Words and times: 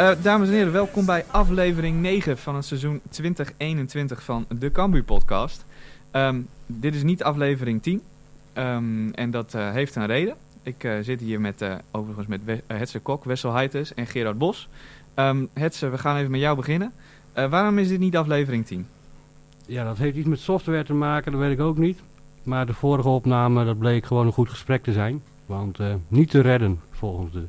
Eh, 0.00 0.10
dames 0.22 0.48
en 0.48 0.54
heren, 0.54 0.72
welkom 0.72 1.06
bij 1.06 1.24
aflevering 1.30 2.00
9 2.00 2.38
van 2.38 2.54
het 2.54 2.64
seizoen 2.64 3.00
2021 3.10 4.22
van 4.22 4.46
de 4.58 4.72
Cambuur 4.72 5.02
podcast. 5.02 5.64
Ehm, 6.10 6.40
dit 6.66 6.94
is 6.94 7.02
niet 7.02 7.22
aflevering 7.22 7.82
10 7.82 8.02
Ehm, 8.52 9.08
en 9.08 9.30
dat 9.30 9.54
eh, 9.54 9.70
heeft 9.70 9.96
een 9.96 10.06
reden. 10.06 10.34
Ik 10.62 10.84
eh, 10.84 10.92
zit 11.00 11.20
hier 11.20 11.40
met, 11.40 11.62
eh, 11.62 11.74
overigens 11.90 12.26
met 12.26 12.44
We 12.44 12.62
Hetze 12.66 12.98
Kok, 13.00 13.24
Wessel 13.24 13.52
Heites 13.52 13.94
en 13.94 14.06
Gerard 14.06 14.38
Bos. 14.38 14.68
Ehm 15.14 15.44
Hetze, 15.54 15.88
we 15.88 15.98
gaan 15.98 16.16
even 16.16 16.30
met 16.30 16.40
jou 16.40 16.56
beginnen. 16.56 16.92
Waarom 17.34 17.78
is 17.78 17.88
dit 17.88 17.98
niet 17.98 18.16
aflevering 18.16 18.66
10? 18.66 18.86
Ja, 19.66 19.84
dat 19.84 19.98
heeft 19.98 20.16
iets 20.16 20.28
met 20.28 20.38
software 20.38 20.84
te 20.84 20.94
maken, 20.94 21.32
dat 21.32 21.40
weet 21.40 21.52
ik 21.52 21.60
ook 21.60 21.78
niet. 21.78 22.00
Maar 22.42 22.66
de 22.66 22.74
vorige 22.74 23.08
opname, 23.08 23.64
dat 23.64 23.78
bleek 23.78 24.04
gewoon 24.06 24.26
een 24.26 24.32
goed 24.32 24.48
gesprek 24.50 24.82
te 24.82 24.92
zijn. 24.92 25.22
Want 25.46 25.78
niet 26.08 26.30
te 26.30 26.40
redden, 26.40 26.80
volgens 26.90 27.32
de 27.32 27.46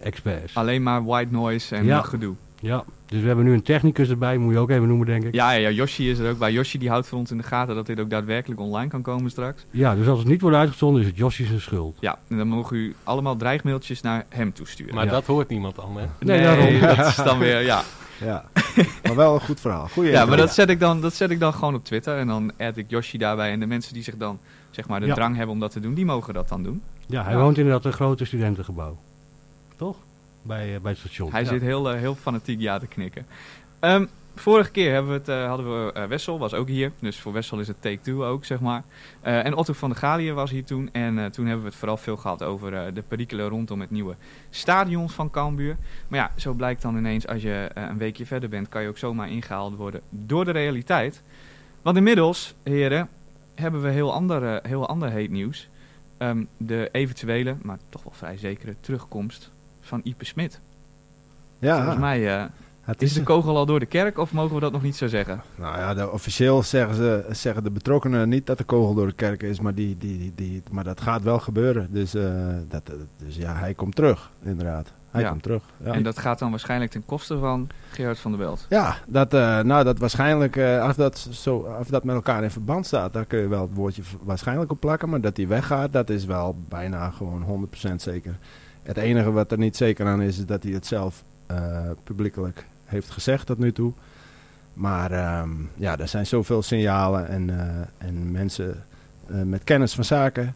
experts. 0.00 0.54
Alleen 0.54 0.82
maar 0.82 1.04
white 1.04 1.32
noise 1.32 1.76
en 1.76 1.84
Ja. 1.84 2.02
gedoe. 2.02 2.34
Ja, 2.62 2.84
dus 3.06 3.20
we 3.20 3.26
hebben 3.26 3.44
nu 3.44 3.52
een 3.52 3.62
technicus 3.62 4.08
erbij, 4.08 4.36
moet 4.38 4.52
je 4.52 4.58
ook 4.58 4.70
even 4.70 4.88
noemen, 4.88 5.06
denk 5.06 5.24
ik. 5.24 5.34
Ja, 5.34 5.50
ja, 5.52 5.58
ja, 5.58 5.70
Yoshi 5.70 6.10
is 6.10 6.18
er 6.18 6.30
ook 6.30 6.38
bij. 6.38 6.52
Yoshi 6.52 6.78
die 6.78 6.88
houdt 6.88 7.06
voor 7.06 7.18
ons 7.18 7.30
in 7.30 7.36
de 7.36 7.42
gaten 7.42 7.74
dat 7.74 7.86
dit 7.86 8.00
ook 8.00 8.10
daadwerkelijk 8.10 8.60
online 8.60 8.88
kan 8.90 9.02
komen 9.02 9.30
straks. 9.30 9.66
Ja, 9.70 9.94
dus 9.94 10.06
als 10.06 10.18
het 10.18 10.28
niet 10.28 10.40
wordt 10.40 10.56
uitgezonden, 10.56 11.00
is 11.00 11.06
het 11.06 11.16
Josje 11.16 11.44
zijn 11.44 11.60
schuld. 11.60 11.96
Ja, 12.00 12.18
en 12.28 12.36
dan 12.36 12.48
mogen 12.48 12.76
u 12.76 12.94
allemaal 13.04 13.36
dreigmailtjes 13.36 14.00
naar 14.00 14.24
hem 14.28 14.52
toesturen. 14.52 14.94
Maar 14.94 15.04
Ja. 15.04 15.10
dat 15.10 15.26
hoort 15.26 15.48
niemand 15.48 15.74
dan, 15.74 15.96
hè? 15.96 16.06
Nee, 16.20 16.42
daarom. 16.42 16.80
dat 16.96 17.06
is 17.06 17.16
dan 17.16 17.38
weer, 17.38 17.60
ja. 17.62 17.82
Ja, 18.24 18.44
maar 19.02 19.16
wel 19.16 19.34
een 19.34 19.40
goed 19.40 19.60
verhaal. 19.60 19.88
Goeie 19.88 20.10
Ja, 20.10 20.24
maar 20.24 20.36
dat 20.36 20.54
zet, 20.54 20.68
ik 20.70 20.80
dan, 20.80 21.00
dat 21.00 21.14
zet 21.14 21.30
ik 21.30 21.40
dan 21.40 21.52
gewoon 21.54 21.74
op 21.74 21.84
Twitter. 21.84 22.16
En 22.18 22.26
dan 22.26 22.52
add 22.58 22.76
ik 22.76 22.90
Yoshi 22.90 23.18
daarbij. 23.18 23.50
En 23.52 23.60
de 23.60 23.66
mensen 23.66 23.94
die 23.94 24.02
zich 24.02 24.16
dan 24.16 24.38
zeg 24.70 24.88
maar, 24.88 25.00
de 25.00 25.06
Ja. 25.06 25.14
drang 25.14 25.36
hebben 25.36 25.54
om 25.54 25.60
dat 25.60 25.70
te 25.72 25.80
doen, 25.80 25.94
die 25.94 26.04
mogen 26.04 26.34
dat 26.34 26.48
dan 26.48 26.62
doen. 26.62 26.82
Ja, 27.06 27.22
hij 27.22 27.32
Ja. 27.32 27.38
woont 27.38 27.58
inderdaad 27.58 27.84
in 27.84 27.90
een 27.90 27.96
grote 27.96 28.24
studentengebouw. 28.24 28.98
Toch? 29.76 29.96
Bij, 30.42 30.74
eh, 30.74 30.80
bij 30.80 30.90
het 30.90 31.00
station. 31.00 31.30
Hij 31.30 31.42
Ja. 31.42 31.48
zit 31.48 31.60
heel, 31.60 31.90
eh, 31.90 31.98
heel 31.98 32.14
fanatiek 32.14 32.60
ja 32.60 32.78
te 32.78 32.86
knikken. 32.86 33.26
Ehm, 33.80 34.06
vorige 34.34 34.70
keer 34.70 34.92
hebben 34.92 35.12
we 35.12 35.18
het, 35.18 35.28
eh, 35.28 35.46
hadden 35.46 35.66
we 35.66 36.06
Wessel, 36.06 36.38
was 36.38 36.54
ook 36.54 36.68
hier. 36.68 36.92
Dus 37.00 37.20
voor 37.20 37.32
Wessel 37.32 37.58
is 37.60 37.68
het 37.68 37.82
take 37.82 38.00
two 38.00 38.24
ook, 38.24 38.44
zeg 38.44 38.60
maar. 38.60 38.82
En 39.20 39.54
Otto 39.54 39.72
van 39.72 39.88
der 39.90 39.98
Galië 39.98 40.32
was 40.32 40.50
hier 40.50 40.64
toen. 40.64 40.92
En 40.92 41.32
toen 41.32 41.44
hebben 41.46 41.64
we 41.64 41.68
het 41.70 41.78
vooral 41.78 41.96
veel 41.96 42.16
gehad 42.16 42.42
over 42.42 42.94
de 42.94 43.02
perikelen 43.02 43.48
rondom 43.48 43.80
het 43.80 43.90
nieuwe 43.90 44.16
stadion 44.50 45.10
van 45.10 45.30
Cambuur. 45.30 45.76
Maar 46.08 46.18
ja, 46.18 46.32
zo 46.36 46.52
blijkt 46.52 46.82
dan 46.82 46.96
ineens 46.96 47.26
als 47.26 47.42
je 47.42 47.70
een 47.74 47.98
weekje 47.98 48.26
verder 48.26 48.48
bent, 48.48 48.68
kan 48.68 48.82
je 48.82 48.88
ook 48.88 48.98
zomaar 48.98 49.30
ingehaald 49.30 49.76
worden 49.76 50.00
door 50.10 50.44
de 50.44 50.50
realiteit. 50.50 51.22
Want 51.82 51.96
inmiddels, 51.96 52.54
heren, 52.62 53.08
hebben 53.54 53.82
we 53.82 53.88
heel 53.88 54.12
ander, 54.12 54.60
heel 54.66 54.88
ander 54.88 55.10
heet 55.10 55.30
nieuws. 55.30 55.68
Ehm, 56.18 56.44
de 56.56 56.88
eventuele, 56.92 57.56
maar 57.62 57.78
toch 57.88 58.02
wel 58.02 58.12
vrij 58.12 58.36
zekere 58.38 58.76
terugkomst 58.80 59.52
van 59.82 60.00
Ipe 60.04 60.24
Smit. 60.24 60.60
ja, 61.58 61.76
Volgens 61.76 61.98
mij 61.98 62.36
eh, 62.38 62.44
het 62.82 63.02
is 63.02 63.12
de 63.12 63.22
kogel 63.22 63.56
al 63.56 63.66
door 63.66 63.80
de 63.80 63.86
kerk 63.86 64.18
of 64.18 64.32
mogen 64.32 64.54
we 64.54 64.60
dat 64.60 64.72
nog 64.72 64.82
niet 64.82 64.96
zo 64.96 65.06
zeggen? 65.06 65.42
Nou 65.54 65.78
ja, 65.78 65.94
de, 65.94 66.10
officieel 66.10 66.62
zeggen, 66.62 66.94
ze, 66.94 67.26
zeggen 67.30 67.64
de 67.64 67.70
betrokkenen 67.70 68.28
niet 68.28 68.46
dat 68.46 68.58
de 68.58 68.64
kogel 68.64 68.94
door 68.94 69.06
de 69.06 69.12
kerk 69.12 69.42
is, 69.42 69.60
maar, 69.60 69.74
die, 69.74 69.96
die, 69.98 70.32
die, 70.34 70.62
maar 70.70 70.84
dat 70.84 71.00
gaat 71.00 71.22
wel 71.22 71.38
gebeuren. 71.38 71.88
Dus, 71.90 72.14
eh, 72.14 72.32
dat, 72.68 72.86
dat- 72.86 72.96
dus 73.16 73.36
ja, 73.36 73.54
hij 73.54 73.74
komt 73.74 73.94
terug, 73.94 74.30
inderdaad. 74.42 74.92
Hij 75.10 75.22
Ja. 75.22 75.28
komt 75.30 75.42
terug. 75.42 75.62
Ja. 75.84 75.92
En 75.92 76.02
dat 76.02 76.18
gaat 76.18 76.38
dan 76.38 76.50
waarschijnlijk 76.50 76.90
ten 76.90 77.04
koste 77.04 77.38
van 77.38 77.68
Gerard 77.90 78.18
van 78.18 78.30
der 78.30 78.40
Belt. 78.40 78.66
Ja, 78.68 78.96
dat, 79.06 79.34
eh, 79.34 79.60
nou, 79.60 79.84
dat 79.84 79.98
waarschijnlijk, 79.98 80.56
eh, 80.56 80.82
als, 80.82 80.96
dat 80.96 81.18
zo, 81.18 81.62
als 81.64 81.88
dat 81.88 82.04
met 82.04 82.14
elkaar 82.14 82.42
in 82.42 82.50
verband 82.50 82.86
staat, 82.86 83.12
daar 83.12 83.24
kun 83.24 83.38
je 83.40 83.48
wel 83.48 83.62
het 83.62 83.74
woordje 83.74 84.02
waarschijnlijk 84.22 84.70
op 84.70 84.80
plakken. 84.80 85.08
Maar 85.08 85.20
dat 85.20 85.36
hij 85.36 85.48
weggaat, 85.48 85.92
dat 85.92 86.10
is 86.10 86.24
wel 86.24 86.56
bijna 86.68 87.10
gewoon 87.10 87.42
100% 87.42 88.02
zeker. 88.02 88.38
Het 88.82 88.96
enige 88.96 89.32
wat 89.32 89.52
er 89.52 89.58
niet 89.58 89.76
zeker 89.76 90.06
aan 90.06 90.22
is, 90.22 90.38
is 90.38 90.46
dat 90.46 90.62
hij 90.62 90.72
het 90.72 90.86
zelf 90.86 91.24
eh, 91.46 91.90
publiekelijk 92.04 92.66
heeft 92.84 93.10
gezegd 93.10 93.46
tot 93.46 93.58
nu 93.58 93.72
toe. 93.72 93.92
Maar 94.74 95.10
ehm, 95.10 95.50
ja, 95.74 95.98
er 95.98 96.08
zijn 96.08 96.26
zoveel 96.26 96.62
signalen 96.62 97.28
en, 97.28 97.50
eh, 97.50 98.06
en 98.08 98.30
mensen 98.30 98.84
eh, 99.26 99.42
met 99.42 99.64
kennis 99.64 99.94
van 99.94 100.04
zaken. 100.04 100.54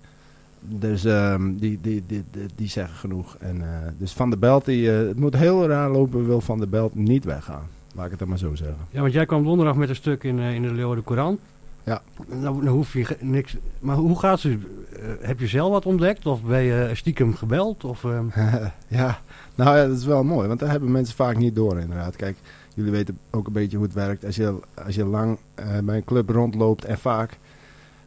Dus 0.61 1.05
ehm, 1.05 1.57
die, 1.57 1.79
die, 1.81 2.05
die, 2.07 2.25
die, 2.55 2.69
zeggen 2.69 2.97
genoeg. 2.97 3.37
En, 3.41 3.63
dus 3.99 4.13
Van 4.13 4.31
der 4.31 4.39
Belt, 4.39 4.65
die, 4.65 4.89
het 4.89 5.19
moet 5.19 5.37
heel 5.37 5.69
raar 5.69 5.91
lopen, 5.91 6.27
wil 6.27 6.41
Van 6.41 6.59
der 6.59 6.69
Belt 6.69 6.95
niet 6.95 7.25
weggaan. 7.25 7.69
Laat 7.95 8.05
ik 8.05 8.11
het 8.11 8.21
dan 8.21 8.29
maar 8.29 8.39
zo 8.39 8.55
zeggen. 8.55 8.87
Ja, 8.91 9.01
want 9.01 9.13
jij 9.13 9.27
kwam 9.27 9.45
donderdag 9.45 9.77
met 9.77 9.89
een 9.89 9.95
stuk 9.95 10.25
in, 10.25 10.39
in 10.39 10.63
de 10.63 10.73
Leeuwarden 10.73 11.05
Courant. 11.05 11.41
Ja. 11.87 12.03
Nou, 12.27 12.63
nou 12.63 12.69
hoef 12.69 12.93
je 12.93 13.17
niks... 13.21 13.57
Maar 13.81 13.97
hoe 13.97 14.19
gaat 14.19 14.41
ze? 14.41 14.59
eh, 15.01 15.27
heb 15.27 15.41
je 15.41 15.47
zelf 15.47 15.71
wat 15.71 15.87
ontdekt? 15.87 16.27
Of 16.27 16.43
ben 16.43 16.63
je 16.63 16.91
stiekem 16.93 17.35
gebeld? 17.35 17.85
Of, 17.85 18.05
ehm, 18.05 18.27
ja, 18.89 19.21
nou 19.55 19.77
ja, 19.77 19.87
dat 19.87 19.97
is 19.97 20.05
wel 20.05 20.25
mooi, 20.25 20.49
want 20.49 20.61
daar 20.61 20.71
hebben 20.71 20.91
mensen 20.91 21.17
vaak 21.17 21.37
niet 21.37 21.55
door 21.55 21.81
inderdaad. 21.81 22.17
Kijk, 22.17 22.37
jullie 22.75 22.91
weten 22.93 23.19
ook 23.31 23.47
een 23.47 23.53
beetje 23.53 23.77
hoe 23.77 23.87
het 23.87 23.95
werkt. 23.95 24.25
Als 24.25 24.37
je, 24.37 24.59
als 24.85 24.95
je 24.95 25.05
lang 25.05 25.39
eh, 25.55 25.79
bij 25.85 25.97
een 25.97 26.05
club 26.05 26.29
rondloopt 26.29 26.85
en 26.85 26.99
vaak, 26.99 27.39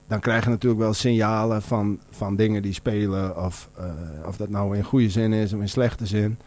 dan 0.08 0.20
krijg 0.20 0.44
je 0.44 0.50
natuurlijk 0.50 0.82
wel 0.82 0.94
signalen 0.94 1.62
van, 1.62 2.00
van 2.10 2.36
dingen 2.36 2.62
die 2.62 2.74
spelen. 2.74 3.46
Of, 3.46 3.70
eh, 3.78 3.86
of 4.26 4.38
dat 4.38 4.50
nou 4.50 4.78
in 4.78 4.84
goede 4.84 5.10
zin 5.10 5.34
is 5.34 5.54
of 5.54 5.60
in 5.60 5.70
slechte 5.70 6.06
zin. 6.06 6.38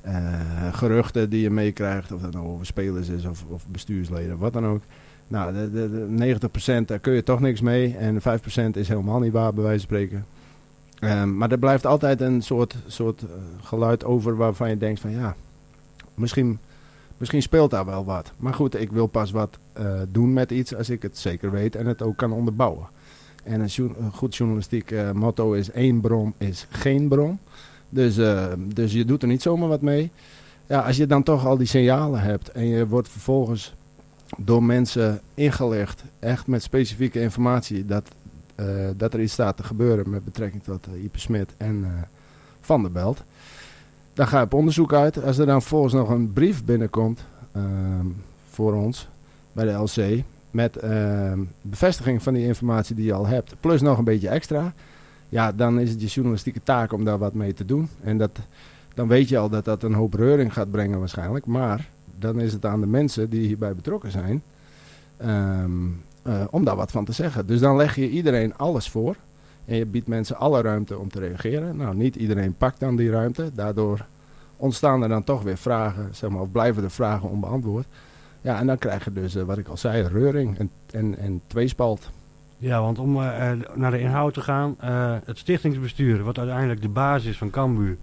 Eh, 0.00 0.72
geruchten 0.72 1.30
die 1.30 1.40
je 1.40 1.50
meekrijgt, 1.50 2.12
of 2.12 2.20
dat 2.20 2.32
nou 2.32 2.46
over 2.46 2.66
spelers 2.66 3.08
is 3.08 3.24
of, 3.24 3.44
of 3.48 3.66
bestuursleden, 3.68 4.38
wat 4.38 4.52
dan 4.52 4.66
ook. 4.66 4.82
Nou, 5.28 5.52
de, 5.52 5.70
de, 5.70 6.16
de 6.16 6.80
90% 6.82 6.84
daar 6.84 6.98
kun 6.98 7.12
je 7.12 7.22
toch 7.22 7.40
niks 7.40 7.60
mee. 7.60 7.96
En 7.96 8.20
5% 8.20 8.22
is 8.72 8.88
helemaal 8.88 9.20
niet 9.20 9.32
waar, 9.32 9.54
bij 9.54 9.64
wijze 9.64 9.86
van 9.86 9.96
spreken. 9.96 10.26
Ehm, 10.98 11.36
maar 11.36 11.50
er 11.50 11.58
blijft 11.58 11.86
altijd 11.86 12.20
een 12.20 12.42
soort, 12.42 12.76
soort 12.86 13.22
eh, 13.22 13.28
geluid 13.60 14.04
over 14.04 14.36
waarvan 14.36 14.68
je 14.68 14.78
denkt 14.78 15.00
van 15.00 15.10
ja, 15.10 15.36
misschien, 16.14 16.58
misschien 17.16 17.42
speelt 17.42 17.70
daar 17.70 17.84
wel 17.84 18.04
wat. 18.04 18.32
Maar 18.36 18.54
goed, 18.54 18.80
ik 18.80 18.92
wil 18.92 19.06
pas 19.06 19.30
wat 19.30 19.58
eh, 19.72 20.00
doen 20.08 20.32
met 20.32 20.50
iets 20.50 20.74
als 20.74 20.90
ik 20.90 21.02
het 21.02 21.18
zeker 21.18 21.50
weet 21.50 21.76
en 21.76 21.86
het 21.86 22.02
ook 22.02 22.16
kan 22.16 22.32
onderbouwen. 22.32 22.88
En 23.44 23.60
een, 23.60 23.92
goed 24.12 24.36
journalistiek 24.36 24.90
eh, 24.90 25.12
motto 25.12 25.52
is 25.52 25.70
één 25.70 26.00
bron 26.00 26.34
is 26.38 26.66
geen 26.70 27.08
bron. 27.08 27.38
Dus, 27.90 28.14
dus 28.74 28.92
je 28.92 29.04
doet 29.04 29.22
er 29.22 29.28
niet 29.28 29.42
zomaar 29.42 29.68
wat 29.68 29.80
mee. 29.80 30.10
Ja, 30.66 30.80
als 30.80 30.96
je 30.96 31.06
dan 31.06 31.22
toch 31.22 31.46
al 31.46 31.56
die 31.56 31.66
signalen 31.66 32.20
hebt 32.20 32.48
en 32.48 32.66
je 32.66 32.86
wordt 32.86 33.08
vervolgens 33.08 33.74
door 34.36 34.62
mensen 34.62 35.20
ingelegd, 35.34 36.04
echt 36.18 36.46
met 36.46 36.62
specifieke 36.62 37.20
informatie, 37.20 37.84
dat, 37.84 38.08
eh, 38.54 38.66
dat 38.96 39.14
er 39.14 39.20
iets 39.20 39.32
staat 39.32 39.56
te 39.56 39.62
gebeuren 39.62 40.10
met 40.10 40.24
betrekking 40.24 40.62
tot 40.62 40.88
uh, 40.94 41.02
Ipe 41.02 41.18
Smit 41.18 41.54
en 41.56 41.84
eh, 41.84 41.90
Van 42.60 42.82
der 42.82 42.92
Belt. 42.92 43.24
Dan 44.12 44.26
ga 44.26 44.38
je 44.38 44.44
op 44.44 44.54
onderzoek 44.54 44.92
uit. 44.92 45.22
Als 45.22 45.38
er 45.38 45.46
dan 45.46 45.60
vervolgens 45.60 45.94
nog 45.94 46.08
een 46.08 46.32
brief 46.32 46.64
binnenkomt 46.64 47.24
ehm, 47.52 48.06
voor 48.50 48.74
ons 48.74 49.08
bij 49.52 49.64
de 49.64 49.72
LC 49.72 50.24
met 50.50 50.76
ehm, 50.76 51.40
bevestiging 51.62 52.22
van 52.22 52.34
die 52.34 52.46
informatie 52.46 52.94
die 52.94 53.04
je 53.04 53.12
al 53.12 53.26
hebt, 53.26 53.54
plus 53.60 53.80
nog 53.80 53.98
een 53.98 54.04
beetje 54.04 54.28
extra, 54.28 54.72
ja, 55.28 55.52
dan 55.52 55.80
is 55.80 55.90
het 55.90 56.00
je 56.00 56.06
journalistieke 56.06 56.62
taak 56.62 56.92
om 56.92 57.04
daar 57.04 57.18
wat 57.18 57.34
mee 57.34 57.52
te 57.52 57.64
doen. 57.64 57.88
En 58.02 58.18
dat, 58.18 58.38
dan 58.94 59.08
weet 59.08 59.28
je 59.28 59.38
al 59.38 59.48
dat 59.48 59.64
dat 59.64 59.82
een 59.82 59.94
hoop 59.94 60.14
reuring 60.14 60.52
gaat 60.52 60.70
brengen 60.70 60.98
waarschijnlijk, 60.98 61.46
maar 61.46 61.90
dan 62.18 62.40
is 62.40 62.52
het 62.52 62.66
aan 62.66 62.80
de 62.80 62.86
mensen 62.86 63.30
die 63.30 63.46
hierbij 63.46 63.74
betrokken 63.74 64.10
zijn 64.10 64.42
ehm, 65.16 65.86
eh, 66.22 66.44
om 66.50 66.64
daar 66.64 66.76
wat 66.76 66.90
van 66.90 67.04
te 67.04 67.12
zeggen. 67.12 67.46
Dus 67.46 67.60
dan 67.60 67.76
leg 67.76 67.94
je 67.94 68.10
iedereen 68.10 68.56
alles 68.56 68.90
voor. 68.90 69.16
En 69.64 69.76
je 69.76 69.86
biedt 69.86 70.06
mensen 70.06 70.36
alle 70.36 70.60
ruimte 70.60 70.98
om 70.98 71.08
te 71.08 71.20
reageren. 71.20 71.76
Nou, 71.76 71.96
niet 71.96 72.16
iedereen 72.16 72.56
pakt 72.56 72.80
dan 72.80 72.96
die 72.96 73.10
ruimte. 73.10 73.50
Daardoor 73.54 74.06
ontstaan 74.56 75.02
er 75.02 75.08
dan 75.08 75.24
toch 75.24 75.42
weer 75.42 75.56
vragen, 75.58 76.14
zeg 76.14 76.30
maar, 76.30 76.40
of 76.40 76.50
blijven 76.50 76.82
er 76.82 76.90
vragen 76.90 77.30
onbeantwoord. 77.30 77.86
Ja, 78.40 78.58
en 78.58 78.66
dan 78.66 78.78
krijg 78.78 79.04
je 79.04 79.12
dus, 79.12 79.34
eh, 79.34 79.42
wat 79.42 79.58
ik 79.58 79.68
al 79.68 79.76
zei, 79.76 80.08
reuring 80.08 80.58
en, 80.58 80.70
en, 80.90 81.18
en 81.18 81.40
tweespalt. 81.46 82.10
ja, 82.56 82.80
want 82.80 82.98
om 82.98 83.22
eh, 83.22 83.50
naar 83.74 83.90
de 83.90 84.00
inhoud 84.00 84.34
te 84.34 84.40
gaan. 84.40 84.74
het 85.24 85.38
stichtingsbestuur, 85.38 86.22
wat 86.22 86.38
uiteindelijk 86.38 86.82
de 86.82 86.88
basis 86.88 87.38
van 87.38 87.50
Cambuur... 87.50 87.96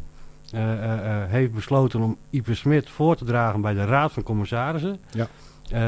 eh, 0.56 0.84
eh, 0.84 1.24
eh, 1.24 1.30
heeft 1.30 1.54
besloten 1.54 2.02
om 2.02 2.18
Ipe 2.30 2.56
Smit 2.56 2.90
voor 2.90 3.16
te 3.16 3.26
dragen 3.26 3.62
bij 3.62 3.74
de 3.74 3.86
Raad 3.86 4.12
van 4.12 4.24
Commissarissen. 4.24 5.00
Ja. 5.12 5.28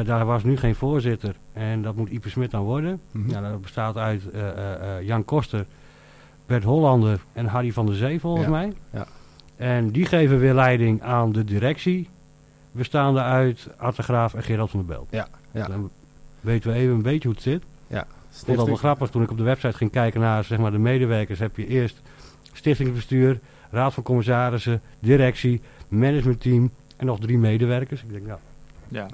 Daar 0.03 0.25
was 0.25 0.43
nu 0.43 0.57
geen 0.57 0.75
voorzitter 0.75 1.35
en 1.53 1.81
dat 1.81 1.95
moet 1.95 2.09
Ipe 2.09 2.29
Smit 2.29 2.51
dan 2.51 2.63
worden. 2.63 3.01
Mhm. 3.11 3.29
Ja, 3.29 3.49
dat 3.51 3.61
bestaat 3.61 3.97
uit 3.97 4.23
Jan 5.01 5.25
Koster, 5.25 5.65
Bert 6.45 6.63
Hollander 6.63 7.19
en 7.33 7.45
Harry 7.45 7.71
van 7.71 7.85
der 7.85 7.95
Zee 7.95 8.19
volgens 8.19 8.45
Ja, 8.45 8.51
mij. 8.51 8.73
ja. 8.91 9.05
En 9.55 9.91
die 9.91 10.05
geven 10.05 10.39
weer 10.39 10.53
leiding 10.53 11.01
aan 11.01 11.31
de 11.31 11.43
directie, 11.43 12.09
bestaande 12.71 13.21
uit 13.21 13.69
Arte 13.77 14.03
Graaf 14.03 14.33
en 14.33 14.43
Gerald 14.43 14.69
van 14.69 14.79
der 14.79 14.87
Belt. 14.87 15.07
Ja, 15.09 15.27
ja. 15.51 15.67
Dan 15.67 15.89
weten 16.41 16.71
we 16.71 16.77
even 16.77 16.95
een 16.95 17.01
beetje 17.01 17.27
hoe 17.27 17.35
het 17.35 17.43
zit. 17.43 17.63
Ik 18.39 18.43
vond 18.43 18.57
dat 18.57 18.67
wel 18.67 18.75
grappig 18.75 19.09
toen 19.09 19.21
ik 19.21 19.31
op 19.31 19.37
de 19.37 19.43
website 19.43 19.77
ging 19.77 19.91
kijken 19.91 20.21
naar 20.21 20.43
zeg 20.43 20.57
maar, 20.57 20.71
de 20.71 20.77
medewerkers. 20.77 21.39
Heb 21.39 21.57
je 21.57 21.67
eerst 21.67 22.01
stichtingsbestuur, 22.53 23.39
raad 23.69 23.93
van 23.93 24.03
commissarissen, 24.03 24.81
directie, 24.99 25.61
managementteam 25.87 26.71
en 26.97 27.05
nog 27.05 27.19
drie 27.19 27.37
medewerkers. 27.37 28.03
Ik 28.03 28.11
denk, 28.11 28.25
nou, 28.25 28.39
Ja. 28.87 29.07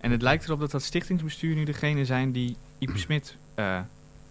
En 0.00 0.10
het 0.10 0.22
lijkt 0.22 0.44
erop 0.44 0.60
dat 0.60 0.70
dat 0.70 0.82
stichtingsbestuur 0.82 1.54
nu 1.54 1.64
degene 1.64 2.04
zijn 2.04 2.32
die 2.32 2.56
Ipe 2.78 2.98
Smit 2.98 3.36
eh, 3.54 3.78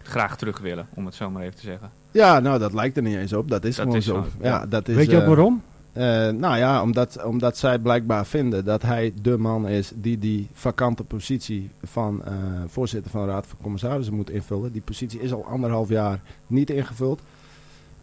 graag 0.01 0.37
terug 0.37 0.59
willen, 0.59 0.87
om 0.93 1.05
het 1.05 1.15
zo 1.15 1.29
maar 1.29 1.41
even 1.43 1.55
te 1.55 1.61
zeggen. 1.61 1.91
Ja, 2.11 2.39
nou, 2.39 2.59
dat 2.59 2.73
lijkt 2.73 2.97
er 2.97 3.03
niet 3.03 3.15
eens 3.15 3.33
op. 3.33 3.49
Dat 3.49 3.63
is 3.65 3.75
Dat 3.75 3.83
gewoon 3.85 3.97
is 3.99 4.05
zo. 4.05 4.25
ja. 4.41 4.47
ja. 4.49 4.65
dat 4.65 4.87
is, 4.87 4.95
weet 4.95 5.09
je 5.09 5.15
ook 5.15 5.21
eh, 5.21 5.27
waarom? 5.27 5.61
eh, 5.93 6.03
nou 6.29 6.57
ja, 6.57 6.81
omdat, 6.81 7.23
omdat 7.23 7.57
zij 7.57 7.79
blijkbaar 7.79 8.25
vinden 8.25 8.65
dat 8.65 8.81
hij 8.81 9.13
de 9.21 9.37
man 9.37 9.67
is 9.67 9.91
die 9.95 10.17
die 10.17 10.47
vakante 10.53 11.03
positie 11.03 11.69
van 11.83 12.25
eh, 12.25 12.33
voorzitter 12.67 13.11
van 13.11 13.25
de 13.25 13.31
Raad 13.31 13.47
van 13.47 13.57
Commissarissen 13.61 14.15
moet 14.15 14.29
invullen. 14.29 14.71
Die 14.71 14.81
positie 14.81 15.19
is 15.21 15.33
al 15.33 15.45
anderhalf 15.45 15.89
jaar 15.89 16.21
niet 16.47 16.69
ingevuld. 16.69 17.21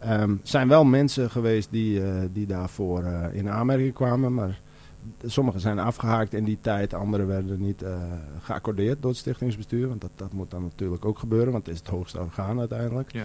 Er 0.05 0.37
zijn 0.43 0.67
wel 0.67 0.83
mensen 0.85 1.31
geweest 1.31 1.67
die, 1.71 2.03
eh, 2.03 2.21
die 2.31 2.45
daarvoor 2.45 3.03
eh, 3.03 3.33
in 3.37 3.49
aanmerking 3.49 3.93
kwamen, 3.93 4.33
maar 4.33 4.61
sommigen 5.25 5.59
zijn 5.59 5.79
afgehaakt 5.79 6.33
in 6.33 6.43
die 6.43 6.57
tijd, 6.61 6.93
anderen 6.93 7.27
werden 7.27 7.61
niet 7.61 7.81
eh, 7.81 7.95
geaccordeerd 8.41 9.01
door 9.01 9.11
het 9.11 9.19
stichtingsbestuur. 9.19 9.87
Want 9.87 10.01
dat, 10.01 10.11
dat 10.15 10.33
moet 10.33 10.51
dan 10.51 10.61
natuurlijk 10.63 11.05
ook 11.05 11.19
gebeuren, 11.19 11.51
want 11.51 11.65
het 11.65 11.73
is 11.75 11.79
het 11.81 11.89
hoogste 11.89 12.19
orgaan 12.19 12.59
uiteindelijk. 12.59 13.11
Ja. 13.13 13.23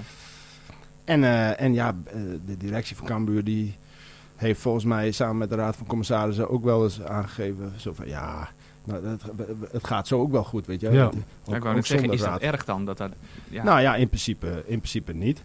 En, 1.04 1.24
en 1.58 1.74
ja, 1.74 1.96
de 2.44 2.56
directie 2.56 2.96
van 2.96 3.06
Cambuur 3.06 3.44
die 3.44 3.76
heeft 4.36 4.60
volgens 4.60 4.84
mij 4.84 5.10
samen 5.10 5.36
met 5.36 5.48
de 5.50 5.54
Raad 5.56 5.76
van 5.76 5.86
Commissarissen 5.86 6.50
ook 6.50 6.64
wel 6.64 6.82
eens 6.84 7.02
aangegeven. 7.02 7.72
Zo 7.76 7.92
van 7.92 8.08
ja, 8.08 8.48
nou, 8.84 9.06
het, 9.06 9.22
het 9.70 9.86
gaat 9.86 10.06
zo 10.06 10.20
ook 10.20 10.30
wel 10.30 10.44
goed, 10.44 10.66
weet 10.66 10.80
je. 10.80 10.90
Ja. 10.90 11.04
Ook- 11.04 11.12
Ja, 11.44 11.56
ik 11.56 11.62
wou 11.62 11.74
net 11.74 11.86
zeggen, 11.86 12.10
is 12.12 12.20
dat 12.20 12.28
raad. 12.28 12.40
erg 12.40 12.64
dan? 12.64 12.84
Dat 12.84 12.98
dat, 12.98 13.12
ja. 13.48 13.62
Nou 13.64 13.80
ja, 13.80 13.96
in 13.96 14.08
principe, 14.08 14.46
in 14.66 14.78
principe 14.78 15.12
niet. 15.12 15.44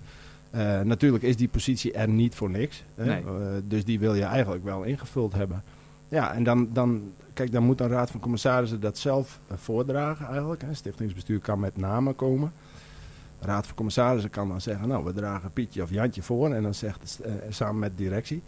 Eh, 0.56 0.81
natuurlijk 0.81 1.24
is 1.24 1.36
die 1.36 1.48
positie 1.48 1.94
er 1.94 2.10
niet 2.10 2.36
voor 2.36 2.50
niks. 2.50 2.84
Hè? 2.96 3.06
Nee. 3.06 3.24
Eh, 3.24 3.31
dus 3.63 3.86
die 3.86 4.00
wil 4.00 4.13
je 4.13 4.24
eigenlijk 4.24 4.63
wel 4.63 4.84
ingevuld 4.84 5.34
hebben. 5.34 5.63
Ja, 6.07 6.34
en 6.34 6.44
dan, 6.44 6.69
dan, 6.74 7.12
kijk, 7.34 7.52
dan 7.52 7.63
moet 7.63 7.81
een 7.81 7.88
raad 7.88 8.12
van 8.12 8.19
commissarissen 8.19 8.80
dat 8.80 8.98
zelf 8.98 9.40
eh, 9.48 9.57
voordragen 9.57 10.28
eigenlijk. 10.28 10.62
Hè. 10.62 10.74
Stichtingsbestuur 10.74 11.40
kan 11.40 11.60
met 11.60 11.78
namen 11.78 12.16
komen. 12.16 12.52
Raad 13.40 13.66
van 13.66 13.75
commissarissen 13.75 14.30
kan 14.30 14.48
dan 14.48 14.62
zeggen, 14.62 14.88
nou, 14.88 15.04
we 15.04 15.13
dragen 15.13 15.52
Pietje 15.52 15.81
of 15.81 15.90
Jantje 15.90 16.22
voor. 16.22 16.54
En 16.54 16.63
dan 16.63 16.74
zegt 16.74 17.01
het, 17.01 17.54
samen 17.56 17.80
met 17.80 17.98
directie. 17.98 18.44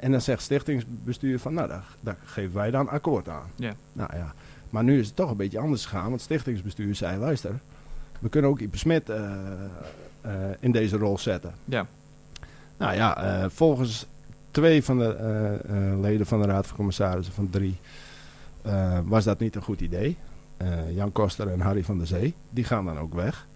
En 0.00 0.10
dan 0.10 0.20
zegt 0.20 0.42
stichtingsbestuur 0.42 1.38
van, 1.38 1.54
nou, 1.54 1.68
daar, 1.68 1.96
daar 2.00 2.16
geven 2.24 2.54
wij 2.54 2.70
dan 2.70 2.88
akkoord 2.88 3.28
aan. 3.28 3.50
Ja. 3.56 3.72
Nou 3.92 4.10
ja, 4.16 4.34
maar 4.70 4.84
nu 4.84 4.98
is 4.98 5.06
het 5.06 5.16
toch 5.16 5.30
een 5.30 5.36
beetje 5.36 5.58
anders 5.58 5.86
gegaan. 5.86 6.08
Want 6.08 6.20
stichtingsbestuur 6.20 6.94
zei, 6.94 7.18
luister, 7.18 7.60
we 8.18 8.28
kunnen 8.28 8.50
ook 8.50 8.60
Ipe 8.60 8.78
Smit 8.78 9.10
in 10.60 10.72
deze 10.72 10.96
rol 10.96 11.18
zetten. 11.18 11.52
Ja. 11.64 11.86
Nou 12.76 12.94
ja, 12.94 13.22
eh, 13.42 13.48
volgens 13.50 14.06
twee 14.50 14.84
van 14.84 14.98
de 14.98 15.14
eh, 15.14 15.54
eh, 15.92 16.00
leden 16.00 16.26
van 16.26 16.40
de 16.40 16.46
Raad 16.46 16.66
van 16.66 16.76
Commissarissen, 16.76 17.34
van 17.34 17.50
drie, 17.50 17.76
eh, 18.62 18.98
was 19.04 19.24
dat 19.24 19.38
niet 19.38 19.56
een 19.56 19.62
goed 19.62 19.80
idee. 19.80 20.16
Eh, 20.56 20.94
Jan 20.94 21.12
Koster 21.12 21.48
en 21.48 21.60
Harry 21.60 21.84
van 21.84 21.98
der 21.98 22.06
Zee, 22.06 22.34
die 22.50 22.64
gaan 22.64 22.84
dan 22.84 22.98
ook 22.98 23.14
weg. 23.14 23.46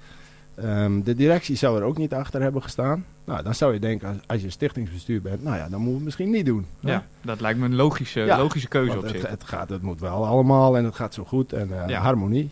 Ehm, 0.54 1.02
de 1.02 1.14
directie 1.14 1.56
zou 1.56 1.78
er 1.78 1.82
ook 1.84 1.96
niet 1.98 2.14
achter 2.14 2.42
hebben 2.42 2.62
gestaan. 2.62 3.04
Nou, 3.24 3.42
dan 3.42 3.54
zou 3.54 3.72
je 3.72 3.80
denken, 3.80 4.08
als, 4.08 4.16
als 4.26 4.42
je 4.42 4.50
stichtingsbestuur 4.50 5.22
bent, 5.22 5.42
nou 5.42 5.56
ja, 5.56 5.62
dan 5.69 5.70
moeten 5.72 5.88
we 5.88 5.94
het 5.94 6.04
misschien 6.04 6.30
niet 6.30 6.46
doen. 6.46 6.66
hè? 6.80 6.90
ja, 6.92 7.04
dat 7.22 7.40
lijkt 7.40 7.58
me 7.58 7.64
een 7.64 7.74
logische, 7.74 8.20
Ja, 8.20 8.38
logische 8.38 8.69
keuze 8.69 8.96
op 8.96 9.02
het, 9.02 9.10
zich. 9.12 9.28
het, 9.28 9.44
gaat, 9.44 9.69
het 9.69 9.82
moet 9.82 10.00
wel 10.00 10.26
allemaal 10.26 10.76
en 10.76 10.84
het 10.84 10.94
gaat 10.94 11.14
zo 11.14 11.24
goed 11.24 11.52
en 11.52 11.82
eh, 11.82 11.88
Ja. 11.88 12.00
harmonie. 12.00 12.50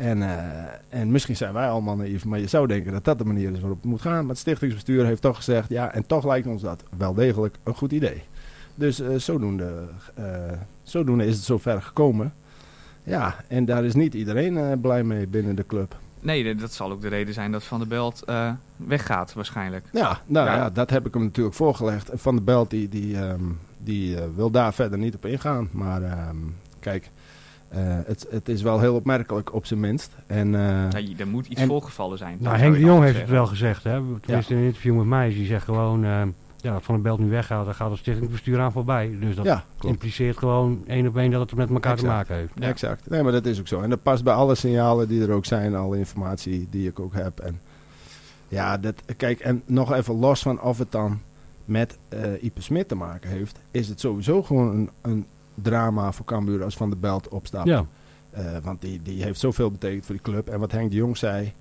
En, 0.00 0.22
eh, 0.22 1.00
en 1.00 1.10
misschien 1.10 1.36
zijn 1.36 1.52
wij 1.52 1.68
allemaal 1.68 1.96
naïef, 1.96 2.24
maar 2.24 2.38
je 2.38 2.46
zou 2.46 2.66
denken 2.66 2.92
dat 2.92 3.04
dat 3.04 3.18
de 3.18 3.24
manier 3.24 3.52
is 3.52 3.60
waarop 3.60 3.76
het 3.80 3.90
moet 3.90 4.00
gaan. 4.00 4.20
Maar 4.20 4.28
het 4.28 4.38
stichtingsbestuur 4.38 5.04
heeft 5.04 5.22
toch 5.22 5.36
gezegd, 5.36 5.68
ja, 5.68 5.92
en 5.92 6.06
toch 6.06 6.24
lijkt 6.26 6.46
ons 6.46 6.62
dat 6.62 6.82
wel 6.96 7.14
degelijk 7.14 7.56
een 7.62 7.74
goed 7.74 7.92
idee. 7.92 8.22
Dus 8.74 9.00
eh, 9.00 9.16
zodoende, 9.16 9.88
eh, 10.14 10.24
zodoende 10.82 11.26
is 11.26 11.36
het 11.36 11.44
zover 11.44 11.82
gekomen. 11.82 12.34
Ja, 13.02 13.34
en 13.48 13.64
daar 13.64 13.84
is 13.84 13.94
niet 13.94 14.14
iedereen 14.14 14.80
blij 14.80 15.02
mee 15.04 15.26
binnen 15.26 15.56
de 15.56 15.66
club. 15.66 15.96
Nee, 16.20 16.54
dat 16.54 16.72
zal 16.72 16.90
ook 16.90 17.00
de 17.00 17.08
reden 17.08 17.34
zijn 17.34 17.52
dat 17.52 17.64
Van 17.64 17.78
der 17.78 17.88
Belt 17.88 18.22
eh, 18.24 18.52
weggaat 18.76 19.32
waarschijnlijk. 19.32 19.86
Ja, 19.92 20.20
nou 20.26 20.46
Ja. 20.46 20.56
ja. 20.56 20.70
dat 20.70 20.90
heb 20.90 21.06
ik 21.06 21.14
hem 21.14 21.22
natuurlijk 21.22 21.56
voorgelegd. 21.56 22.08
En 22.08 22.18
Van 22.18 22.34
der 22.34 22.44
Belt 22.44 22.70
die, 22.70 22.88
die, 22.88 23.16
ehm, 23.16 23.44
die 23.78 24.16
wil 24.34 24.50
daar 24.50 24.74
verder 24.74 24.98
niet 24.98 25.14
op 25.14 25.26
ingaan. 25.26 25.68
Maar 25.72 26.02
ehm, 26.02 26.36
kijk, 26.80 27.10
eh, 27.70 27.80
het, 28.06 28.26
het 28.30 28.48
is 28.48 28.62
wel 28.62 28.80
heel 28.80 28.94
opmerkelijk 28.94 29.54
op 29.54 29.66
zijn 29.66 29.80
minst. 29.80 30.16
En, 30.26 30.54
eh, 30.54 30.60
Ja, 30.90 30.98
je- 30.98 31.14
er 31.18 31.28
moet 31.28 31.46
iets 31.46 31.60
en- 31.60 31.66
voorgevallen 31.66 32.18
zijn. 32.18 32.36
Nou, 32.40 32.56
Henk 32.56 32.74
de 32.74 32.80
Jong 32.80 33.02
heeft 33.04 33.20
het 33.20 33.28
wel 33.28 33.46
gezegd, 33.46 33.84
hè? 33.84 34.00
tenminste 34.20 34.52
in 34.54 34.58
een 34.60 34.66
interview 34.66 34.96
met 34.96 35.06
mij. 35.06 35.28
Die 35.28 35.46
zegt 35.46 35.64
gewoon, 35.64 36.04
eh, 36.04 36.22
ja, 36.56 36.80
Van 36.80 36.94
der 36.94 37.02
Belt 37.02 37.18
nu 37.18 37.28
weggaat, 37.30 37.64
dan 37.64 37.74
gaat 37.74 37.90
het 37.90 37.98
stichtingsbestuur 37.98 38.60
aan 38.60 38.72
voorbij. 38.72 39.16
Dus 39.20 39.36
dat 39.36 39.44
ja, 39.44 39.64
impliceert 39.80 40.36
gewoon 40.38 40.82
één 40.86 41.06
op 41.06 41.16
één 41.16 41.30
dat 41.30 41.40
het 41.40 41.54
met 41.58 41.70
elkaar 41.70 41.96
te 41.96 42.06
maken 42.06 42.36
heeft. 42.36 42.52
Ja. 42.54 42.68
Exact. 42.68 43.10
Nee, 43.10 43.22
maar 43.22 43.32
dat 43.32 43.46
is 43.46 43.60
ook 43.60 43.68
zo. 43.68 43.80
En 43.80 43.90
dat 43.90 44.02
past 44.02 44.24
bij 44.24 44.34
alle 44.34 44.54
signalen 44.54 45.08
die 45.08 45.22
er 45.22 45.30
ook 45.32 45.44
zijn, 45.44 45.74
alle 45.74 45.98
informatie 45.98 46.66
die 46.70 46.88
ik 46.88 47.00
ook 47.00 47.14
heb. 47.14 47.40
En 47.40 47.60
ja, 48.48 48.78
dat, 48.78 48.94
kijk, 49.16 49.40
en 49.40 49.62
nog 49.66 49.92
even 49.92 50.14
los 50.14 50.42
van 50.42 50.60
of 50.62 50.78
het 50.78 50.92
dan 50.92 51.20
met 51.64 51.98
eh 52.08 52.42
Ipe 52.42 52.62
Smit 52.62 52.88
te 52.88 52.94
maken 52.94 53.30
heeft, 53.30 53.60
is 53.70 53.88
het 53.88 54.00
sowieso 54.00 54.42
gewoon 54.42 54.68
een, 54.76 54.90
een 55.02 55.26
drama 55.54 56.12
voor 56.12 56.24
Cambuur 56.26 56.64
als 56.64 56.76
Van 56.76 56.90
der 56.90 56.98
Belt 56.98 57.28
opstapt. 57.28 57.66
Ja, 57.68 57.84
Eh, 58.30 58.44
want 58.62 58.80
die, 58.80 59.02
die 59.02 59.22
heeft 59.22 59.40
zoveel 59.40 59.70
betekend 59.70 60.06
voor 60.06 60.14
die 60.14 60.24
club. 60.24 60.48
En 60.48 60.60
wat 60.60 60.72
Henk 60.72 60.90
de 60.90 60.96
Jong 60.96 61.16
zei 61.16 61.52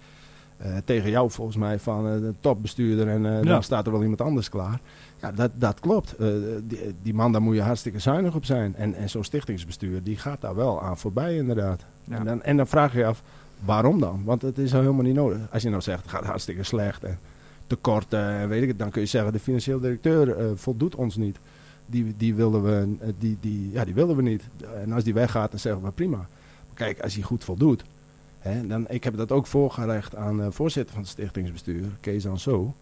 eh, 0.58 0.78
tegen 0.86 1.10
jou 1.10 1.32
volgens 1.32 1.58
mij 1.58 1.80
van 1.80 2.08
eh, 2.08 2.20
de 2.20 2.34
topbestuurder 2.40 3.08
en 3.08 3.26
eh, 3.26 3.32
Ja. 3.32 3.42
dan 3.50 3.64
staat 3.64 3.86
er 3.86 3.92
wel 3.92 4.02
iemand 4.02 4.22
anders 4.22 4.50
klaar. 4.50 4.80
Ja, 5.22 5.32
dat, 5.32 5.52
dat 5.56 5.80
klopt. 5.80 6.16
Eh, 6.16 6.28
die, 6.64 6.80
die 7.02 7.14
man, 7.14 7.32
daar 7.32 7.42
moet 7.42 7.56
je 7.56 7.62
hartstikke 7.62 8.00
zuinig 8.00 8.36
op 8.36 8.46
zijn. 8.46 8.76
En, 8.76 8.94
en 8.96 9.10
zo'n 9.10 9.24
stichtingsbestuur, 9.24 10.04
die 10.04 10.18
gaat 10.18 10.42
daar 10.42 10.56
wel 10.56 10.82
aan 10.82 10.98
voorbij 10.98 11.36
inderdaad. 11.36 11.86
Ja. 12.04 12.18
En, 12.18 12.26
dan, 12.26 12.44
en 12.44 12.58
dan 12.58 12.68
vraag 12.68 12.92
je 12.94 12.98
je 13.00 13.06
af, 13.06 13.24
waarom 13.66 14.00
dan? 14.00 14.22
Want 14.24 14.42
het 14.42 14.58
is 14.58 14.74
al 14.74 14.82
helemaal 14.82 15.04
niet 15.04 15.16
nodig. 15.16 15.38
Als 15.52 15.64
je 15.64 15.70
nou 15.70 15.82
zegt, 15.82 16.02
het 16.02 16.12
gaat 16.12 16.26
hartstikke 16.26 16.64
slecht 16.64 17.04
en 17.04 17.20
tekorten 17.68 18.30
en 18.30 18.50
weet 18.50 18.62
ik 18.62 18.68
het, 18.68 18.80
dan 18.80 18.90
kun 18.90 19.02
je 19.02 19.08
zeggen, 19.08 19.32
de 19.34 19.40
financieel 19.40 19.80
directeur 19.80 20.58
voldoet 20.58 20.96
ons 20.96 21.16
niet. 21.16 21.40
Die, 21.90 22.14
die, 22.18 22.36
willen 22.36 22.64
we, 22.64 22.96
eh, 23.00 23.10
die, 23.20 23.38
die, 23.40 23.72
ja, 23.72 23.86
die 23.86 23.94
willen 23.94 24.16
we 24.16 24.22
niet. 24.22 24.50
En 24.84 24.92
als 24.92 25.04
die 25.04 25.14
weggaat, 25.14 25.50
dan 25.52 25.60
zeggen 25.60 25.84
we 25.84 25.92
prima. 25.92 26.28
Kijk, 26.74 27.00
als 27.02 27.14
hij 27.14 27.24
goed 27.24 27.44
voldoet. 27.44 27.84
Hè, 28.40 28.68
dan, 28.68 28.90
ik 28.90 29.04
heb 29.04 29.18
dat 29.18 29.32
ook 29.32 29.48
voorgelegd 29.48 30.16
aan 30.16 30.38
de 30.38 30.52
voorzitter 30.52 30.94
van 30.94 31.02
het 31.02 31.12
stichtingsbestuur, 31.12 31.86
Kees 32.00 32.28
Anso. 32.28 32.74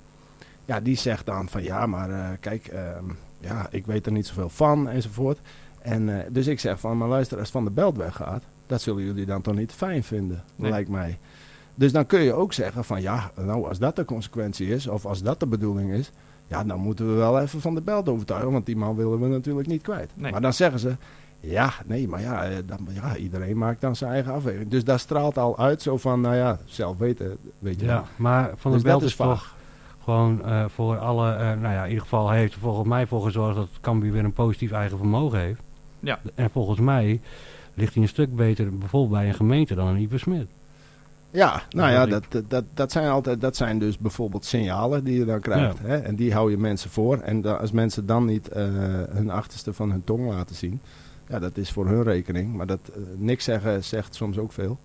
Ja, 0.65 0.79
die 0.79 0.95
zegt 0.97 1.25
dan 1.25 1.49
van 1.49 1.63
ja, 1.63 1.85
maar 1.85 2.09
eh, 2.09 2.29
kijk, 2.39 2.67
ehm, 2.67 3.05
ja, 3.39 3.67
ik 3.71 3.85
weet 3.85 4.05
er 4.05 4.11
niet 4.11 4.27
zoveel 4.27 4.49
van 4.49 4.89
enzovoort. 4.89 5.39
En, 5.81 6.19
eh, 6.19 6.25
dus 6.31 6.47
ik 6.47 6.59
zeg 6.59 6.79
van, 6.79 6.97
maar 6.97 7.07
luister, 7.07 7.39
als 7.39 7.49
Van 7.49 7.63
der 7.63 7.73
Belt 7.73 7.97
weggaat, 7.97 8.43
dat 8.65 8.81
zullen 8.81 9.03
jullie 9.03 9.25
dan 9.25 9.41
toch 9.41 9.55
niet 9.55 9.71
fijn 9.71 10.03
vinden, 10.03 10.43
Nee. 10.55 10.71
lijkt 10.71 10.89
mij. 10.89 11.19
Dus 11.75 11.91
dan 11.91 12.05
kun 12.05 12.19
je 12.19 12.33
ook 12.33 12.53
zeggen 12.53 12.83
van 12.83 13.01
ja, 13.01 13.31
nou 13.35 13.67
als 13.67 13.79
dat 13.79 13.95
de 13.95 14.05
consequentie 14.05 14.67
is, 14.67 14.87
of 14.87 15.05
als 15.05 15.21
dat 15.23 15.39
de 15.39 15.47
bedoeling 15.47 15.91
is, 15.91 16.11
ja, 16.47 16.63
dan 16.63 16.79
moeten 16.79 17.07
we 17.07 17.13
wel 17.13 17.39
even 17.39 17.61
Van 17.61 17.73
der 17.73 17.83
Belt 17.83 18.09
overtuigen, 18.09 18.51
want 18.51 18.65
die 18.65 18.75
man 18.75 18.95
willen 18.95 19.19
we 19.19 19.27
natuurlijk 19.27 19.67
niet 19.67 19.81
kwijt. 19.81 20.11
Nee. 20.15 20.31
Maar 20.31 20.41
dan 20.41 20.53
zeggen 20.53 20.79
ze, 20.79 20.95
ja, 21.39 21.73
nee, 21.85 22.07
maar 22.07 22.21
ja, 22.21 22.43
eh, 22.43 22.57
dan, 22.65 22.87
ja, 22.93 23.15
iedereen 23.15 23.57
maakt 23.57 23.81
dan 23.81 23.95
zijn 23.95 24.11
eigen 24.11 24.33
afweging. 24.33 24.69
Dus 24.69 24.83
daar 24.83 24.99
straalt 24.99 25.37
al 25.37 25.57
uit 25.57 25.81
zo 25.81 25.97
van, 25.97 26.21
nou 26.21 26.35
ja, 26.35 26.59
zelf 26.65 26.97
weten, 26.97 27.37
weet 27.59 27.79
je 27.79 27.85
ja. 27.85 27.93
wel. 27.93 28.03
maar 28.15 28.51
Van 28.55 28.71
Dus 28.71 28.81
der 28.83 28.91
Belt 28.91 29.03
is, 29.03 29.15
vaag. 29.15 29.27
toch 29.27 29.55
gewoon 30.03 30.45
eh, 30.45 30.65
voor 30.67 30.97
alle, 30.97 31.31
eh, 31.31 31.39
nou 31.39 31.73
ja, 31.73 31.81
in 31.83 31.89
ieder 31.89 32.03
geval 32.03 32.31
heeft 32.31 32.53
er 32.53 32.59
volgens 32.59 32.87
mij 32.87 33.07
voor 33.07 33.21
gezorgd 33.21 33.55
dat 33.55 33.69
Cambuur 33.81 34.11
weer 34.11 34.23
een 34.23 34.33
positief 34.33 34.71
eigen 34.71 34.97
vermogen 34.97 35.39
heeft. 35.39 35.61
Ja. 35.99 36.19
En 36.35 36.49
volgens 36.49 36.79
mij 36.79 37.21
ligt 37.73 37.93
hij 37.93 38.03
een 38.03 38.09
stuk 38.09 38.35
beter 38.35 38.77
bijvoorbeeld 38.77 39.11
bij 39.19 39.27
een 39.27 39.33
gemeente 39.33 39.75
dan 39.75 39.87
een 39.87 39.97
Iper 39.97 40.19
Smit. 40.19 40.47
Ja, 41.31 41.61
nou 41.69 41.91
ja, 41.91 42.05
Dat 42.05 42.25
dat, 42.47 42.63
dat, 42.73 42.91
zijn 42.91 43.07
altijd, 43.09 43.41
dat 43.41 43.55
zijn 43.55 43.79
dus 43.79 43.97
bijvoorbeeld 43.97 44.45
signalen 44.45 45.03
die 45.03 45.19
je 45.19 45.25
dan 45.25 45.39
krijgt. 45.39 45.79
Hè? 45.79 45.97
En 45.97 46.15
die 46.15 46.33
hou 46.33 46.51
je 46.51 46.57
mensen 46.57 46.89
voor. 46.89 47.19
En 47.19 47.41
da- 47.41 47.53
als 47.55 47.71
mensen 47.71 48.05
dan 48.05 48.25
niet 48.25 48.47
eh, 48.47 48.63
hun 49.09 49.29
achterste 49.29 49.73
van 49.73 49.91
hun 49.91 50.03
tong 50.03 50.29
laten 50.29 50.55
zien, 50.55 50.81
ja, 51.27 51.39
dat 51.39 51.57
is 51.57 51.71
voor 51.71 51.87
hun 51.87 52.03
rekening. 52.03 52.53
Maar 52.53 52.65
dat 52.65 52.79
eh, 52.95 53.01
niks 53.17 53.43
zeggen 53.43 53.83
zegt 53.83 54.15
soms 54.15 54.37
ook 54.37 54.51
veel. 54.51 54.79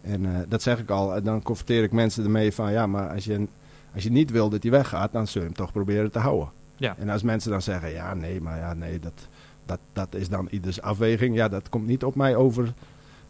En 0.00 0.26
eh, 0.26 0.40
dat 0.48 0.62
zeg 0.62 0.78
ik 0.78 0.90
al, 0.90 1.14
en 1.14 1.24
dan 1.24 1.42
confronteer 1.42 1.82
ik 1.82 1.92
mensen 1.92 2.24
ermee 2.24 2.52
van, 2.52 2.72
ja, 2.72 2.86
maar 2.86 3.10
als 3.10 3.24
je, 3.24 3.46
als 3.94 4.02
je 4.02 4.10
niet 4.10 4.30
wil 4.30 4.48
dat 4.48 4.62
hij 4.62 4.72
weggaat, 4.72 5.12
dan 5.12 5.26
zul 5.26 5.40
je 5.40 5.46
hem 5.46 5.56
toch 5.56 5.72
proberen 5.72 6.10
te 6.10 6.18
houden. 6.18 6.50
Ja. 6.76 6.94
En 6.98 7.08
als 7.08 7.22
mensen 7.22 7.50
dan 7.50 7.62
zeggen, 7.62 7.90
ja, 7.90 8.14
nee, 8.14 8.40
maar 8.40 8.58
ja, 8.58 8.74
nee, 8.74 8.98
dat, 8.98 9.28
dat, 9.66 9.78
dat 9.92 10.14
is 10.14 10.28
dan 10.28 10.48
ieders 10.50 10.80
afweging. 10.80 11.34
Ja, 11.36 11.48
dat 11.48 11.68
komt 11.68 11.86
niet 11.86 12.04
op 12.04 12.14
mij 12.14 12.36
over 12.36 12.72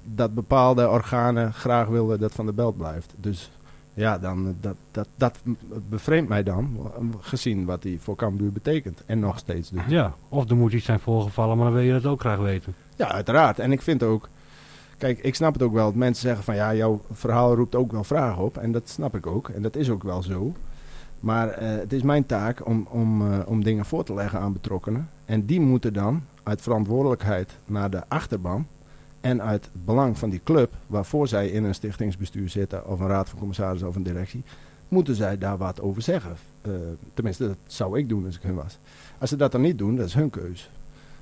dat 0.05 0.35
bepaalde 0.35 0.89
organen 0.89 1.53
graag 1.53 1.89
willen 1.89 2.21
dat 2.21 2.33
Van 2.33 2.47
de 2.47 2.53
Belt 2.53 2.77
blijft. 2.77 3.15
Dus 3.17 3.51
ja, 3.95 4.19
dan, 4.19 4.57
dat, 4.61 4.77
dat, 4.91 5.09
dat 5.17 5.39
bevreemdt 5.89 6.29
mij 6.29 6.43
dan, 6.43 6.93
gezien 7.21 7.65
wat 7.65 7.83
hij 7.83 7.97
voor 8.01 8.17
Cambuur 8.17 8.53
betekent. 8.53 9.05
En 9.07 9.19
nog 9.19 9.39
steeds 9.39 9.71
dus. 9.71 9.83
Ja, 9.87 10.15
of 10.29 10.51
er 10.51 10.57
moet 10.57 10.73
iets 10.73 10.85
zijn 10.85 11.01
voorgevallen, 11.01 11.57
maar 11.57 11.67
dan 11.67 11.75
wil 11.75 11.83
je 11.83 11.93
dat 11.93 12.07
ook 12.07 12.21
graag 12.21 12.39
weten. 12.39 12.75
Ja, 12.97 13.13
uiteraard. 13.13 13.59
En 13.59 13.73
ik 13.73 13.83
vind 13.83 14.03
ook, 14.03 14.29
kijk, 14.99 15.19
ik 15.19 15.35
snap 15.35 15.53
het 15.53 15.63
ook 15.63 15.73
wel 15.73 15.85
dat 15.85 15.95
mensen 15.95 16.23
zeggen 16.23 16.45
van 16.45 16.55
ja, 16.55 16.75
jouw 16.75 17.01
verhaal 17.11 17.55
roept 17.55 17.75
ook 17.75 17.93
wel 17.93 18.05
vragen 18.05 18.43
op. 18.43 18.59
En 18.59 18.73
dat 18.73 18.89
snap 18.89 19.15
ik 19.15 19.27
ook. 19.27 19.49
En 19.49 19.63
dat 19.63 19.77
is 19.77 19.91
ook 19.91 20.03
wel 20.03 20.23
zo. 20.23 20.53
Maar 21.21 21.49
eh, 21.49 21.69
het 21.69 21.93
is 21.93 22.03
mijn 22.03 22.27
taak 22.27 22.67
om, 22.67 22.87
om, 22.91 23.33
eh, 23.33 23.39
om 23.47 23.65
dingen 23.65 23.85
voor 23.85 24.05
te 24.05 24.15
leggen 24.15 24.41
aan 24.41 24.53
betrokkenen. 24.53 25.09
En 25.25 25.47
die 25.47 25.61
moeten 25.61 25.93
dan 25.93 26.23
uit 26.43 26.63
verantwoordelijkheid 26.63 27.59
naar 27.67 27.91
de 27.91 28.03
achterban 28.09 28.67
en 29.23 29.43
uit 29.43 29.65
het 29.73 29.85
belang 29.85 30.19
van 30.19 30.31
die 30.31 30.41
club, 30.45 30.73
waarvoor 30.87 31.29
zij 31.29 31.49
in 31.49 31.65
een 31.65 31.75
stichtingsbestuur 31.75 32.49
zitten, 32.49 32.87
of 32.87 33.01
een 33.01 33.07
raad 33.07 33.29
van 33.29 33.39
commissarissen 33.39 33.89
of 33.89 33.97
een 33.97 34.03
directie, 34.03 34.43
moeten 34.89 35.15
zij 35.15 35.39
daar 35.39 35.57
wat 35.57 35.81
over 35.81 36.03
zeggen. 36.03 36.35
Eh, 36.63 36.73
tenminste, 37.15 37.47
dat 37.47 37.57
zou 37.67 37.99
ik 37.99 38.09
doen 38.09 38.27
als 38.27 38.37
ik 38.37 38.43
hun 38.43 38.55
was. 38.55 38.79
Als 39.19 39.31
ze 39.31 39.37
dat 39.37 39.53
dan 39.53 39.61
niet 39.61 39.79
doen, 39.79 39.97
dat 39.97 40.07
is 40.07 40.15
hun 40.15 40.31
keus. 40.31 40.71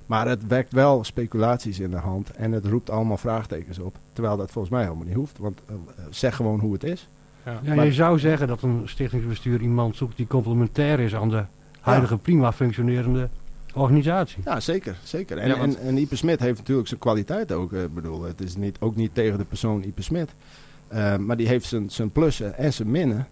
Maar 0.07 0.29
het 0.29 0.47
wekt 0.47 0.73
wel 0.73 1.05
speculaties 1.05 1.81
in 1.81 1.91
de 1.91 1.97
hand 1.97 2.31
en 2.31 2.53
het 2.53 2.67
roept 2.67 2.91
allemaal 2.91 3.17
vraagtekens 3.17 3.79
op. 3.79 3.97
Terwijl 4.13 4.37
dat 4.37 4.51
volgens 4.51 4.75
mij 4.75 4.83
helemaal 4.83 5.05
niet 5.07 5.15
hoeft, 5.15 5.39
want 5.39 5.61
eh, 5.69 5.75
zeg 6.11 6.37
gewoon 6.37 6.61
hoe 6.61 6.73
het 6.73 6.85
is. 6.85 7.09
Ja. 7.45 7.61
Ja, 7.63 7.75
Maar- 7.75 7.85
je 7.85 7.93
zou 7.93 8.19
zeggen 8.19 8.49
dat 8.49 8.63
een 8.63 8.83
stichtingsbestuur 8.85 9.61
iemand 9.61 9.97
zoekt 9.97 10.17
die 10.17 10.27
complementair 10.27 11.01
is 11.01 11.15
aan 11.15 11.29
de 11.29 11.45
huidige 11.81 12.19
prima 12.19 12.53
functionerende 12.53 13.29
organisatie. 13.75 14.43
Ja, 14.45 14.61
zeker. 14.61 14.97
zeker. 15.03 15.39
En, 15.39 15.49
Ja, 15.49 15.59
want- 15.59 15.79
en, 15.79 15.87
en 15.87 15.97
Ipe 15.99 16.17
Smit 16.17 16.41
heeft 16.41 16.59
natuurlijk 16.59 16.89
zijn 16.89 17.01
kwaliteit 17.01 17.53
ook. 17.53 17.73
eh, 17.73 17.83
Ik 17.83 17.95
bedoel, 17.95 18.23
het 18.23 18.41
is 18.41 18.57
niet, 18.57 18.77
ook 18.81 18.97
niet 18.97 19.15
tegen 19.15 19.39
de 19.39 19.45
persoon 19.45 19.83
Ipe 19.83 20.03
Smit. 20.03 20.35
Eh, 20.89 21.17
maar 21.17 21.37
die 21.37 21.47
heeft 21.49 21.67
zijn, 21.67 21.91
zijn 21.91 22.11
plussen 22.11 22.57
en 22.59 22.73
zijn 22.73 22.91
minnen. 22.91 23.27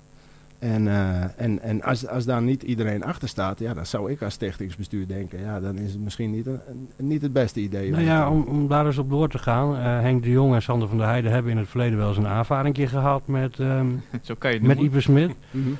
En, 0.59 0.89
eh, 0.89 1.23
en, 1.37 1.63
en 1.63 1.83
als, 1.83 2.07
als 2.09 2.25
daar 2.25 2.43
niet 2.43 2.63
iedereen 2.63 3.05
achter 3.05 3.29
staat, 3.29 3.59
ja, 3.59 3.75
dan 3.75 3.87
zou 3.87 4.11
ik 4.11 4.23
als 4.23 4.35
stichtingsbestuur 4.35 5.07
denken, 5.07 5.41
ja, 5.41 5.61
dan 5.61 5.77
is 5.79 5.93
het 5.93 6.01
misschien 6.01 6.31
niet, 6.31 6.47
een, 6.47 6.61
niet 6.97 7.23
het 7.23 7.33
beste 7.33 7.61
idee. 7.61 7.91
Nou 7.91 8.03
ja, 8.03 8.31
om, 8.31 8.43
om 8.43 8.69
daar 8.69 8.87
eens 8.87 8.99
op 8.99 9.11
door 9.11 9.29
te 9.29 9.39
gaan. 9.39 9.77
eh, 9.77 9.83
Henk 9.83 10.23
de 10.23 10.31
Jong 10.31 10.55
en 10.55 10.63
Sander 10.63 10.89
van 10.89 10.99
der 10.99 11.07
Heijden 11.07 11.33
hebben 11.33 11.51
in 11.53 11.59
het 11.59 11.69
verleden 11.69 11.99
wel 11.99 12.09
eens 12.09 12.17
een 12.17 12.27
aanvaring 12.27 12.91
gehad 12.91 13.27
met, 13.27 13.59
ehm, 13.61 13.87
Zo 14.23 14.35
kan 14.39 14.51
je 14.51 14.57
het 14.59 14.67
met. 14.67 14.79
Ipe 14.79 15.01
Smit. 15.01 15.31
Mhm. 15.51 15.69
Eh, 15.69 15.75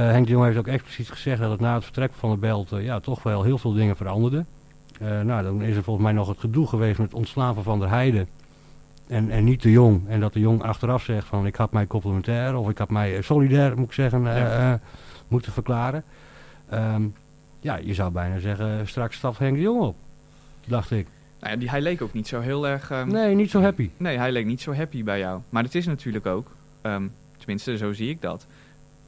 Henk 0.00 0.26
de 0.26 0.32
Jong 0.32 0.44
heeft 0.44 0.58
ook 0.58 0.66
expliciet 0.66 1.10
gezegd 1.10 1.40
dat 1.40 1.50
het 1.50 1.60
na 1.60 1.74
het 1.74 1.84
vertrek 1.84 2.12
van 2.12 2.30
de 2.30 2.36
Belt 2.36 2.72
eh, 2.72 2.84
ja, 2.84 3.00
toch 3.00 3.22
wel 3.22 3.42
heel 3.42 3.58
veel 3.58 3.72
dingen 3.72 3.96
veranderden. 3.96 4.46
Eh, 5.00 5.20
nou, 5.20 5.42
dan 5.42 5.62
is 5.62 5.76
er 5.76 5.82
volgens 5.82 6.04
mij 6.04 6.14
nog 6.14 6.28
het 6.28 6.38
gedoe 6.38 6.66
geweest 6.66 6.98
met 6.98 7.06
het 7.06 7.16
ontslaan 7.16 7.54
van 7.54 7.62
Van 7.62 7.78
der 7.80 7.88
Heijden. 7.88 8.28
En, 9.08 9.30
en 9.30 9.44
niet 9.44 9.62
de 9.62 9.70
Jong. 9.70 10.08
En 10.08 10.20
dat 10.20 10.32
de 10.32 10.40
Jong 10.40 10.62
achteraf 10.62 11.02
zegt 11.04 11.26
van 11.26 11.46
ik 11.46 11.56
had 11.56 11.72
mij 11.72 11.86
complementair 11.86 12.56
of 12.56 12.68
ik 12.70 12.78
had 12.78 12.90
mij 12.90 13.16
eh, 13.16 13.22
solidair, 13.22 13.76
moet 13.76 13.86
ik 13.86 13.92
zeggen, 13.92 14.26
eh, 14.26 14.38
Ja. 14.38 14.72
eh, 14.72 14.78
moeten 15.28 15.52
verklaren. 15.52 16.04
Ehm, 16.68 17.02
ja, 17.60 17.76
je 17.76 17.94
zou 17.94 18.10
bijna 18.12 18.38
zeggen, 18.38 18.88
straks 18.88 19.16
stapt 19.16 19.38
Henk 19.38 19.54
de 19.56 19.62
Jong 19.62 19.80
op. 19.80 19.96
Dacht 20.66 20.90
ik. 20.90 21.06
Nou 21.40 21.52
ja, 21.52 21.58
die, 21.58 21.70
hij 21.70 21.80
leek 21.80 22.02
ook 22.02 22.12
niet 22.12 22.28
zo 22.28 22.40
heel 22.40 22.66
erg... 22.68 22.90
ehm, 22.90 23.08
Nee, 23.08 23.34
niet 23.34 23.50
zo 23.50 23.60
happy. 23.60 23.90
Nee, 23.96 24.18
hij 24.18 24.32
leek 24.32 24.46
niet 24.46 24.60
zo 24.60 24.74
happy 24.74 25.04
bij 25.04 25.18
jou. 25.18 25.40
Maar 25.48 25.62
het 25.62 25.74
is 25.74 25.86
natuurlijk 25.86 26.26
ook, 26.26 26.50
ehm, 26.82 27.06
tenminste 27.36 27.76
zo 27.76 27.92
zie 27.92 28.08
ik 28.08 28.20
dat. 28.22 28.46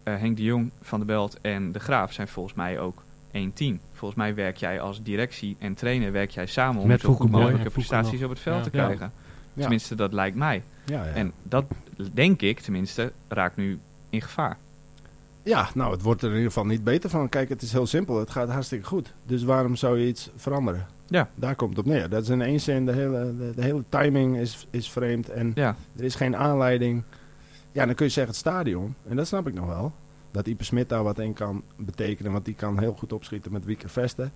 Eh, 0.07 0.17
Henk 0.17 0.37
de 0.37 0.43
Jong 0.43 0.71
van 0.81 1.01
de 1.01 1.07
Belt 1.07 1.39
en 1.41 1.73
de 1.73 1.79
Graaf 1.79 2.13
zijn 2.13 2.29
volgens 2.29 2.55
mij 2.55 2.79
ook 2.79 3.03
één 3.31 3.53
team. 3.53 3.81
Volgens 3.93 4.21
mij 4.21 4.35
werk 4.35 4.57
jij 4.57 4.81
als 4.81 5.03
directie 5.03 5.57
en 5.59 5.75
trainer 5.75 6.13
werk 6.13 6.31
jij 6.31 6.47
samen 6.47 6.81
om 6.83 6.89
Met 6.89 7.01
zo 7.01 7.15
goed 7.15 7.31
mogelijke 7.31 7.71
prestaties 7.71 8.23
op 8.23 8.31
het 8.31 8.39
veld 8.39 8.57
Ja. 8.57 8.63
te 8.63 8.71
krijgen. 8.71 9.13
Ja. 9.53 9.61
Tenminste, 9.61 9.95
dat 9.95 10.13
lijkt 10.13 10.37
mij. 10.37 10.63
Ja, 10.85 11.05
ja. 11.05 11.13
En 11.13 11.33
dat 11.43 11.65
denk 12.13 12.43
ik, 12.43 12.61
tenminste, 12.61 13.13
raakt 13.29 13.57
nu 13.57 13.79
in 14.11 14.21
gevaar. 14.23 14.59
ja, 15.43 15.69
nou, 15.75 15.93
het 15.93 16.03
wordt 16.03 16.23
er 16.23 16.29
in 16.29 16.35
ieder 16.35 16.51
geval 16.53 16.67
niet 16.67 16.85
beter 16.85 17.11
van. 17.11 17.29
Kijk, 17.29 17.49
het 17.49 17.63
is 17.63 17.73
heel 17.73 17.87
simpel. 17.87 18.19
Het 18.19 18.31
gaat 18.31 18.49
hartstikke 18.49 18.87
goed. 18.87 19.15
Dus 19.25 19.43
waarom 19.43 19.77
zou 19.77 19.99
je 19.99 20.07
iets 20.07 20.31
veranderen? 20.37 20.87
Ja. 21.07 21.29
Daar 21.35 21.55
komt 21.55 21.77
het 21.77 21.87
op 21.87 21.93
neer. 21.93 22.09
Dat 22.09 22.23
is 22.23 22.29
in 22.29 22.43
één 22.43 22.61
zin, 22.61 22.87
de 22.87 22.93
hele, 22.93 23.37
de, 23.37 23.53
de 23.57 23.63
hele 23.63 23.85
timing 23.89 24.37
is, 24.37 24.67
is 24.71 24.91
vreemd. 24.91 25.29
En 25.29 25.53
Ja, 25.55 25.77
Er 25.97 26.05
is 26.05 26.15
geen 26.15 26.37
aanleiding. 26.37 27.03
Ja, 27.77 27.87
dan 27.87 27.95
kun 27.95 28.07
je 28.07 28.13
zeggen 28.13 28.33
het 28.33 28.41
stadion. 28.41 28.95
En 29.09 29.17
dat 29.17 29.27
snap 29.27 29.47
ik 29.47 29.55
nog 29.55 29.67
wel. 29.67 29.93
Dat 30.31 30.47
Ipe 30.47 30.65
Smit 30.65 30.89
daar 30.89 31.03
wat 31.03 31.19
in 31.19 31.33
kan 31.33 31.63
betekenen. 31.77 32.33
Want 32.33 32.45
die 32.45 32.55
kan 32.55 32.79
heel 32.79 32.93
goed 32.93 33.13
opschieten 33.13 33.53
met 33.53 33.65
Wieke 33.65 33.89
Vesten. 33.89 34.33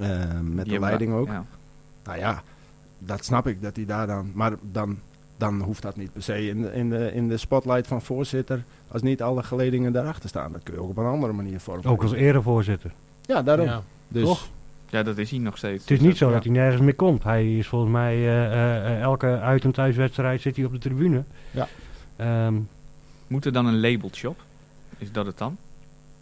Eh, 0.00 0.40
met 0.42 0.64
die 0.64 0.74
de 0.74 0.80
leiding 0.80 1.12
ook. 1.12 1.26
Ja. 1.26 1.44
Nou 2.04 2.18
ja, 2.18 2.42
dat 2.98 3.24
snap 3.24 3.46
ik. 3.46 3.62
Dat 3.62 3.76
hij 3.76 3.84
daar 3.84 4.06
dan... 4.06 4.30
Maar 4.34 4.52
dan, 4.72 4.98
dan 5.36 5.60
hoeft 5.60 5.82
dat 5.82 5.96
niet 5.96 6.12
per 6.12 6.22
se 6.22 6.48
in 6.48 6.62
de, 6.62 6.72
in, 6.72 6.90
de, 6.90 7.12
in 7.12 7.28
de 7.28 7.36
spotlight 7.36 7.86
van 7.86 8.02
voorzitter. 8.02 8.64
Als 8.88 9.02
niet 9.02 9.22
alle 9.22 9.42
geledingen 9.42 9.92
daarachter 9.92 10.28
staan. 10.28 10.52
Dat 10.52 10.62
kun 10.62 10.74
je 10.74 10.80
ook 10.80 10.88
op 10.88 10.96
een 10.96 11.04
andere 11.04 11.32
manier 11.32 11.60
vormen. 11.60 11.84
Ook 11.84 12.02
als 12.02 12.12
erevoorzitter. 12.12 12.92
Ja, 13.22 13.42
daarom. 13.42 13.66
Ja. 13.66 13.82
Dus, 14.08 14.24
Toch? 14.24 14.48
ja, 14.88 15.02
dat 15.02 15.18
is 15.18 15.30
hij 15.30 15.38
nog 15.38 15.56
steeds. 15.56 15.82
Het 15.82 15.90
is 15.90 15.98
Dus 15.98 16.06
niet 16.08 16.16
zo 16.16 16.26
ja. 16.26 16.32
dat 16.32 16.44
hij 16.44 16.52
nergens 16.52 16.82
meer 16.82 16.94
komt. 16.94 17.22
Hij 17.22 17.56
is 17.58 17.66
volgens 17.66 17.92
mij 17.92 18.14
eh, 18.14 18.44
eh, 18.44 18.76
eh, 18.76 19.00
elke 19.00 19.26
uit- 19.40 19.64
en 19.64 19.72
thuiswedstrijd 19.72 20.40
zit 20.40 20.56
hij 20.56 20.64
op 20.64 20.72
de 20.72 20.78
tribune. 20.78 21.24
Ja. 21.50 21.68
Ehm, 22.16 22.54
Moet 23.26 23.44
er 23.44 23.52
dan 23.52 23.66
een 23.66 23.80
labeltje 23.80 24.28
op? 24.28 24.42
Is 24.98 25.12
dat 25.12 25.26
het 25.26 25.38
dan? 25.38 25.56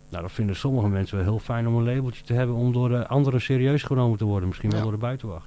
nou, 0.08 0.22
dat 0.22 0.32
vinden 0.34 0.56
sommige 0.56 0.88
mensen 0.88 1.16
wel 1.16 1.24
heel 1.26 1.38
fijn 1.38 1.68
om 1.68 1.74
een 1.76 1.84
labeltje 1.94 2.22
te 2.24 2.32
hebben 2.32 2.56
om 2.56 2.72
door 2.72 2.88
de 2.88 3.06
anderen 3.06 3.40
serieus 3.40 3.82
genomen 3.82 4.18
te 4.18 4.24
worden. 4.24 4.48
Misschien 4.48 4.68
wel 4.70 4.78
Ja. 4.78 4.84
door 4.84 4.94
de 4.94 5.00
buitenwacht. 5.00 5.46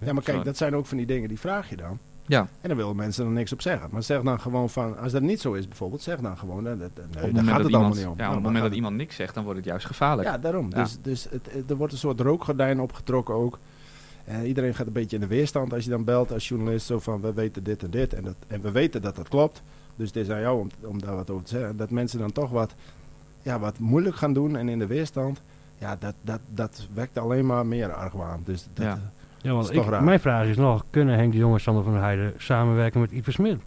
Ja, 0.00 0.12
maar 0.12 0.22
kijk, 0.22 0.44
dat 0.44 0.56
zijn 0.56 0.74
ook 0.76 0.86
van 0.86 0.96
die 0.96 1.06
dingen 1.06 1.28
die 1.28 1.38
vraag 1.38 1.68
je 1.70 1.76
dan. 1.76 1.98
Ja. 2.26 2.40
En 2.60 2.68
dan 2.68 2.76
willen 2.76 2.96
mensen 2.96 3.24
er 3.24 3.30
niks 3.30 3.52
op 3.52 3.60
zeggen. 3.62 3.88
Maar 3.92 4.02
zeg 4.02 4.22
dan 4.22 4.40
gewoon 4.40 4.70
van, 4.70 4.98
als 4.98 5.12
dat 5.12 5.22
niet 5.22 5.40
zo 5.40 5.52
is 5.52 5.68
bijvoorbeeld, 5.68 6.02
zeg 6.02 6.18
dan 6.20 6.38
gewoon, 6.38 6.66
eh, 6.66 6.72
nee, 6.74 6.86
op 6.86 6.94
daar 6.96 7.04
het 7.06 7.16
gaat 7.16 7.22
moment, 7.32 7.36
het 7.36 7.46
dat 7.46 7.56
allemaal 7.56 7.72
iemand, 7.72 7.94
niet 7.94 8.04
om. 8.06 8.08
ja, 8.08 8.12
op 8.12 8.18
Nou, 8.18 8.34
het 8.34 8.42
moment 8.42 8.64
dat 8.64 8.74
iemand 8.74 8.96
niks 8.96 9.16
zegt, 9.16 9.34
dan 9.34 9.42
wordt 9.44 9.58
het 9.58 9.68
juist 9.68 9.86
gevaarlijk. 9.86 10.28
Ja, 10.28 10.38
daarom. 10.38 10.66
Ja. 10.70 10.82
Dus, 10.82 10.98
dus 11.02 11.24
het, 11.30 11.48
het- 11.52 11.70
er 11.70 11.76
wordt 11.76 11.92
een 11.92 11.98
soort 11.98 12.20
rookgordijn 12.20 12.80
opgetrokken 12.80 13.34
ook. 13.34 13.58
En 14.28 14.46
iedereen 14.46 14.74
gaat 14.74 14.86
een 14.86 14.92
beetje 14.92 15.16
in 15.16 15.22
de 15.22 15.28
weerstand 15.28 15.72
als 15.72 15.84
je 15.84 15.90
dan 15.90 16.04
belt 16.04 16.32
als 16.32 16.48
journalist. 16.48 16.86
Zo 16.86 16.98
van, 16.98 17.20
we 17.20 17.32
weten 17.32 17.62
dit 17.62 17.82
en 17.82 17.90
dit. 17.90 18.14
En, 18.14 18.22
dat, 18.22 18.36
en 18.46 18.60
we 18.60 18.70
weten 18.70 19.02
dat 19.02 19.16
dat 19.16 19.28
klopt. 19.28 19.62
Dus 19.96 20.06
het 20.06 20.16
is 20.16 20.30
aan 20.30 20.40
jou 20.40 20.60
om, 20.60 20.68
om 20.84 21.00
daar 21.00 21.14
wat 21.14 21.30
over 21.30 21.44
te 21.44 21.50
zeggen. 21.56 21.76
Dat 21.76 21.90
mensen 21.90 22.18
dan 22.18 22.32
toch 22.32 22.50
wat, 22.50 22.74
ja, 23.42 23.58
wat 23.58 23.78
moeilijk 23.78 24.16
gaan 24.16 24.32
doen 24.32 24.56
en 24.56 24.68
in 24.68 24.78
de 24.78 24.86
weerstand. 24.86 25.42
Ja, 25.78 25.96
dat, 25.96 26.14
dat, 26.22 26.40
dat 26.54 26.88
wekt 26.94 27.18
alleen 27.18 27.46
maar 27.46 27.66
meer 27.66 27.92
argwaan. 27.92 28.40
Dus 28.44 28.68
dat, 28.72 28.84
Ja. 28.84 28.92
eh, 28.92 28.98
Ja, 29.42 29.50
want 29.52 29.62
Dat 29.66 29.70
is 29.70 29.76
toch 29.76 29.86
ik, 29.86 29.92
raar. 29.92 30.04
mijn 30.04 30.20
vraag 30.20 30.46
is 30.46 30.56
nog, 30.56 30.84
kunnen 30.90 31.14
Henk 31.14 31.32
de 31.32 31.38
Jong 31.38 31.54
en 31.54 31.60
Sander 31.60 31.82
van 31.84 31.92
der 31.92 32.02
Heijden 32.02 32.32
samenwerken 32.36 33.00
met 33.00 33.10
Ipe 33.10 33.30
Smit? 33.30 33.58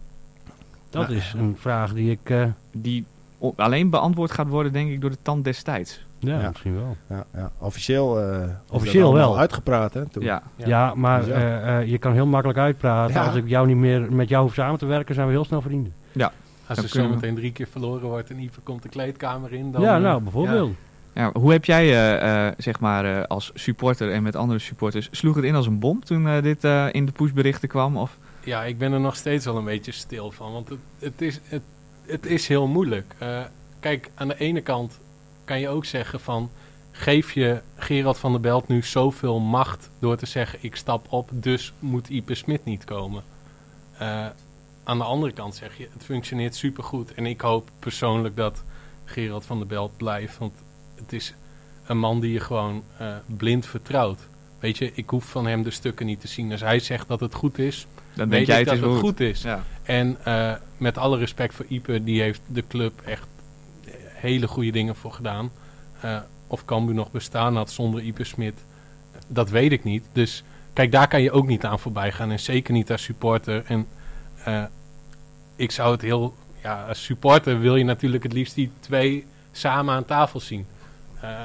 Dat 0.90 1.02
Nou, 1.08 1.18
is 1.18 1.32
een 1.36 1.56
vraag 1.56 1.94
die 1.94 2.10
ik, 2.10 2.30
eh, 2.30 2.46
Die 2.76 3.04
alleen 3.56 3.90
beantwoord 3.90 4.30
gaat 4.30 4.48
worden, 4.48 4.72
denk 4.72 4.90
ik, 4.90 5.00
door 5.00 5.10
de 5.10 5.18
tand 5.22 5.44
destijds. 5.44 6.06
Ja, 6.30 6.40
Ja. 6.40 6.48
misschien 6.48 6.74
wel. 6.74 6.96
ja, 7.08 7.24
ja. 7.34 7.50
Officieel, 7.58 8.20
eh, 8.20 8.42
is 8.42 8.48
Officieel 8.70 9.14
wel. 9.14 9.38
uitgepraat 9.38 9.94
hè, 9.94 10.06
toen. 10.08 10.22
Ja, 10.22 10.42
Ja. 10.56 10.66
Ja, 10.66 10.94
maar 10.94 11.26
ja. 11.26 11.34
eh, 11.34 11.78
eh, 11.80 11.88
je 11.90 11.98
kan 11.98 12.12
heel 12.12 12.26
makkelijk 12.26 12.58
uitpraten. 12.58 13.14
Ja. 13.14 13.26
Als 13.26 13.34
ik 13.34 13.48
jou 13.48 13.66
niet 13.66 13.76
meer 13.76 14.12
met 14.12 14.28
jou 14.28 14.42
hoef 14.42 14.54
samen 14.54 14.78
te 14.78 14.86
werken, 14.86 15.14
zijn 15.14 15.26
we 15.26 15.32
heel 15.32 15.44
snel 15.44 15.60
vrienden. 15.60 15.92
Als 16.66 16.76
Dan 16.76 16.84
er 16.86 16.90
kunnen 16.92 17.10
we- 17.10 17.16
zometeen 17.18 17.40
drie 17.40 17.52
keer 17.52 17.66
verloren 17.70 18.08
wordt 18.08 18.30
en 18.30 18.38
Ipe 18.38 18.60
komt 18.62 18.82
de 18.82 18.88
kleedkamer 18.88 19.52
in, 19.52 19.72
dan... 19.72 19.80
ja, 19.82 19.98
nou, 19.98 20.22
bijvoorbeeld. 20.22 20.72
Ja, 21.14 21.30
hoe 21.32 21.52
heb 21.52 21.64
jij, 21.64 21.84
eh, 21.90 22.46
eh, 22.46 22.54
zeg 22.58 22.80
maar, 22.80 23.04
eh, 23.04 23.22
als 23.24 23.50
supporter 23.54 24.12
en 24.12 24.22
met 24.22 24.36
andere 24.36 24.58
supporters, 24.58 25.08
sloeg 25.10 25.34
het 25.36 25.44
in 25.44 25.54
als 25.54 25.66
een 25.66 25.78
bom 25.78 26.04
toen 26.04 26.40
dit 26.42 26.64
eh, 26.64 26.86
in 26.92 27.06
de 27.06 27.12
pushberichten 27.12 27.68
kwam? 27.68 27.96
Of? 27.96 28.18
Ja, 28.44 28.64
ik 28.64 28.78
ben 28.78 28.92
er 28.92 29.00
nog 29.00 29.16
steeds 29.16 29.44
wel 29.44 29.56
een 29.56 29.64
beetje 29.64 29.92
stil 29.92 30.30
van. 30.30 30.52
Want 30.52 30.68
het, 30.68 30.78
het, 30.98 31.20
is, 31.22 31.40
het, 31.48 31.62
het 32.06 32.26
is 32.26 32.48
heel 32.48 32.66
moeilijk. 32.66 33.14
Eh, 33.18 33.28
kijk, 33.80 34.10
aan 34.14 34.28
de 34.28 34.36
ene 34.38 34.60
kant 34.60 34.98
kan 35.44 35.60
je 35.60 35.68
ook 35.68 35.84
zeggen 35.84 36.20
van... 36.20 36.50
Geef 36.94 37.32
je 37.32 37.60
Gerald 37.76 38.18
van 38.18 38.32
der 38.32 38.40
Belt 38.40 38.68
nu 38.68 38.82
zoveel 38.82 39.40
macht 39.40 39.90
door 39.98 40.16
te 40.16 40.26
zeggen... 40.26 40.58
ik 40.62 40.76
stap 40.76 41.06
op, 41.12 41.30
dus 41.32 41.72
moet 41.78 42.08
Ipe 42.08 42.34
Smit 42.34 42.64
niet 42.64 42.84
komen. 42.84 43.22
Eh, 43.98 44.26
aan 44.84 44.98
de 44.98 45.04
andere 45.04 45.32
kant 45.32 45.54
zeg 45.54 45.76
je, 45.78 45.88
het 45.92 46.04
functioneert 46.04 46.56
supergoed. 46.56 47.14
En 47.14 47.26
ik 47.26 47.40
hoop 47.40 47.70
persoonlijk 47.78 48.36
dat 48.36 48.64
Gerald 49.04 49.44
van 49.44 49.58
der 49.58 49.66
Belt 49.66 49.96
blijft. 49.96 50.38
Want 50.38 50.52
het 50.94 51.12
is 51.12 51.34
een 51.86 51.98
man 51.98 52.20
die 52.20 52.32
je 52.32 52.40
gewoon 52.40 52.82
eh, 52.96 53.14
blind 53.26 53.66
vertrouwt. 53.66 54.20
Weet 54.58 54.78
je, 54.78 54.92
ik 54.94 55.10
hoef 55.10 55.24
van 55.24 55.46
hem 55.46 55.62
de 55.62 55.70
stukken 55.70 56.06
niet 56.06 56.20
te 56.20 56.28
zien. 56.28 56.52
Als 56.52 56.60
hij 56.60 56.78
zegt 56.78 57.08
dat 57.08 57.20
het 57.20 57.34
goed 57.34 57.58
is, 57.58 57.86
Dan 58.14 58.28
weet 58.28 58.46
denk 58.46 58.46
jij 58.46 58.56
het 58.58 58.66
dat 58.66 58.74
is 58.74 58.80
het 58.80 58.90
goed. 58.90 59.00
goed 59.00 59.20
is. 59.20 59.42
Ja. 59.42 59.64
En 59.82 60.16
eh, 60.24 60.52
met 60.76 60.98
alle 60.98 61.18
respect 61.18 61.54
voor 61.54 61.64
Ipe, 61.68 62.04
die 62.04 62.20
heeft 62.20 62.40
de 62.46 62.64
club 62.68 63.00
echt 63.04 63.26
hele 64.22 64.46
goede 64.48 64.70
dingen 64.70 64.96
voor 64.96 65.12
gedaan. 65.12 65.50
Eh, 66.00 66.18
of 66.46 66.64
Cambuur 66.64 66.94
nog 66.94 67.10
bestaan 67.10 67.56
had 67.56 67.70
zonder 67.70 68.02
Ipe 68.02 68.24
Smit, 68.24 68.64
dat 69.26 69.50
weet 69.50 69.72
ik 69.72 69.84
niet. 69.84 70.04
Dus 70.12 70.44
kijk, 70.72 70.92
daar 70.92 71.08
kan 71.08 71.22
je 71.22 71.30
ook 71.32 71.46
niet 71.46 71.64
aan 71.64 71.78
voorbij 71.78 72.12
gaan. 72.12 72.30
En 72.30 72.40
zeker 72.40 72.72
niet 72.72 72.90
als 72.90 73.02
supporter. 73.02 73.64
En 73.66 73.86
eh, 74.44 74.64
ik 75.56 75.70
zou 75.70 75.92
het 75.92 76.00
heel... 76.02 76.34
Ja, 76.62 76.84
als 76.88 77.04
supporter 77.04 77.60
wil 77.60 77.76
je 77.76 77.84
natuurlijk 77.84 78.22
het 78.22 78.32
liefst 78.32 78.54
die 78.54 78.70
twee 78.80 79.26
samen 79.52 79.94
aan 79.94 80.04
tafel 80.04 80.40
zien. 80.40 80.66
Eh, 81.20 81.40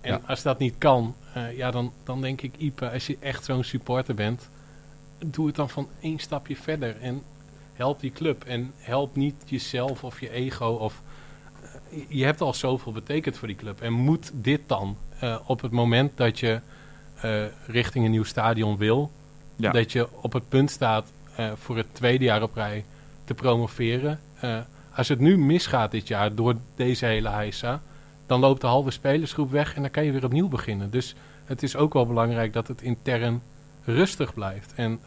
en 0.00 0.12
Ja. 0.12 0.20
als 0.26 0.42
dat 0.42 0.58
niet 0.58 0.74
kan, 0.78 1.14
ja, 1.56 1.70
dan, 1.70 1.92
dan 2.04 2.20
denk 2.20 2.40
ik, 2.40 2.54
Ipe, 2.58 2.90
als 2.90 3.06
je 3.06 3.16
echt 3.20 3.44
zo'n 3.44 3.64
supporter 3.64 4.14
bent, 4.14 4.48
doe 5.26 5.46
het 5.46 5.56
dan 5.56 5.68
van 5.70 5.88
één 6.00 6.18
stapje 6.18 6.56
verder. 6.56 6.96
En 7.00 7.22
help 7.74 8.00
die 8.00 8.12
club. 8.12 8.44
En 8.44 8.72
help 8.76 9.16
niet 9.16 9.34
jezelf 9.44 10.04
of 10.04 10.20
je 10.20 10.30
ego. 10.30 10.66
Of, 10.66 11.02
je 12.08 12.24
hebt 12.24 12.40
al 12.40 12.54
zoveel 12.54 12.92
betekend 12.92 13.38
voor 13.38 13.48
die 13.48 13.56
club. 13.56 13.80
En 13.80 13.92
moet 13.92 14.30
dit 14.34 14.60
dan 14.66 14.96
eh, 15.18 15.36
op 15.46 15.60
het 15.60 15.70
moment 15.70 16.16
dat 16.16 16.38
je 16.38 16.60
eh, 17.20 17.44
richting 17.66 18.04
een 18.04 18.10
nieuw 18.10 18.24
stadion 18.24 18.76
wil, 18.76 19.10
Ja. 19.56 19.72
dat 19.72 19.92
je 19.92 20.08
op 20.20 20.32
het 20.32 20.48
punt 20.48 20.70
staat 20.70 21.12
eh, 21.36 21.52
voor 21.54 21.76
het 21.76 21.86
tweede 21.92 22.24
jaar 22.24 22.42
op 22.42 22.54
rij 22.54 22.84
te 23.24 23.34
promoveren. 23.34 24.20
als 24.94 25.08
het 25.08 25.18
nu 25.18 25.38
misgaat 25.38 25.90
dit 25.90 26.08
jaar 26.08 26.34
door 26.34 26.56
deze 26.74 27.06
hele 27.06 27.28
heisa, 27.28 27.82
dan 28.26 28.40
loopt 28.40 28.60
de 28.60 28.66
halve 28.66 28.90
spelersgroep 28.90 29.50
weg 29.50 29.74
en 29.74 29.82
dan 29.82 29.90
kan 29.90 30.04
je 30.04 30.12
weer 30.12 30.24
opnieuw 30.24 30.48
beginnen. 30.48 30.90
Dus 30.90 31.14
het 31.44 31.62
is 31.62 31.76
ook 31.76 31.92
wel 31.92 32.06
belangrijk 32.06 32.52
dat 32.52 32.68
het 32.68 32.82
intern 32.82 33.42
rustig 33.84 34.34
blijft. 34.34 34.72
En 34.74 35.00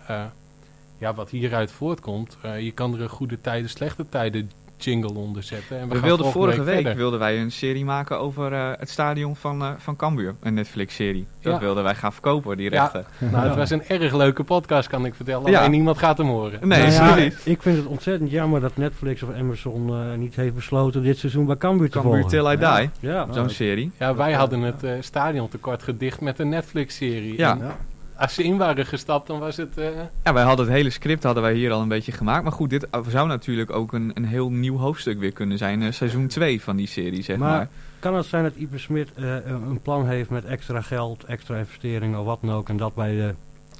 ja, 0.98 1.14
wat 1.14 1.30
hieruit 1.30 1.72
voortkomt, 1.72 2.38
je 2.60 2.72
kan 2.72 3.00
er 3.00 3.10
goede 3.10 3.42
tijden, 3.42 3.70
slechte 3.70 4.10
tijden 4.10 4.52
jingle 4.84 5.14
onder 5.14 5.44
zetten. 5.44 5.78
En 5.80 5.84
we, 5.84 5.90
We 5.94 5.96
gaan 6.00 6.08
wilden 6.08 6.32
vorige 6.32 6.64
week 6.64 6.94
wilden 6.94 7.20
wij 7.20 7.40
een 7.40 7.52
serie 7.52 7.86
maken 7.86 8.20
over 8.20 8.54
eh, 8.54 8.70
het 8.80 8.90
stadion 8.90 9.36
van, 9.36 9.62
eh 9.62 9.70
van 9.78 9.96
Cambuur. 9.96 10.36
Een 10.42 10.54
Netflix-serie. 10.54 11.26
Dat 11.42 11.54
Ja. 11.54 11.60
wilden 11.60 11.84
wij 11.84 11.96
gaan 11.96 12.14
verkopen, 12.14 12.58
die 12.58 12.72
Ja. 12.72 12.82
rechten. 12.82 13.06
Nou, 13.32 13.48
het 13.48 13.56
was 13.56 13.70
een 13.70 13.84
erg 13.88 14.14
leuke 14.14 14.44
podcast, 14.44 14.88
kan 14.90 15.06
ik 15.06 15.16
vertellen. 15.16 15.52
Ja. 15.52 15.60
Alleen 15.60 15.72
niemand 15.72 15.98
gaat 15.98 16.18
hem 16.18 16.28
horen. 16.28 16.68
Nee, 16.68 16.92
Nou 16.92 17.32
ik 17.44 17.62
vind 17.62 17.78
het 17.78 17.86
ontzettend 17.86 18.32
jammer 18.32 18.62
dat 18.62 18.78
Netflix 18.78 19.24
of 19.24 19.30
Amazon 19.40 19.90
eh, 19.90 20.18
niet 20.18 20.36
heeft 20.36 20.56
besloten 20.56 21.02
dit 21.04 21.18
seizoen 21.18 21.46
bij 21.46 21.58
Cambuur 21.58 21.90
te 21.90 21.98
Cambuur 22.00 22.22
volgen. 22.22 22.38
Till 22.38 22.52
I 22.52 22.58
Die. 23.00 23.10
Ja, 23.10 23.28
Zo'n 23.32 23.50
serie. 23.50 23.92
Ja, 24.00 24.16
wij 24.16 24.34
hadden 24.34 24.62
het 24.62 24.84
eh 24.84 24.92
stadiontekort 25.00 25.84
gedicht 25.84 26.22
met 26.22 26.40
een 26.40 26.50
Netflix-serie. 26.50 27.38
Ja. 27.38 27.52
En 27.52 27.58
Ja. 27.58 27.76
Als 28.24 28.34
ze 28.34 28.44
in 28.44 28.58
waren 28.58 28.86
gestapt, 28.86 29.28
dan 29.28 29.40
was 29.40 29.58
het... 29.58 29.78
eh, 29.78 29.86
Ja, 30.24 30.34
wij 30.34 30.44
hadden 30.44 30.66
het 30.66 30.76
hele 30.76 30.90
script 30.90 31.24
hadden 31.24 31.44
wij 31.44 31.54
hier 31.54 31.72
al 31.72 31.82
een 31.82 31.88
beetje 31.88 32.12
gemaakt. 32.12 32.44
Maar 32.44 32.52
goed, 32.52 32.70
dit 32.70 32.88
zou 33.08 33.28
natuurlijk 33.28 33.72
ook 33.72 33.94
een, 33.94 34.12
een 34.14 34.26
heel 34.26 34.50
nieuw 34.50 34.78
hoofdstuk 34.78 35.20
weer 35.20 35.32
kunnen 35.32 35.58
zijn. 35.58 35.82
eh, 35.82 35.92
seizoen 35.92 36.28
2 36.28 36.62
van 36.62 36.76
die 36.76 36.88
serie, 36.88 37.22
zeg 37.24 37.38
maar. 37.38 37.50
Maar 37.50 37.68
kan 38.00 38.16
het 38.16 38.26
zijn 38.26 38.44
dat 38.44 38.56
Ipe 38.56 38.78
Smit 38.78 39.14
eh, 39.14 39.36
een 39.46 39.82
plan 39.82 40.08
heeft 40.08 40.30
met 40.30 40.46
extra 40.46 40.82
geld, 40.82 41.24
extra 41.24 41.58
investeringen 41.58 42.20
of 42.20 42.26
wat 42.26 42.40
dan 42.42 42.52
ook. 42.52 42.70
En 42.70 42.78
dat 42.78 42.96
bij 42.96 43.16
de, 43.16 43.34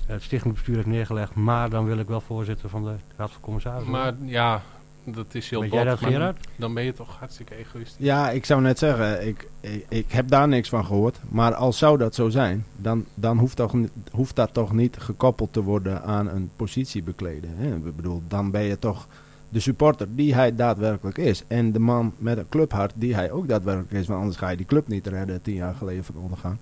het 0.08 0.22
stichtingsbestuur 0.24 0.76
heeft 0.76 0.88
neergelegd. 0.88 1.36
Maar 1.36 1.70
dan 1.70 1.86
wil 1.86 1.98
ik 1.98 2.08
wel 2.08 2.22
voorzitter 2.22 2.70
van 2.70 2.84
de 2.84 2.94
Raad 3.18 3.32
van 3.32 3.42
Commissarissen. 3.42 3.92
maar 3.92 4.14
ja, 4.26 4.62
dat 5.06 5.36
is 5.36 5.50
heel 5.50 5.62
bot. 5.62 5.72
jij 5.72 5.84
dat, 5.84 6.00
Gerard? 6.00 6.48
Dan 6.56 6.74
ben 6.74 6.84
je 6.84 6.94
toch 6.94 7.18
hartstikke 7.20 7.56
egoïstisch. 7.56 8.06
Ja, 8.06 8.30
ik 8.30 8.46
zou 8.46 8.62
net 8.62 8.80
zeggen, 8.80 9.28
ik, 9.28 9.48
ik, 9.60 9.86
ik 9.90 10.12
heb 10.12 10.28
daar 10.28 10.48
niks 10.48 10.70
van 10.70 10.86
gehoord. 10.86 11.20
Maar 11.30 11.54
als 11.54 11.78
zou 11.78 11.98
dat 11.98 12.16
zo 12.16 12.30
zijn, 12.30 12.66
dan, 12.76 13.06
dan 13.14 13.38
hoeft, 13.38 13.56
toch, 13.56 13.74
hoeft 14.12 14.36
dat 14.36 14.54
toch 14.54 14.74
niet 14.74 14.98
gekoppeld 14.98 15.54
te 15.54 15.64
worden 15.64 16.04
aan 16.04 16.28
een 16.28 16.50
positie 16.56 17.04
bekleden. 17.04 17.50
Hè? 17.56 17.76
Ik 17.76 17.96
bedoel, 17.96 18.22
dan 18.28 18.52
ben 18.52 18.64
je 18.64 18.80
toch 18.80 19.08
de 19.50 19.60
supporter 19.60 20.08
die 20.16 20.36
hij 20.36 20.56
daadwerkelijk 20.56 21.18
is. 21.18 21.44
En 21.48 21.72
de 21.72 21.80
man 21.80 22.14
met 22.18 22.38
een 22.38 22.50
clubhart 22.50 22.94
die 22.96 23.16
hij 23.16 23.32
ook 23.32 23.48
daadwerkelijk 23.48 23.92
is. 23.92 24.08
Want 24.08 24.20
anders 24.20 24.38
ga 24.38 24.50
je 24.50 24.58
die 24.58 24.66
club 24.66 24.88
niet 24.88 25.08
redden 25.08 25.42
tien 25.42 25.56
jaar 25.56 25.76
geleden 25.76 26.04
van 26.04 26.16
ondergang. 26.16 26.58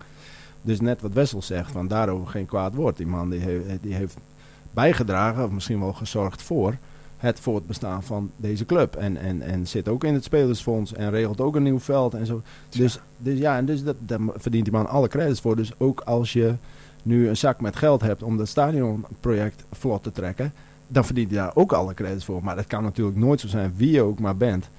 Dus 0.61 0.79
net 0.79 1.01
wat 1.01 1.13
Wessel 1.13 1.41
zegt, 1.41 1.71
van 1.71 1.87
daarover 1.87 2.27
geen 2.27 2.45
kwaad 2.45 2.75
woord. 2.75 2.97
Die 2.97 3.07
man 3.07 3.29
die 3.29 3.39
heeft, 3.39 3.65
die 3.81 3.93
heeft 3.93 4.17
bijgedragen, 4.71 5.43
of 5.43 5.51
misschien 5.51 5.79
wel 5.79 5.93
gezorgd 5.93 6.41
voor 6.41 6.77
het 7.21 7.39
voortbestaan 7.39 8.03
van 8.03 8.31
deze 8.37 8.65
club. 8.65 8.95
En, 8.95 9.17
en, 9.17 9.41
en 9.41 9.67
zit 9.67 9.87
ook 9.87 10.03
in 10.03 10.13
het 10.13 10.23
spelersfonds 10.23 10.93
en 10.93 11.09
regelt 11.09 11.41
ook 11.41 11.55
een 11.55 11.63
nieuw 11.63 11.79
veld 11.79 12.13
en 12.13 12.25
zo. 12.25 12.41
Dus, 12.69 12.99
dus 13.17 13.39
ja, 13.39 13.57
en 13.57 13.65
dus 13.65 13.83
dat, 13.83 13.95
daar 13.99 14.19
verdient 14.35 14.63
die 14.63 14.73
man 14.73 14.87
alle 14.87 15.07
credits 15.07 15.39
voor. 15.39 15.55
Dus 15.55 15.71
ook 15.77 15.99
als 15.99 16.33
je 16.33 16.55
nu 17.03 17.29
een 17.29 17.37
zak 17.37 17.61
met 17.61 17.75
geld 17.75 18.01
hebt 18.01 18.23
om 18.23 18.37
dat 18.37 18.47
stadionproject 18.47 19.65
vlot 19.71 20.03
te 20.03 20.11
trekken, 20.11 20.53
dan 20.87 21.05
verdient 21.05 21.31
hij 21.31 21.39
daar 21.39 21.51
ook 21.55 21.73
alle 21.73 21.93
credits 21.93 22.25
voor. 22.25 22.43
Maar 22.43 22.55
dat 22.55 22.67
kan 22.67 22.83
natuurlijk 22.83 23.17
nooit 23.17 23.39
zo 23.39 23.47
zijn, 23.47 23.73
wie 23.75 23.91
je 23.91 24.01
ook 24.01 24.19
maar 24.19 24.37
bent. 24.37 24.69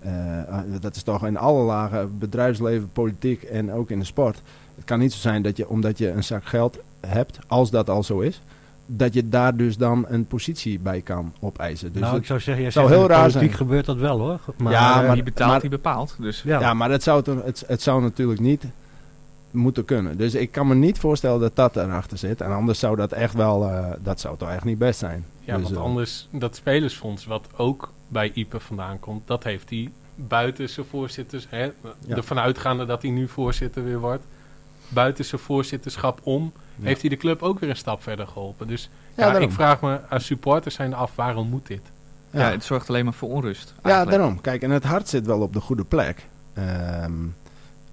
Eh, 0.00 0.58
dat 0.80 0.96
is 0.96 1.02
toch 1.02 1.26
in 1.26 1.36
alle 1.36 1.62
lagen, 1.62 2.18
bedrijfsleven, 2.18 2.90
politiek 2.92 3.42
en 3.42 3.72
ook 3.72 3.90
in 3.90 3.98
de 3.98 4.04
sport. 4.04 4.42
Het 4.74 4.84
kan 4.84 4.98
niet 4.98 5.12
zo 5.12 5.18
zijn 5.18 5.42
dat 5.42 5.56
je, 5.56 5.68
omdat 5.68 5.98
je 5.98 6.10
een 6.10 6.24
zak 6.24 6.44
geld 6.44 6.78
hebt, 7.00 7.38
als 7.46 7.70
dat 7.70 7.90
al 7.90 8.02
zo 8.02 8.20
is, 8.20 8.42
dat 8.86 9.14
je 9.14 9.28
daar 9.28 9.56
dus 9.56 9.76
dan 9.76 10.04
een 10.08 10.26
positie 10.26 10.78
bij 10.78 11.00
kan 11.00 11.32
opeisen. 11.40 11.92
Dus 11.92 12.00
nou, 12.00 12.12
het- 12.12 12.20
ik 12.22 12.26
zou 12.28 12.40
zeggen, 12.40 12.62
jij 12.62 12.72
zou 12.72 12.88
heel 12.88 13.06
raar 13.08 13.18
politiek 13.20 13.40
zijn. 13.40 13.52
gebeurt 13.52 13.86
dat 13.86 13.96
wel 13.96 14.18
hoor. 14.18 14.40
Maar, 14.58 14.72
Ja, 14.72 15.02
maar- 15.02 15.14
die 15.14 15.22
betaalt, 15.22 15.50
maar- 15.50 15.60
die 15.60 15.70
bepaalt. 15.70 16.16
Dus 16.20 16.42
ja. 16.42 16.60
Ja, 16.60 16.74
maar 16.74 16.90
het 16.90 17.02
zou, 17.02 17.40
het, 17.44 17.64
het 17.66 17.82
zou 17.82 18.02
natuurlijk 18.02 18.40
niet 18.40 18.64
moeten 19.50 19.84
kunnen. 19.84 20.16
Dus 20.18 20.34
ik 20.34 20.52
kan 20.52 20.66
me 20.66 20.74
niet 20.74 20.98
voorstellen 20.98 21.40
dat 21.40 21.56
dat 21.56 21.76
erachter 21.76 22.18
zit. 22.18 22.40
En 22.40 22.50
anders 22.52 22.78
zou 22.78 22.96
dat 22.96 23.12
echt 23.12 23.34
wel, 23.34 23.68
eh, 23.68 23.90
dat 24.02 24.20
zou 24.20 24.36
toch 24.36 24.50
echt 24.50 24.64
niet 24.64 24.78
best 24.78 24.98
zijn. 24.98 25.24
Ja, 25.40 25.54
Dus, 25.56 25.64
want 25.64 25.76
eh, 25.76 25.82
anders, 25.82 26.28
dat 26.30 26.56
spelersfonds 26.56 27.26
wat 27.26 27.46
ook 27.56 27.92
bij 28.08 28.30
Ipe 28.34 28.60
vandaan 28.60 28.98
komt, 29.00 29.26
dat 29.26 29.44
heeft 29.44 29.70
hij 29.70 29.90
buiten 30.14 30.68
zijn 30.68 30.86
voorzitters, 30.86 31.46
hè, 31.50 31.62
Ja. 31.64 32.16
ervan 32.16 32.38
uitgaande 32.38 32.84
dat 32.84 33.02
hij 33.02 33.10
nu 33.10 33.28
voorzitter 33.28 33.84
weer 33.84 33.98
wordt, 33.98 34.24
buiten 34.92 35.24
zijn 35.24 35.40
voorzitterschap 35.40 36.20
om, 36.22 36.52
Ja. 36.76 36.86
heeft 36.86 37.00
hij 37.00 37.10
de 37.10 37.16
club 37.16 37.42
ook 37.42 37.58
weer 37.58 37.70
een 37.70 37.76
stap 37.76 38.02
verder 38.02 38.26
geholpen. 38.26 38.66
Dus 38.66 38.90
Ja, 39.16 39.36
ik 39.36 39.50
vraag 39.52 39.80
me 39.80 40.00
als 40.10 40.26
supporters 40.26 40.74
zijn 40.74 40.94
af, 40.94 41.12
waarom 41.14 41.48
moet 41.48 41.66
dit? 41.66 41.80
ja. 42.30 42.40
Ja, 42.40 42.50
het 42.50 42.64
zorgt 42.64 42.88
alleen 42.88 43.04
maar 43.04 43.14
voor 43.14 43.28
onrust. 43.30 43.74
ja, 43.84 44.04
daarom. 44.04 44.40
Kijk, 44.40 44.62
en 44.62 44.70
het 44.70 44.84
hart 44.84 45.08
zit 45.08 45.26
wel 45.26 45.40
op 45.40 45.52
de 45.52 45.60
goede 45.60 45.84
plek. 45.84 46.26
Ehm, 46.52 47.12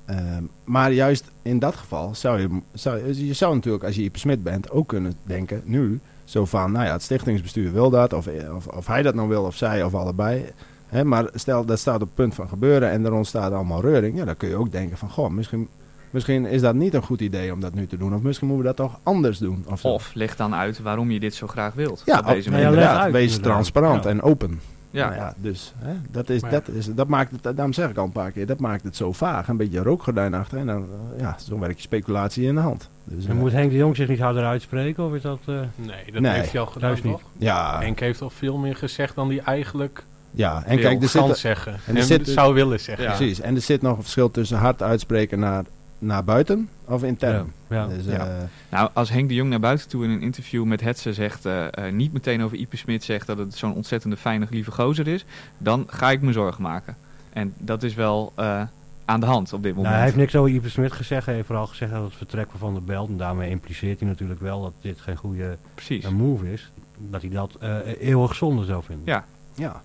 ehm, 0.06 0.44
maar 0.64 0.92
juist 0.92 1.32
in 1.42 1.60
dat 1.60 1.76
geval 1.76 2.16
zou 2.16 2.40
je, 2.40 2.62
zou 2.74 3.14
je, 3.14 3.34
zou 3.34 3.56
natuurlijk, 3.56 3.84
als 3.84 3.96
je 3.96 4.02
Ipe 4.02 4.20
Smit 4.20 4.44
bent, 4.44 4.72
ook 4.72 4.88
kunnen 4.88 5.14
denken, 5.24 5.62
nu, 5.66 6.00
zo 6.24 6.46
van, 6.46 6.72
nou 6.72 6.86
ja, 6.86 6.92
het 6.92 7.02
stichtingsbestuur 7.04 7.72
wil 7.72 7.90
dat, 7.90 8.14
of, 8.14 8.28
of, 8.56 8.68
of 8.68 8.88
hij 8.88 9.02
dat 9.02 9.16
nou 9.16 9.28
wil, 9.28 9.44
of 9.44 9.56
zij, 9.56 9.84
of 9.84 9.96
allebei. 9.96 10.46
Hè, 10.88 11.04
maar 11.04 11.30
stel, 11.34 11.66
dat 11.66 11.80
staat 11.80 11.96
op 11.96 12.02
het 12.02 12.14
punt 12.16 12.36
van 12.36 12.48
gebeuren 12.50 12.90
en 12.90 13.06
er 13.06 13.14
ontstaat 13.14 13.52
allemaal 13.52 13.82
reuring, 13.82 14.18
ja, 14.18 14.26
dan 14.26 14.38
kun 14.38 14.50
je 14.50 14.56
ook 14.56 14.72
denken 14.72 14.98
van, 14.98 15.10
goh, 15.10 15.30
misschien, 15.30 15.68
misschien 16.10 16.46
is 16.46 16.62
dat 16.62 16.76
niet 16.76 16.94
een 16.94 17.04
goed 17.04 17.22
idee 17.22 17.54
om 17.54 17.60
dat 17.60 17.74
nu 17.74 17.88
te 17.88 17.98
doen, 17.98 18.14
of 18.16 18.22
misschien 18.22 18.48
moeten 18.48 18.66
we 18.68 18.76
dat 18.76 18.86
toch 18.88 19.00
anders 19.04 19.38
doen. 19.38 19.66
Of. 19.70 19.86
Of 19.86 20.12
leg 20.14 20.36
dan 20.36 20.56
uit 20.56 20.82
waarom 20.82 21.12
je 21.12 21.20
dit 21.20 21.36
zo 21.36 21.48
graag 21.48 21.74
wilt. 21.74 22.02
ja, 22.06 22.20
op 22.20 22.26
deze 22.28 22.52
ja, 22.52 22.62
manier. 22.70 22.88
uit, 22.88 23.12
wees 23.12 23.38
transparant 23.38 24.04
Ja. 24.04 24.10
en 24.10 24.22
open. 24.22 24.60
Ja. 24.92 25.06
Nou 25.06 25.20
ja, 25.20 25.34
dus 25.38 25.74
hè, 25.78 25.94
dat, 26.12 26.30
is, 26.30 26.42
Maar- 26.42 26.52
dat, 26.52 26.68
is, 26.68 26.86
dat 26.94 27.08
maakt 27.08 27.32
het, 27.32 27.44
daarom 27.44 27.74
zeg 27.74 27.90
ik 27.90 27.98
al 27.98 28.06
een 28.06 28.12
paar 28.12 28.32
keer, 28.32 28.46
dat 28.46 28.60
maakt 28.60 28.84
het 28.84 28.96
zo 28.96 29.12
vaag. 29.12 29.48
Een 29.48 29.58
beetje 29.58 29.84
rookgordijn 29.84 30.34
achter 30.34 30.58
en 30.58 30.66
dan, 30.66 30.84
eh, 31.16 31.20
ja, 31.22 31.36
zo 31.48 31.60
werk 31.60 31.76
je 31.76 31.82
speculatie 31.82 32.46
in 32.48 32.56
de 32.56 32.62
hand. 32.62 32.90
Dus, 33.04 33.26
En 33.26 33.32
eh, 33.32 33.38
moet 33.38 33.52
Henk 33.52 33.72
de 33.72 33.78
Jong 33.78 33.96
zich 33.96 34.08
niet 34.08 34.20
harder 34.20 34.44
uitspreken? 34.46 35.04
Of 35.06 35.14
is 35.14 35.22
dat... 35.22 35.40
eh, 35.46 35.56
Nee, 35.76 36.12
dat 36.12 36.22
Nee, 36.22 36.32
heeft 36.32 36.52
hij 36.52 36.60
al 36.62 36.66
gedaan, 36.68 36.90
juist 36.90 37.04
niet. 37.04 37.14
toch? 37.14 37.22
ja, 37.38 37.80
Henk 37.80 38.00
heeft 38.00 38.22
al 38.22 38.30
veel 38.30 38.58
meer 38.58 38.76
gezegd 38.76 39.16
dan 39.16 39.28
hij 39.28 39.40
eigenlijk 39.40 40.04
ja, 40.32 40.64
en 40.66 40.80
kijk, 40.80 41.02
er 41.04 41.10
zit, 41.10 41.38
zeggen. 41.38 41.76
En, 41.86 41.98
er 41.98 42.04
zit- 42.04 42.28
zou 42.28 42.54
willen 42.54 42.80
zeggen. 42.80 43.06
Ja. 43.06 43.16
precies, 43.16 43.42
en 43.42 43.56
er 43.56 43.62
zit 43.62 43.82
nog 43.82 43.96
een 43.96 44.02
verschil 44.02 44.32
tussen 44.32 44.58
hard 44.58 44.82
uitspreken 44.84 45.40
naar, 45.40 45.64
naar 46.00 46.24
buiten 46.24 46.70
of 46.86 47.04
intern. 47.04 47.54
ja, 47.68 47.76
ja. 47.76 47.88
Dus, 47.88 48.06
Ja. 48.06 48.28
eh, 48.28 48.44
Nou, 48.70 48.90
als 48.94 49.10
Henk 49.10 49.28
de 49.30 49.36
Jong 49.36 49.50
naar 49.50 49.60
buiten 49.60 49.88
toe 49.90 50.04
in 50.04 50.10
een 50.10 50.22
interview 50.22 50.64
met 50.66 50.82
Hetze 50.82 51.14
zegt, 51.14 51.46
eh, 51.46 51.66
eh, 51.88 51.94
niet 51.94 52.14
meteen 52.14 52.44
over 52.44 52.58
Ipe 52.58 52.78
Smit 52.78 53.04
zegt 53.04 53.28
dat 53.28 53.38
het 53.38 53.56
zo'n 53.56 53.74
ontzettende 53.76 54.18
fijne, 54.18 54.48
lieve 54.50 54.72
gozer 54.72 55.08
is, 55.08 55.26
dan 55.58 55.84
ga 55.88 56.12
ik 56.12 56.22
me 56.22 56.32
zorgen 56.32 56.62
maken. 56.64 56.96
En 57.34 57.54
dat 57.58 57.84
is 57.84 57.94
wel 57.94 58.32
eh, 58.36 58.62
aan 59.06 59.20
de 59.20 59.26
hand 59.26 59.54
op 59.54 59.64
dit 59.64 59.72
moment. 59.76 59.84
Nou, 59.88 59.96
hij 59.96 60.04
heeft 60.06 60.16
niks 60.18 60.36
over 60.36 60.52
Ipe 60.56 60.70
Smit 60.70 60.92
gezegd. 60.92 61.26
Hij 61.26 61.36
heeft 61.36 61.48
vooral 61.48 61.68
gezegd 61.68 61.92
dat 61.92 62.04
het 62.04 62.16
vertrek 62.16 62.48
van 62.50 62.60
Van 62.60 62.74
der 62.74 62.84
Belt... 62.84 63.10
en 63.10 63.18
daarmee 63.18 63.50
impliceert 63.50 64.00
hij 64.00 64.10
natuurlijk 64.10 64.40
wel 64.40 64.62
dat 64.62 64.74
dit 64.82 65.00
geen 65.02 65.16
goede 65.16 65.58
Precies. 65.74 66.10
move 66.10 66.52
is... 66.54 66.72
dat 66.98 67.22
hij 67.22 67.30
dat 67.30 67.56
eh, 67.60 67.78
eeuwig 68.00 68.36
zonde 68.36 68.66
zou 68.66 68.84
vinden. 68.84 69.06
Ja. 69.06 69.26
ja. 69.56 69.82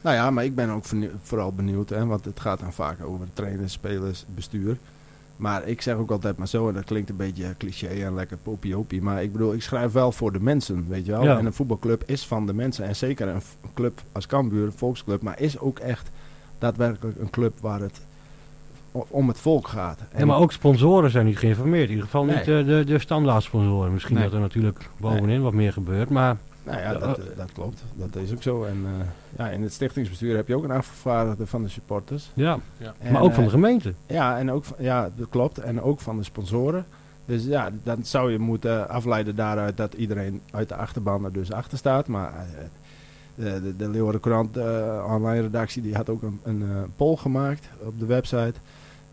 Nou 0.00 0.16
ja, 0.16 0.30
maar 0.30 0.44
ik 0.44 0.54
ben 0.54 0.70
ook 0.70 0.84
vooral 1.22 1.52
benieuwd, 1.52 1.88
hè, 1.88 2.06
want 2.06 2.24
het 2.24 2.40
gaat 2.40 2.60
dan 2.60 2.72
vaak 2.72 3.04
over 3.04 3.26
trainers, 3.32 3.72
spelers, 3.72 4.24
bestuur. 4.34 4.76
Maar 5.36 5.66
ik 5.68 5.82
zeg 5.82 5.94
ook 5.94 6.10
altijd 6.10 6.36
maar 6.36 6.48
zo, 6.48 6.68
en 6.68 6.74
dat 6.74 6.84
klinkt 6.84 7.10
een 7.10 7.16
beetje 7.16 7.54
cliché 7.58 7.86
en 7.86 8.14
lekker 8.14 8.36
popiopie. 8.36 9.02
Maar 9.02 9.22
ik 9.22 9.32
bedoel, 9.32 9.52
ik 9.54 9.62
schrijf 9.62 9.92
wel 9.92 10.12
voor 10.12 10.32
de 10.32 10.40
mensen, 10.40 10.84
weet 10.88 11.06
je 11.06 11.12
wel. 11.12 11.24
Ja. 11.24 11.38
En 11.38 11.46
een 11.46 11.52
voetbalclub 11.52 12.02
is 12.06 12.26
van 12.26 12.46
de 12.46 12.54
mensen. 12.54 12.84
En 12.84 12.96
zeker 12.96 13.28
een 13.28 13.42
club 13.74 14.00
als 14.12 14.26
Cambuur, 14.26 14.64
een 14.66 14.72
volksclub. 14.72 15.22
Maar 15.22 15.40
is 15.40 15.58
ook 15.58 15.78
echt 15.78 16.10
daadwerkelijk 16.58 17.18
een 17.20 17.30
club 17.30 17.52
waar 17.60 17.80
het 17.80 18.00
om 18.92 19.28
het 19.28 19.38
volk 19.38 19.68
gaat. 19.68 19.98
Ja, 20.16 20.24
maar 20.26 20.36
ook 20.38 20.52
sponsoren 20.52 21.10
zijn 21.10 21.26
niet 21.26 21.38
geïnformeerd. 21.38 21.84
In 21.84 21.88
ieder 21.90 22.04
geval 22.04 22.24
niet 22.24 22.46
Nee. 22.46 22.58
eh, 22.60 22.66
de, 22.66 22.82
de 22.86 22.98
standaard 22.98 23.42
sponsoren. 23.42 23.92
Misschien 23.92 24.14
Nee. 24.14 24.24
dat 24.24 24.32
er 24.32 24.40
natuurlijk 24.40 24.88
bovenin 24.96 25.42
wat 25.42 25.52
meer 25.52 25.72
gebeurt. 25.72 26.10
Maar 26.10 26.36
Nou 26.64 26.78
ja, 26.78 26.92
Ja, 26.92 26.98
dat, 26.98 27.18
eh, 27.18 27.24
dat 27.36 27.52
klopt. 27.52 27.82
Dat 27.94 28.16
is 28.16 28.32
ook 28.32 28.42
zo. 28.42 28.64
En 28.64 28.84
eh, 28.86 29.06
ja, 29.38 29.50
in 29.50 29.62
het 29.62 29.72
stichtingsbestuur 29.72 30.36
heb 30.36 30.48
je 30.48 30.56
ook 30.56 30.64
een 30.64 30.70
afgevaardigde 30.70 31.46
van 31.46 31.62
de 31.62 31.68
supporters. 31.68 32.30
ja, 32.34 32.58
En, 32.98 33.12
maar 33.12 33.22
ook 33.22 33.32
van 33.32 33.42
de 33.42 33.48
eh, 33.48 33.54
gemeente. 33.54 33.94
Ja, 34.06 34.38
en 34.38 34.50
ook, 34.50 34.64
van- 34.64 34.76
ja, 34.80 35.10
dat 35.16 35.28
klopt. 35.28 35.58
En 35.58 35.82
ook 35.82 36.00
van 36.00 36.16
de 36.16 36.22
sponsoren. 36.24 36.86
Dus 37.26 37.44
ja, 37.44 37.70
dan 37.82 38.04
zou 38.04 38.32
je 38.32 38.38
moeten 38.38 38.88
afleiden 38.88 39.36
daaruit 39.36 39.76
dat 39.76 39.94
iedereen 39.94 40.40
uit 40.50 40.68
de 40.68 40.74
achterban 40.76 41.24
er 41.24 41.32
dus 41.32 41.52
achter 41.52 41.78
staat. 41.78 42.06
Maar 42.06 42.32
eh, 42.32 42.44
de, 43.34 43.62
de, 43.62 43.76
de 43.76 43.88
Leeuwarden 43.88 44.20
Courant 44.20 44.56
eh, 44.56 45.04
online 45.10 45.40
redactie 45.42 45.82
die 45.82 45.94
had 45.94 46.08
ook 46.08 46.22
een, 46.22 46.40
een 46.42 46.62
eh, 46.62 46.76
poll 46.96 47.16
gemaakt 47.16 47.68
op 47.80 47.98
de 47.98 48.06
website. 48.06 48.54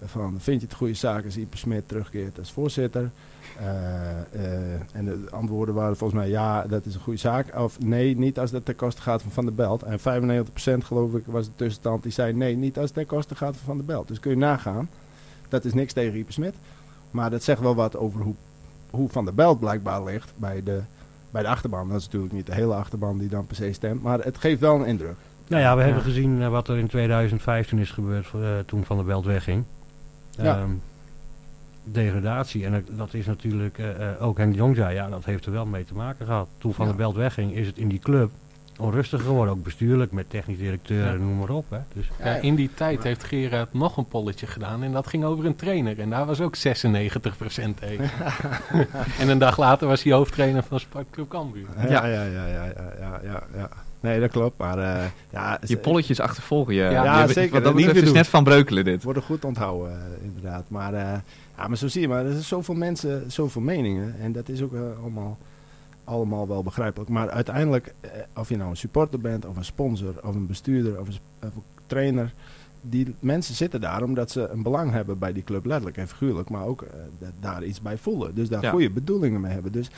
Van 0.06 0.36
vind 0.40 0.62
je 0.62 0.68
het 0.68 0.76
goede 0.76 0.94
zaak 0.94 1.26
als 1.26 1.38
Ipe 1.38 1.58
Smit 1.58 1.88
terugkeert 1.88 2.40
als 2.40 2.52
voorzitter? 2.52 3.10
Eh, 3.60 4.10
eh, 4.32 4.80
en 4.94 5.06
de 5.06 5.26
antwoorden 5.32 5.76
waren 5.76 5.98
volgens 5.98 6.20
mij 6.20 6.30
ja, 6.30 6.64
dat 6.68 6.86
is 6.86 6.94
een 6.96 7.02
goede 7.02 7.20
zaak. 7.20 7.60
Of 7.60 7.80
nee, 7.80 8.18
niet 8.18 8.40
als 8.40 8.52
dat 8.52 8.66
ten 8.66 8.76
koste 8.76 9.02
gaat 9.02 9.22
van 9.22 9.32
Van 9.32 9.46
der 9.46 9.54
Belt. 9.56 9.84
En 9.84 10.00
95% 10.00 10.84
geloof 10.84 11.14
ik 11.14 11.24
was 11.26 11.46
de 11.46 11.52
tussenstand 11.56 12.04
die 12.04 12.12
zei 12.12 12.34
nee, 12.34 12.56
niet 12.56 12.76
als 12.78 12.86
het 12.86 12.94
ten 12.94 13.06
koste 13.06 13.36
gaat 13.36 13.56
van 13.56 13.66
Van 13.66 13.78
der 13.78 13.86
Belt. 13.86 14.08
Dus 14.08 14.20
kun 14.20 14.32
je 14.32 14.38
nagaan. 14.38 14.90
Dat 15.50 15.66
is 15.66 15.74
niks 15.74 15.94
tegen 15.94 16.20
Ipe 16.20 16.32
Smit. 16.32 16.56
Maar 17.12 17.30
dat 17.30 17.44
zegt 17.44 17.60
wel 17.62 17.76
wat 17.76 17.98
over 17.98 18.22
hoe, 18.22 18.36
hoe 18.90 19.10
Van 19.10 19.26
der 19.26 19.34
Belt 19.34 19.60
blijkbaar 19.60 20.04
ligt 20.04 20.34
bij 20.36 20.64
de, 20.64 20.80
bij 21.32 21.42
de 21.42 21.48
achterban. 21.48 21.90
Dat 21.90 22.00
is 22.00 22.06
natuurlijk 22.06 22.34
niet 22.34 22.46
de 22.46 22.54
hele 22.54 22.74
achterban 22.74 23.18
die 23.18 23.30
dan 23.30 23.46
per 23.48 23.56
se 23.56 23.74
stemt. 23.74 24.02
Maar 24.04 24.20
het 24.20 24.38
geeft 24.38 24.60
wel 24.60 24.76
een 24.76 24.86
indruk. 24.86 25.16
Nou 25.48 25.62
ja, 25.62 25.74
we 25.76 25.80
Ja. 25.80 25.86
hebben 25.86 26.04
gezien 26.04 26.42
eh, 26.42 26.50
wat 26.50 26.68
er 26.68 26.78
in 26.78 26.88
2015 26.88 27.78
is 27.80 27.92
gebeurd 27.92 28.28
toen 28.66 28.84
Van 28.86 28.98
der 28.98 29.06
Belt 29.06 29.26
wegging. 29.26 29.64
Ja. 30.38 30.58
Ehm, 30.58 30.70
degradatie. 31.84 32.66
En 32.66 32.86
dat- 32.92 33.14
is 33.14 33.26
natuurlijk, 33.26 33.78
eh, 33.78 34.10
eh, 34.10 34.22
ook 34.24 34.38
Henk 34.38 34.56
Jong 34.56 34.76
zei, 34.76 34.94
ja, 34.94 35.10
dat 35.10 35.26
heeft 35.26 35.46
er 35.46 35.52
wel 35.52 35.66
mee 35.66 35.84
te 35.86 35.94
maken 35.94 36.26
gehad. 36.26 36.48
Toen 36.58 36.74
Van 36.74 36.86
Ja. 36.86 36.92
der 36.92 37.00
Belt 37.02 37.16
wegging, 37.16 37.54
is 37.56 37.68
het 37.68 37.78
in 37.78 37.88
die 37.88 38.00
club 38.00 38.30
onrustig 38.78 39.22
geworden. 39.22 39.54
Ook 39.54 39.64
bestuurlijk, 39.64 40.12
met 40.12 40.30
technisch 40.30 40.58
directeur 40.58 41.06
Ja. 41.06 41.12
en 41.12 41.20
noem 41.20 41.38
maar 41.38 41.50
op. 41.50 41.66
Hè. 41.70 41.78
Dus, 41.94 42.10
Ja, 42.20 42.26
in 42.36 42.56
die 42.56 42.70
tijd 42.74 43.04
heeft 43.04 43.24
Gerard 43.24 43.74
nog 43.74 43.98
een 43.98 44.08
polletje 44.08 44.48
gedaan 44.48 44.84
en 44.84 44.92
dat 44.92 45.08
ging 45.08 45.24
over 45.24 45.46
een 45.46 45.56
trainer. 45.56 46.00
En 46.00 46.10
daar 46.10 46.26
was 46.26 46.42
ook 46.42 46.56
96% 46.56 47.78
tegen. 47.78 48.10
en 49.20 49.30
een 49.30 49.38
dag 49.38 49.58
later 49.58 49.88
was 49.88 50.04
hij 50.04 50.14
hoofdtrainer 50.14 50.64
van 50.64 50.80
Sparta 50.80 51.24
Cambuur. 51.30 51.66
Ja, 51.78 52.06
ja, 52.06 52.06
ja, 52.06 52.24
ja, 52.24 52.46
ja, 52.48 52.66
ja, 53.00 53.20
ja, 53.24 53.44
ja. 53.56 53.70
Nee, 54.02 54.20
dat 54.20 54.32
klopt. 54.32 54.58
Maar 54.58 54.78
eh, 54.78 55.06
ja, 55.32 55.60
Je 55.66 55.78
polletjes 55.78 56.20
achtervolgen 56.20 56.74
je. 56.74 56.82
Ja, 56.82 57.22
je- 57.26 57.34
zeker. 57.34 57.52
Wat 57.54 57.64
dat 57.64 57.76
betreft 57.76 57.98
is 57.98 58.04
doen. 58.04 58.14
net 58.14 58.28
van 58.28 58.44
breukelen 58.44 58.84
dit. 58.84 59.04
worden 59.04 59.24
goed 59.24 59.46
onthouden, 59.46 59.92
eh, 59.92 60.24
inderdaad. 60.24 60.70
Maar, 60.70 60.94
eh, 60.94 61.20
ja, 61.58 61.68
maar 61.68 61.78
zo 61.78 61.88
zie 61.88 62.02
je 62.02 62.08
maar. 62.08 62.26
Er 62.26 62.32
zijn 62.32 62.44
zoveel 62.44 62.76
mensen, 62.76 63.32
zoveel 63.32 63.62
meningen. 63.62 64.16
En 64.20 64.32
dat 64.32 64.50
is 64.50 64.62
ook 64.62 64.74
allemaal, 65.02 65.38
allemaal 66.04 66.48
wel 66.48 66.64
begrijpelijk. 66.64 67.10
Maar 67.10 67.30
uiteindelijk, 67.30 67.94
of 68.36 68.50
je 68.50 68.58
nou 68.58 68.70
een 68.70 68.78
supporter 68.78 69.20
bent, 69.20 69.46
of 69.46 69.56
een 69.58 69.66
sponsor, 69.66 70.14
of 70.24 70.36
een 70.36 70.48
bestuurder, 70.48 71.00
of 71.00 71.08
een, 71.08 71.14
sp- 71.14 71.44
of 71.46 71.56
een 71.56 71.64
trainer. 71.86 72.34
Die 72.82 73.16
mensen 73.20 73.56
zitten 73.56 73.82
daar 73.82 74.04
omdat 74.04 74.32
ze 74.32 74.48
een 74.48 74.64
belang 74.64 74.92
hebben 74.92 75.20
bij 75.20 75.34
die 75.34 75.44
club, 75.44 75.66
letterlijk 75.66 75.98
en 75.98 76.08
figuurlijk. 76.08 76.50
Maar 76.50 76.66
ook 76.66 76.86
da- 77.20 77.32
daar 77.40 77.64
iets 77.64 77.82
bij 77.82 77.98
voelen. 77.98 78.36
Dus 78.36 78.50
daar 78.50 78.62
Ja. 78.62 78.70
goede 78.70 78.90
bedoelingen 78.92 79.42
mee 79.42 79.52
hebben. 79.52 79.72
Dus, 79.72 79.90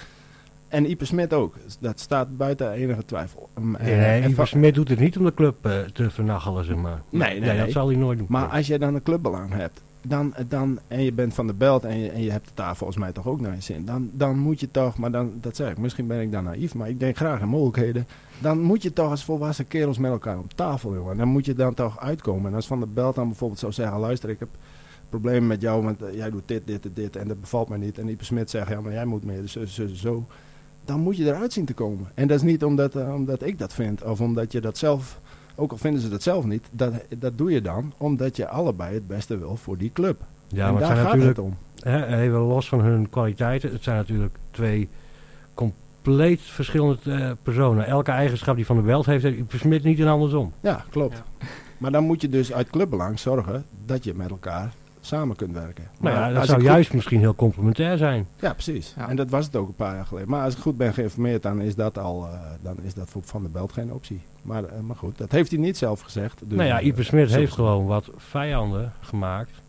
en 0.74 0.90
Ipe 0.90 1.06
Smit 1.06 1.34
ook. 1.34 1.56
Dat 1.80 2.00
staat 2.00 2.38
buiten 2.38 2.72
enige 2.72 3.06
twijfel. 3.06 3.50
Um, 3.58 3.76
eh, 3.76 3.86
nee, 3.86 4.22
en 4.22 4.34
va- 4.34 4.46
Smit 4.46 4.76
doet 4.76 4.90
het 4.90 5.00
niet 5.00 5.18
om 5.18 5.26
de 5.26 5.34
club 5.34 5.66
eh, 5.66 5.80
te 5.80 6.10
vernachelen, 6.10 6.66
zeg 6.66 6.76
maar. 6.76 7.02
Nee, 7.10 7.40
nee, 7.40 7.58
dat 7.58 7.72
zal 7.72 7.88
hij 7.88 7.96
nooit 7.98 8.18
doen. 8.18 8.28
Maar 8.30 8.48
als 8.48 8.68
je 8.68 8.80
dan 8.80 8.96
een 8.96 9.04
clubbelang 9.04 9.54
hebt, 9.54 9.82
dan, 10.08 10.34
dan, 10.48 10.80
en 10.88 11.04
je 11.04 11.14
bent 11.14 11.34
van 11.34 11.48
de 11.48 11.54
belt 11.54 11.84
en 11.86 11.98
je, 12.00 12.10
en 12.10 12.24
je 12.24 12.32
hebt 12.32 12.46
het 12.46 12.56
daar 12.58 12.76
volgens 12.76 13.00
mij 13.00 13.12
toch 13.12 13.28
ook 13.28 13.42
naar 13.42 13.56
je 13.56 13.62
zin, 13.62 13.86
dan, 13.86 14.10
dan 14.14 14.38
moet 14.40 14.60
je 14.60 14.72
toch, 14.72 14.98
maar 14.98 15.12
dan, 15.12 15.32
dat 15.42 15.56
zeg 15.56 15.72
ik, 15.72 15.78
misschien 15.78 16.08
ben 16.08 16.22
ik 16.22 16.32
dan 16.32 16.44
naïef, 16.44 16.76
maar 16.76 16.90
ik 16.90 17.00
denk 17.00 17.16
graag 17.18 17.42
in 17.42 17.48
mogelijkheden. 17.48 18.08
Dan 18.40 18.62
moet 18.62 18.84
je 18.84 18.94
toch 18.94 19.10
als 19.10 19.24
volwassen 19.24 19.68
kerels 19.68 19.98
met 19.98 20.12
elkaar 20.12 20.38
op 20.38 20.54
tafel, 20.54 20.94
jongen. 20.94 21.18
Dan 21.18 21.28
moet 21.28 21.46
je 21.46 21.54
dan 21.54 21.74
toch 21.74 22.00
uitkomen. 22.00 22.50
En 22.50 22.56
als 22.56 22.68
van 22.68 22.80
de 22.80 22.88
belt 22.88 23.16
dan 23.16 23.28
bijvoorbeeld 23.28 23.60
zou 23.60 23.72
zeggen, 23.72 24.00
luister, 24.00 24.30
ik 24.30 24.40
heb 24.40 24.50
problemen 25.10 25.48
met 25.48 25.62
jou, 25.62 25.84
want 25.84 26.02
eh, 26.02 26.16
jij 26.16 26.30
doet 26.30 26.48
dit, 26.48 26.68
dit 26.68 26.86
en 26.86 26.92
dit 26.94 27.16
en 27.16 27.28
dat 27.28 27.42
bevalt 27.42 27.70
mij 27.70 27.78
niet. 27.78 27.98
En 27.98 28.10
Ipe 28.10 28.26
Smit 28.26 28.50
zegt, 28.50 28.70
ja, 28.70 28.82
maar 28.82 28.92
jij 28.92 29.06
moet 29.06 29.24
meer, 29.26 29.42
dus 29.42 29.52
zo, 29.52 29.66
zo, 29.66 29.88
zo. 29.88 30.26
Dan 30.86 31.00
moet 31.00 31.18
je 31.18 31.26
eruit 31.26 31.54
zien 31.54 31.66
te 31.66 31.74
komen. 31.74 32.12
En 32.14 32.28
dat 32.28 32.38
is 32.38 32.44
niet 32.44 32.64
omdat, 32.64 32.96
eh, 32.96 33.14
omdat 33.14 33.44
ik 33.44 33.60
dat 33.60 33.74
vind, 33.74 34.04
of 34.04 34.22
omdat 34.22 34.52
je 34.52 34.62
dat 34.62 34.78
zelf 34.78 35.22
ook 35.56 35.72
al 35.72 35.78
vinden 35.78 36.02
ze 36.02 36.10
dat 36.10 36.24
zelf 36.24 36.46
niet, 36.46 36.70
dat, 36.72 36.94
dat 37.18 37.38
doe 37.38 37.52
je 37.52 37.62
dan 37.62 37.94
omdat 37.98 38.36
je 38.36 38.48
allebei 38.48 38.94
het 38.94 39.08
beste 39.08 39.38
wil 39.38 39.56
voor 39.56 39.78
die 39.78 39.92
club. 39.94 40.22
ja, 40.48 40.68
en 40.68 40.74
maar 40.74 40.82
het 40.82 40.90
daar 40.90 40.98
zijn 40.98 41.08
gaat 41.08 41.16
natuurlijk 41.16 41.38
het 41.38 41.46
om. 41.46 41.58
Hè, 41.92 42.22
even 42.22 42.40
los 42.40 42.68
van 42.70 42.82
hun 42.82 43.10
kwaliteiten. 43.10 43.72
Het 43.72 43.84
zijn 43.84 43.98
natuurlijk 43.98 44.38
twee 44.52 44.90
compleet 45.54 46.42
verschillende 46.42 47.12
eh, 47.12 47.32
personen. 47.44 47.86
Elke 47.86 48.12
eigenschap 48.12 48.56
die 48.56 48.66
Van 48.66 48.76
der 48.76 48.86
Belt 48.86 49.06
heeft, 49.06 49.24
heeft 49.24 49.38
Ivo 49.38 49.58
Smit 49.58 49.84
niet 49.84 50.00
en 50.00 50.08
andersom. 50.08 50.54
Ja, 50.60 50.86
klopt. 50.90 51.24
Maar 51.78 51.92
dan 51.92 52.04
moet 52.04 52.22
je 52.22 52.30
dus 52.30 52.54
uit 52.54 52.70
clubbelang 52.70 53.20
zorgen 53.20 53.66
dat 53.86 54.04
je 54.04 54.14
met 54.14 54.30
elkaar 54.30 54.74
samen 55.06 55.36
kunt 55.36 55.54
werken. 55.54 55.84
Nou 56.00 56.16
ja, 56.16 56.22
Maar 56.22 56.34
dat 56.34 56.46
zou 56.46 56.58
goed- 56.58 56.68
juist 56.68 56.94
misschien 56.94 57.20
heel 57.20 57.36
complementair 57.36 57.98
zijn. 57.98 58.28
Ja, 58.40 58.54
precies. 58.54 58.94
Ja. 58.98 59.10
En 59.10 59.16
dat 59.16 59.30
was 59.30 59.46
het 59.46 59.56
ook 59.56 59.68
een 59.68 59.76
paar 59.76 59.96
jaar 59.96 60.06
geleden. 60.06 60.30
Maar 60.30 60.44
als 60.44 60.56
ik 60.56 60.62
goed 60.62 60.78
ben 60.78 60.94
geïnformeerd, 60.94 61.42
dan 61.44 61.62
is 61.62 61.76
dat 61.76 61.98
al, 61.98 62.28
eh, 62.28 62.40
dan 62.62 62.78
is 62.82 62.94
dat 62.94 63.10
voor 63.10 63.22
Van 63.24 63.42
der 63.42 63.52
Belt 63.52 63.72
geen 63.74 63.94
optie. 63.94 64.22
Maar, 64.42 64.64
eh, 64.64 64.80
maar 64.80 64.96
goed, 64.96 65.18
dat 65.18 65.32
heeft 65.32 65.52
hij 65.52 65.60
niet 65.60 65.78
zelf 65.78 66.02
gezegd. 66.02 66.42
Dus, 66.46 66.58
nou 66.58 66.70
ja, 66.70 66.80
Ipe 66.80 67.04
Smit 67.04 67.30
heeft 67.30 67.54
gewoon 67.54 67.86
wat 67.86 68.10
vijanden 68.16 68.94
gemaakt 69.00 69.62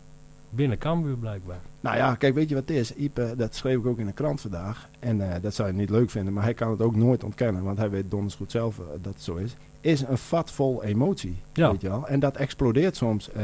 binnen 0.49 0.77
Cambuur 0.77 1.17
blijkbaar. 1.17 1.59
Nou 1.81 1.97
ja, 1.97 2.15
kijk, 2.15 2.33
weet 2.33 2.49
je 2.49 2.55
wat 2.55 2.67
het 2.67 2.77
is? 2.77 2.93
Ipe, 2.95 3.33
dat 3.37 3.55
schreef 3.55 3.77
ik 3.77 3.85
ook 3.85 3.99
in 3.99 4.05
de 4.05 4.11
krant 4.11 4.41
vandaag. 4.41 4.89
En 4.99 5.31
eh, 5.33 5.41
dat 5.41 5.53
zou 5.53 5.67
je 5.67 5.73
niet 5.73 5.89
leuk 5.89 6.09
vinden, 6.09 6.33
maar 6.33 6.43
hij 6.43 6.53
kan 6.53 6.71
het 6.71 6.81
ook 6.81 6.95
nooit 6.95 7.23
ontkennen. 7.23 7.63
Want 7.63 7.77
hij 7.77 7.89
weet 7.89 8.11
donders 8.11 8.35
goed 8.35 8.51
zelf 8.51 8.75
dat 9.01 9.13
het 9.13 9.21
zo 9.23 9.35
is. 9.35 9.55
Is 9.85 10.01
een 10.01 10.17
vat 10.17 10.51
vol 10.51 10.83
emotie, 10.83 11.41
Ja. 11.53 11.71
weet 11.71 11.81
je 11.81 11.89
wel. 11.89 12.07
En 12.07 12.19
dat 12.19 12.35
explodeert 12.37 12.95
soms. 12.95 13.31
eh, 13.31 13.43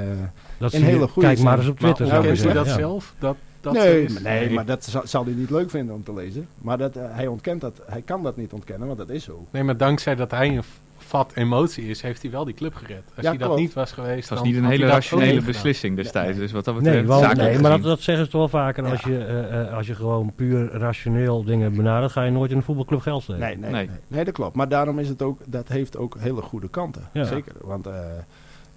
Dat 0.58 0.72
zie 0.72 0.80
je- 0.80 0.86
hele 0.86 1.08
goeie 1.08 1.30
Kijk 1.30 1.42
maar 1.42 1.58
eens 1.60 1.68
op 1.68 1.80
Twitter. 1.80 2.08
zeggen. 2.08 2.54
dat 2.54 2.66
Ja. 2.66 2.74
zelf? 2.74 3.14
Dat, 3.20 3.36
dat 3.62 3.74
nee, 3.74 4.04
is? 4.04 4.14
maar, 4.14 4.22
nee, 4.22 4.50
maar 4.50 4.66
dat 4.66 4.84
zal, 4.86 5.02
zal 5.06 5.24
hij 5.26 5.34
niet 5.34 5.50
leuk 5.50 5.70
vinden 5.70 5.96
om 5.96 6.04
te 6.04 6.14
lezen. 6.14 6.48
Maar 6.58 6.78
dat, 6.78 6.96
eh, 6.96 7.04
hij 7.10 7.28
ontkent 7.28 7.62
dat. 7.62 7.82
Hij 7.86 8.02
kan 8.02 8.24
dat 8.24 8.38
niet 8.38 8.54
ontkennen, 8.54 8.88
want 8.88 9.00
dat 9.00 9.10
is 9.10 9.24
zo. 9.24 9.46
Nee, 9.52 9.64
maar 9.64 9.78
dankzij 9.78 10.16
dat 10.16 10.32
hij 10.32 10.48
een 10.58 10.64
vat 11.12 11.32
emotie 11.36 11.86
is, 11.90 12.02
heeft 12.02 12.22
hij 12.22 12.32
wel 12.32 12.46
die 12.46 12.54
club 12.54 12.76
gered. 12.76 13.04
Als 13.16 13.24
Ja, 13.26 13.30
hij 13.30 13.38
dat 13.38 13.48
klopt. 13.48 13.62
niet 13.62 13.74
was 13.74 13.92
geweest, 13.92 14.30
Het 14.30 14.40
was 14.40 14.48
niet 14.48 14.56
een 14.58 14.66
hele 14.66 14.86
rationele 14.86 15.42
beslissing 15.42 15.96
destijds. 15.96 16.30
Nee. 16.32 16.40
Dus 16.40 16.52
wat 16.52 16.66
dat 16.66 16.76
betreft, 16.76 16.98
Nee, 16.98 17.06
want, 17.06 17.36
nee 17.38 17.60
maar 17.60 17.72
dat, 17.72 17.84
dat 17.84 18.02
zeggen 18.02 18.26
ze 18.26 18.32
toch 18.32 18.40
wel 18.52 18.62
vaker. 18.62 18.84
Ja. 18.84 18.90
Als, 18.92 19.02
je, 19.02 19.18
eh, 19.26 19.62
eh, 19.62 19.74
als 19.74 19.88
je 19.88 19.96
gewoon 19.96 20.34
puur 20.36 20.72
rationeel 20.72 21.44
dingen 21.44 21.74
benadert, 21.76 22.12
ga 22.12 22.24
je 22.24 22.32
nooit 22.32 22.52
in 22.52 22.58
een 22.58 22.64
voetbalclub 22.64 23.00
geld 23.02 23.24
steken. 23.24 23.42
Nee, 23.42 23.58
nee, 23.58 23.72
Nee. 23.72 23.88
nee. 23.88 23.96
nee. 24.08 24.24
dat 24.26 24.34
klopt. 24.34 24.56
Maar 24.56 24.70
daarom 24.70 25.00
is 25.00 25.10
het 25.10 25.22
ook, 25.22 25.40
dat 25.48 25.68
heeft 25.68 25.98
ook 25.98 26.16
hele 26.20 26.42
goede 26.42 26.70
kanten. 26.70 27.02
Ja. 27.14 27.24
Zeker. 27.24 27.54
Want 27.62 27.88
eh, 27.88 27.94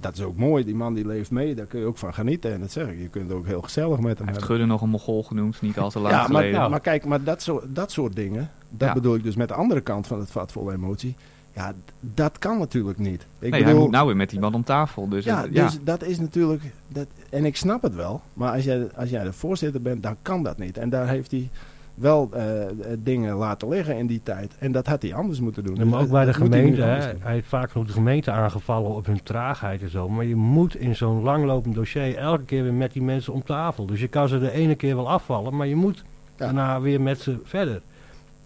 dat 0.01 0.17
is 0.17 0.23
ook 0.23 0.37
mooi. 0.37 0.65
Die 0.65 0.75
man 0.75 0.95
die 0.95 1.07
leeft 1.07 1.31
mee, 1.31 1.55
daar 1.55 1.67
kun 1.67 1.81
je 1.81 1.87
ook 1.87 1.99
van 1.99 2.15
genieten. 2.15 2.53
En 2.53 2.61
dat 2.61 2.73
zeg 2.73 2.89
ik, 2.89 2.99
je 2.99 3.09
kunt 3.09 3.33
ook 3.33 3.47
heel 3.47 3.63
gezellig 3.63 3.99
met 3.99 3.99
hem 3.99 4.05
Hij 4.07 4.17
heeft 4.17 4.29
hebben. 4.29 4.45
Gudde 4.57 4.67
nog 4.67 4.83
een 4.83 4.89
mogol 4.89 5.23
genoemd, 5.23 5.61
niet 5.63 5.79
al 5.79 5.91
te 5.91 5.99
lang 6.01 6.15
Ja, 6.15 6.29
maar, 6.29 6.51
nou, 6.51 6.71
maar 6.71 6.81
kijk, 6.81 7.05
maar 7.05 7.25
dat, 7.25 7.43
soort 7.43 7.65
dat 7.69 7.93
soort 7.93 8.15
dingen, 8.17 8.51
dat 8.71 8.89
Ja. 8.89 8.95
bedoel 8.95 9.15
ik 9.15 9.23
dus 9.23 9.37
met 9.37 9.49
de 9.49 9.55
andere 9.55 9.81
kant 9.81 10.07
van 10.07 10.19
het 10.19 10.31
vat 10.31 10.53
vol 10.53 10.73
emotie. 10.73 11.15
Ja, 11.55 11.73
dat 12.01 12.39
kan 12.39 12.59
natuurlijk 12.59 12.99
niet. 12.99 13.27
Ik 13.39 13.51
nee, 13.51 13.65
hij 13.65 13.75
moet 13.75 13.91
nou 13.91 14.07
weer 14.07 14.17
met 14.17 14.31
die 14.31 14.41
man 14.41 14.55
om 14.55 14.65
tafel. 14.65 15.09
Dus 15.09 15.25
ja, 15.25 15.43
het- 15.43 15.53
ja. 15.55 15.65
dus 15.65 15.79
dat 15.85 16.03
is 16.03 16.19
natuurlijk. 16.21 16.63
Dat, 16.89 17.07
en 17.31 17.45
ik 17.45 17.57
snap 17.57 17.83
het 17.83 17.95
wel. 17.95 18.21
Maar 18.33 18.53
als 18.53 18.65
jij, 18.65 18.89
als 18.97 19.11
jij 19.11 19.25
de 19.25 19.33
voorzitter 19.33 19.83
bent, 19.83 20.03
dan 20.03 20.17
kan 20.23 20.43
dat 20.43 20.59
niet. 20.59 20.79
En 20.79 20.89
daar 20.91 21.09
heeft 21.09 21.31
hij 21.31 21.51
wel 21.95 22.29
eh, 22.33 22.63
eh, 22.65 22.71
dingen 22.99 23.35
laten 23.37 23.69
liggen 23.69 23.97
in 23.97 24.07
die 24.07 24.21
tijd. 24.23 24.55
En 24.59 24.73
dat 24.73 24.87
had 24.87 25.03
hij 25.03 25.15
anders 25.15 25.41
moeten 25.41 25.65
doen. 25.65 25.75
Ja, 25.77 25.85
maar 25.85 25.99
Dus 25.99 26.07
ook 26.07 26.13
bij 26.13 26.25
de 26.25 26.31
hij 26.31 26.41
gemeente, 26.41 26.77
doen. 26.77 26.87
hij 26.87 27.33
heeft 27.33 27.49
vaak 27.49 27.71
genoeg 27.71 27.87
de 27.87 27.93
gemeente 27.93 28.31
aangevallen 28.31 28.91
op 28.95 29.07
hun 29.07 29.23
traagheid 29.23 29.83
en 29.83 29.91
zo. 29.91 30.09
Maar 30.09 30.25
je 30.25 30.37
moet 30.37 30.77
in 30.77 30.97
zo'n 30.97 31.23
langlopend 31.23 31.75
dossier 31.75 32.17
elke 32.17 32.45
keer 32.45 32.63
weer 32.63 32.75
met 32.75 32.93
die 32.93 33.03
mensen 33.03 33.33
om 33.33 33.45
tafel. 33.45 33.87
Dus 33.87 34.01
je 34.01 34.09
kan 34.09 34.29
ze 34.29 34.39
de 34.39 34.51
ene 34.51 34.75
keer 34.75 34.97
wel 34.97 35.09
afvallen, 35.11 35.57
maar 35.57 35.67
je 35.67 35.77
moet 35.77 35.97
Ja. 36.37 36.45
daarna 36.45 36.81
weer 36.81 37.01
met 37.01 37.21
ze 37.21 37.39
verder. 37.45 37.83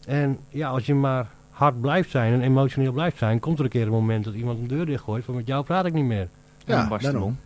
En 0.07 0.39
ja, 0.49 0.69
als 0.69 0.87
je 0.87 0.95
maar 0.95 1.37
hard 1.59 1.81
blijft 1.81 2.11
zijn 2.11 2.33
en 2.33 2.41
emotioneel 2.41 2.93
blijft 2.93 3.19
zijn, 3.19 3.41
komt 3.41 3.59
er 3.59 3.65
een 3.65 3.71
keer 3.71 3.83
een 3.87 3.91
moment 3.93 4.25
dat 4.25 4.35
iemand 4.35 4.59
een 4.59 4.67
deur 4.69 4.87
dichtgooit 4.87 5.25
van 5.25 5.35
met 5.35 5.47
jou 5.47 5.65
praat 5.65 5.85
ik 5.85 5.93
niet 5.93 6.05
meer. 6.05 6.29
Ja, 6.65 6.75
Ja, 6.75 6.77
dan 6.81 6.89
barst 6.89 7.05
het 7.05 7.15
daarom. 7.15 7.37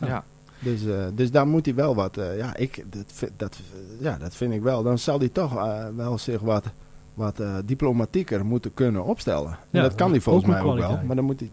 om. 0.00 0.06
Ja. 0.06 0.06
Ja. 0.06 0.24
Dus, 0.58 0.86
eh, 0.86 1.04
dus 1.14 1.30
daar 1.30 1.46
moet 1.46 1.64
hij 1.66 1.74
wel 1.74 1.94
wat. 1.94 2.16
eh, 2.16 2.36
ja, 2.38 2.56
ik, 2.56 2.84
dat, 2.90 3.04
vind- 3.06 3.30
dat, 3.36 3.60
ja, 4.00 4.16
dat 4.18 4.34
vind 4.36 4.52
ik 4.52 4.62
wel. 4.62 4.82
Dan 4.82 4.98
zal 4.98 5.18
hij 5.18 5.28
toch 5.28 5.56
eh, 5.56 5.84
wel 5.96 6.18
zich 6.18 6.40
wat, 6.40 6.64
wat 7.14 7.40
eh, 7.40 7.54
diplomatieker 7.64 8.44
moeten 8.46 8.74
kunnen 8.74 9.04
opstellen. 9.04 9.50
En 9.50 9.58
Ja, 9.70 9.82
dat 9.82 9.94
kan 9.94 10.10
hij 10.10 10.20
volgens 10.20 10.46
mij 10.46 10.58
ook 10.60 10.64
wel. 10.66 10.74
kwaliteit. 10.74 11.06
Maar 11.06 11.16
dan 11.16 11.24
moet 11.24 11.40
hij. 11.40 11.50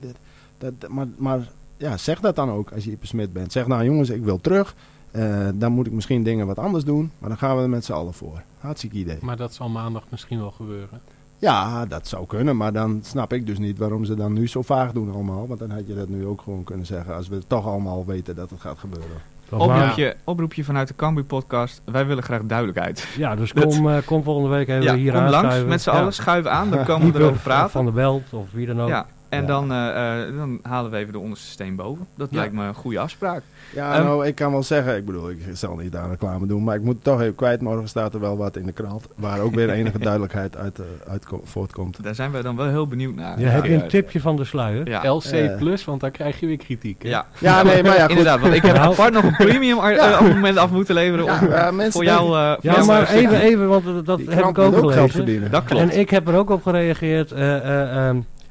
Dat, 0.57 0.73
dat, 0.79 0.89
maar, 0.89 1.07
maar 1.17 1.39
ja, 1.77 1.97
zeg 1.97 2.19
dat 2.19 2.35
dan 2.35 2.49
ook 2.49 2.71
als 2.71 2.83
je 2.83 2.91
Ipe 2.91 3.07
Smit 3.07 3.33
bent. 3.33 3.51
Zeg 3.51 3.67
nou 3.67 3.83
jongens, 3.83 4.09
ik 4.09 4.23
wil 4.23 4.41
terug. 4.41 4.75
Eh, 5.11 5.47
dan 5.53 5.71
moet 5.71 5.87
ik 5.87 5.93
misschien 5.93 6.23
dingen 6.23 6.47
wat 6.47 6.59
anders 6.59 6.83
doen. 6.83 7.11
Maar 7.19 7.29
dan 7.29 7.37
gaan 7.37 7.55
we 7.57 7.61
er 7.61 7.69
met 7.69 7.85
z'n 7.85 7.91
allen 7.93 8.13
voor. 8.13 8.41
Hartstikke 8.59 8.97
idee. 8.97 9.17
Maar 9.21 9.37
dat 9.37 9.53
zal 9.53 9.69
maandag 9.69 10.03
misschien 10.09 10.39
wel 10.39 10.51
gebeuren. 10.51 11.01
Ja, 11.39 11.85
dat 11.85 12.07
zou 12.07 12.25
kunnen. 12.25 12.57
Maar 12.57 12.73
dan 12.73 12.99
snap 13.03 13.33
ik 13.33 13.45
dus 13.45 13.57
niet 13.57 13.77
waarom 13.77 14.05
ze 14.05 14.15
dan 14.15 14.33
nu 14.33 14.47
zo 14.47 14.61
vaag 14.61 14.91
doen 14.91 15.13
allemaal. 15.13 15.47
Want 15.47 15.59
dan 15.59 15.69
had 15.69 15.87
je 15.87 15.95
dat 15.95 16.09
nu 16.09 16.25
ook 16.25 16.41
gewoon 16.41 16.63
kunnen 16.63 16.85
zeggen. 16.85 17.15
Als 17.15 17.27
we 17.27 17.39
toch 17.47 17.65
allemaal 17.65 18.05
weten 18.05 18.35
dat 18.35 18.49
het 18.49 18.61
gaat 18.61 18.79
gebeuren. 18.79 19.17
Oproepje, 19.49 20.15
oproepje 20.23 20.63
vanuit 20.63 20.87
de 20.87 20.95
Cambu 20.95 21.23
podcast. 21.23 21.81
Wij 21.85 22.05
willen 22.05 22.23
graag 22.23 22.41
duidelijkheid. 22.43 23.07
Ja, 23.17 23.35
dus 23.35 23.53
Dat- 23.53 23.63
kom, 23.75 23.89
eh, 23.89 23.97
kom 24.05 24.23
volgende 24.23 24.49
week 24.49 24.67
even 24.67 24.83
Ja, 24.83 24.95
hier 24.95 25.13
kom 25.13 25.23
langs 25.27 25.63
met 25.65 25.81
z'n 25.81 25.89
Ja. 25.89 25.99
allen, 25.99 26.13
schuif 26.13 26.45
aan, 26.45 26.69
dan 26.69 26.85
komen 26.91 27.11
we 27.11 27.19
erover 27.19 27.41
praten. 27.41 27.69
Van 27.69 27.85
de 27.85 27.91
Belt 27.91 28.33
of 28.33 28.51
wie 28.51 28.67
dan 28.67 28.81
ook. 28.81 28.87
Ja, 28.87 29.05
en 29.29 29.41
Ja. 29.41 29.47
Dan, 29.47 29.71
eh, 29.71 30.21
eh, 30.27 30.35
dan 30.37 30.59
halen 30.61 30.91
we 30.91 30.97
even 30.97 31.13
de 31.13 31.19
onderste 31.19 31.47
steen 31.51 31.75
boven. 31.75 32.07
Dat 32.15 32.27
Ja. 32.31 32.37
lijkt 32.37 32.53
me 32.53 32.63
een 32.65 32.73
goede 32.73 32.99
afspraart. 32.99 33.43
Ja, 33.75 33.93
Ehm, 33.95 34.03
nou, 34.03 34.25
ik 34.25 34.35
kan 34.35 34.51
wel 34.51 34.63
zeggen, 34.63 34.95
ik 34.95 35.05
bedoel, 35.05 35.29
ik 35.29 35.39
zal 35.53 35.75
niet 35.75 35.95
aan 35.95 36.09
reclame 36.09 36.47
doen, 36.47 36.63
maar 36.63 36.75
ik 36.75 36.81
moet 36.81 36.93
het 36.95 37.03
toch 37.03 37.21
even 37.21 37.35
kwijt. 37.35 37.61
Morgen 37.61 37.87
staat 37.87 38.13
er 38.13 38.19
wel 38.19 38.37
wat 38.37 38.55
in 38.57 38.65
de 38.65 38.71
krant, 38.71 39.07
waar 39.15 39.39
ook 39.39 39.55
weer 39.55 39.69
enige 39.79 39.99
duidelijkheid 39.99 40.57
uit, 40.57 40.79
eh, 40.79 40.85
uit 41.11 41.25
voortkomt. 41.43 42.03
Daar 42.03 42.15
zijn 42.15 42.31
we 42.31 42.41
dan 42.41 42.55
wel 42.55 42.67
heel 42.67 42.87
benieuwd 42.87 43.15
naar. 43.15 43.39
Ja, 43.39 43.47
heb 43.49 43.65
je 43.65 43.73
een 43.73 43.87
tipje 43.87 44.19
van 44.21 44.35
de 44.35 44.43
sluier? 44.43 44.89
Ja. 44.89 45.09
LC 45.09 45.57
plus, 45.57 45.85
want 45.85 46.01
dan 46.01 46.11
krijg 46.11 46.39
je 46.39 46.45
weer 46.45 46.57
kritiek. 46.57 47.03
hè? 47.03 47.09
Ja. 47.09 47.25
Ja, 47.37 47.63
nee, 47.63 47.83
maar 47.83 47.95
ja, 47.95 48.01
goed. 48.01 48.09
Inderdaad, 48.09 48.39
want 48.39 48.53
ik 48.53 48.61
heb 48.61 48.75
Nou. 48.87 48.91
apart 48.91 49.13
nog 49.13 49.23
een 49.23 49.35
premium 49.35 49.79
abonnement 49.79 50.57
af 50.57 50.71
moeten 50.71 50.95
leveren 50.95 51.25
Ja, 51.25 51.69
om, 51.69 51.75
mensen 51.75 51.91
voor 51.93 52.03
jou. 52.03 52.25
voor 52.27 52.57
Ja, 52.61 52.83
maar 52.85 53.09
even, 53.09 53.39
even, 53.41 53.67
want 53.67 54.05
dat 54.05 54.19
heb 54.19 54.45
ik 54.45 54.57
ook 54.57 54.57
moet 54.57 54.65
ook 54.65 54.71
geld 54.73 54.91
gelezen. 54.93 55.09
verdienen. 55.09 55.51
Dat 55.51 55.63
klopt. 55.63 55.81
En 55.91 55.99
ik 55.99 56.09
heb 56.09 56.27
er 56.27 56.35
ook 56.35 56.49
op 56.49 56.61
gereageerd. 56.63 57.31
eh 57.31 58.09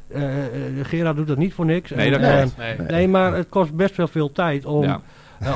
eh, 0.09 0.23
eh, 0.23 0.79
eh, 0.81 0.87
Gerard 0.87 1.17
doet 1.17 1.27
dat 1.27 1.37
niet 1.39 1.55
voor 1.55 1.65
niks. 1.67 1.91
Nee, 1.91 2.13
En, 2.13 2.21
dat 2.21 2.31
klopt. 2.41 2.57
Nee. 2.57 2.77
Nee. 2.79 2.87
nee, 2.87 3.09
maar 3.09 3.35
het 3.35 3.49
kost 3.49 3.75
best 3.75 3.97
wel 3.97 4.09
veel 4.09 4.33
tijd 4.33 4.65
om, 4.65 4.83
Ja. 4.83 5.01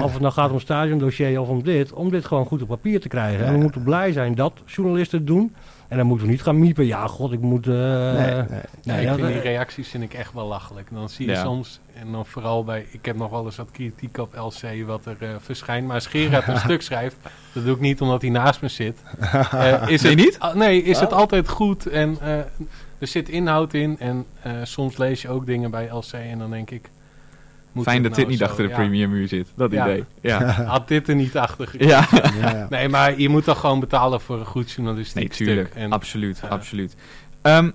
of 0.03 0.13
het 0.13 0.21
nou 0.21 0.33
gaat 0.33 0.49
om 0.49 0.55
een 0.55 0.61
stadiondossier 0.61 1.41
of 1.41 1.49
om 1.49 1.63
dit, 1.63 1.93
om 1.93 2.11
dit 2.11 2.25
gewoon 2.25 2.47
goed 2.47 2.63
op 2.63 2.69
papier 2.69 3.01
te 3.01 3.09
krijgen. 3.09 3.45
En 3.47 3.53
we 3.53 3.59
moeten 3.59 3.83
blij 3.83 4.13
zijn 4.13 4.35
dat 4.35 4.53
journalisten 4.67 5.19
het 5.19 5.27
doen. 5.27 5.55
En 5.89 5.97
dan 5.97 6.07
moeten 6.07 6.27
we 6.27 6.33
niet 6.33 6.43
gaan 6.43 6.59
miepen. 6.59 6.87
Ja, 6.87 7.07
god, 7.07 7.33
ik 7.33 7.41
moet... 7.41 7.67
eh, 7.67 7.75
nee, 7.75 8.13
nee. 8.15 8.35
Nee, 8.35 8.45
Nee, 8.83 9.01
ik 9.01 9.07
dat- 9.07 9.17
vind 9.17 9.29
die 9.33 9.41
reacties 9.41 9.89
vind 9.89 10.03
ik 10.03 10.15
echt 10.15 10.33
wel 10.33 10.47
lachelijk. 10.47 10.89
Dan 10.93 11.09
zie 11.09 11.27
je 11.27 11.33
Ja. 11.33 11.43
soms, 11.43 11.81
en 11.95 12.13
dan 12.13 12.27
vooral 12.27 12.65
bij, 12.65 12.87
ik 12.91 13.05
heb 13.05 13.17
nog 13.17 13.31
wel 13.31 13.45
eens 13.45 13.57
wat 13.57 13.71
kritiek 13.71 14.19
op 14.19 14.35
LC 14.35 14.87
wat 14.87 15.07
er 15.07 15.17
eh, 15.21 15.29
verschijnt. 15.39 15.87
Maar 15.87 15.95
als 15.95 16.07
Gerard 16.07 16.49
een 16.49 16.59
stuk 16.69 16.83
schrijft, 16.83 17.17
dat 17.53 17.65
doe 17.65 17.75
ik 17.75 17.81
niet 17.81 18.01
omdat 18.01 18.21
hij 18.23 18.31
naast 18.31 18.61
me 18.63 18.69
zit. 18.69 19.03
Eh, 19.51 19.89
is 19.89 20.03
Nee, 20.03 20.15
het, 20.15 20.25
niet? 20.25 20.37
Ah, 20.39 20.55
nee, 20.55 20.83
is 20.83 21.01
het 21.01 21.13
Oh. 21.13 21.19
altijd 21.19 21.49
goed 21.49 21.87
en 21.87 22.17
eh, 22.21 22.39
er 23.01 23.07
zit 23.07 23.29
inhoud 23.29 23.75
in. 23.75 23.97
En 23.99 24.27
eh, 24.43 24.53
soms 24.63 24.97
lees 24.97 25.23
je 25.23 25.29
ook 25.29 25.47
dingen 25.47 25.71
bij 25.71 25.89
LC 25.93 26.13
en 26.13 26.39
dan 26.39 26.51
denk 26.51 26.71
ik... 26.71 26.91
moet 27.73 27.85
Fijn 27.85 28.03
dat 28.03 28.11
nou 28.11 28.21
dit 28.23 28.31
niet 28.31 28.39
zo? 28.39 28.45
achter 28.45 28.63
de 28.65 28.71
Ja. 28.71 28.77
premier 28.77 29.09
muur 29.09 29.29
zit. 29.29 29.53
Dat 29.57 29.73
Ja. 29.73 29.85
idee. 29.85 30.05
Ja. 30.21 30.43
Had 30.75 30.89
dit 30.89 31.09
er 31.09 31.15
niet 31.15 31.37
achter 31.37 31.69
ja. 31.87 32.07
Nee, 32.71 32.89
maar 32.89 33.21
je 33.21 33.29
moet 33.29 33.45
toch 33.45 33.61
gewoon 33.61 33.81
betalen 33.81 34.21
voor 34.21 34.39
een 34.39 34.47
goed 34.47 34.71
journalistiek 34.71 35.15
Nee, 35.15 35.29
tuurlijk. 35.29 35.69
stuk. 35.71 35.81
En, 35.83 35.93
absoluut, 35.93 36.41
eh, 36.43 36.51
absoluut. 36.51 36.97
Ehm, 37.43 37.71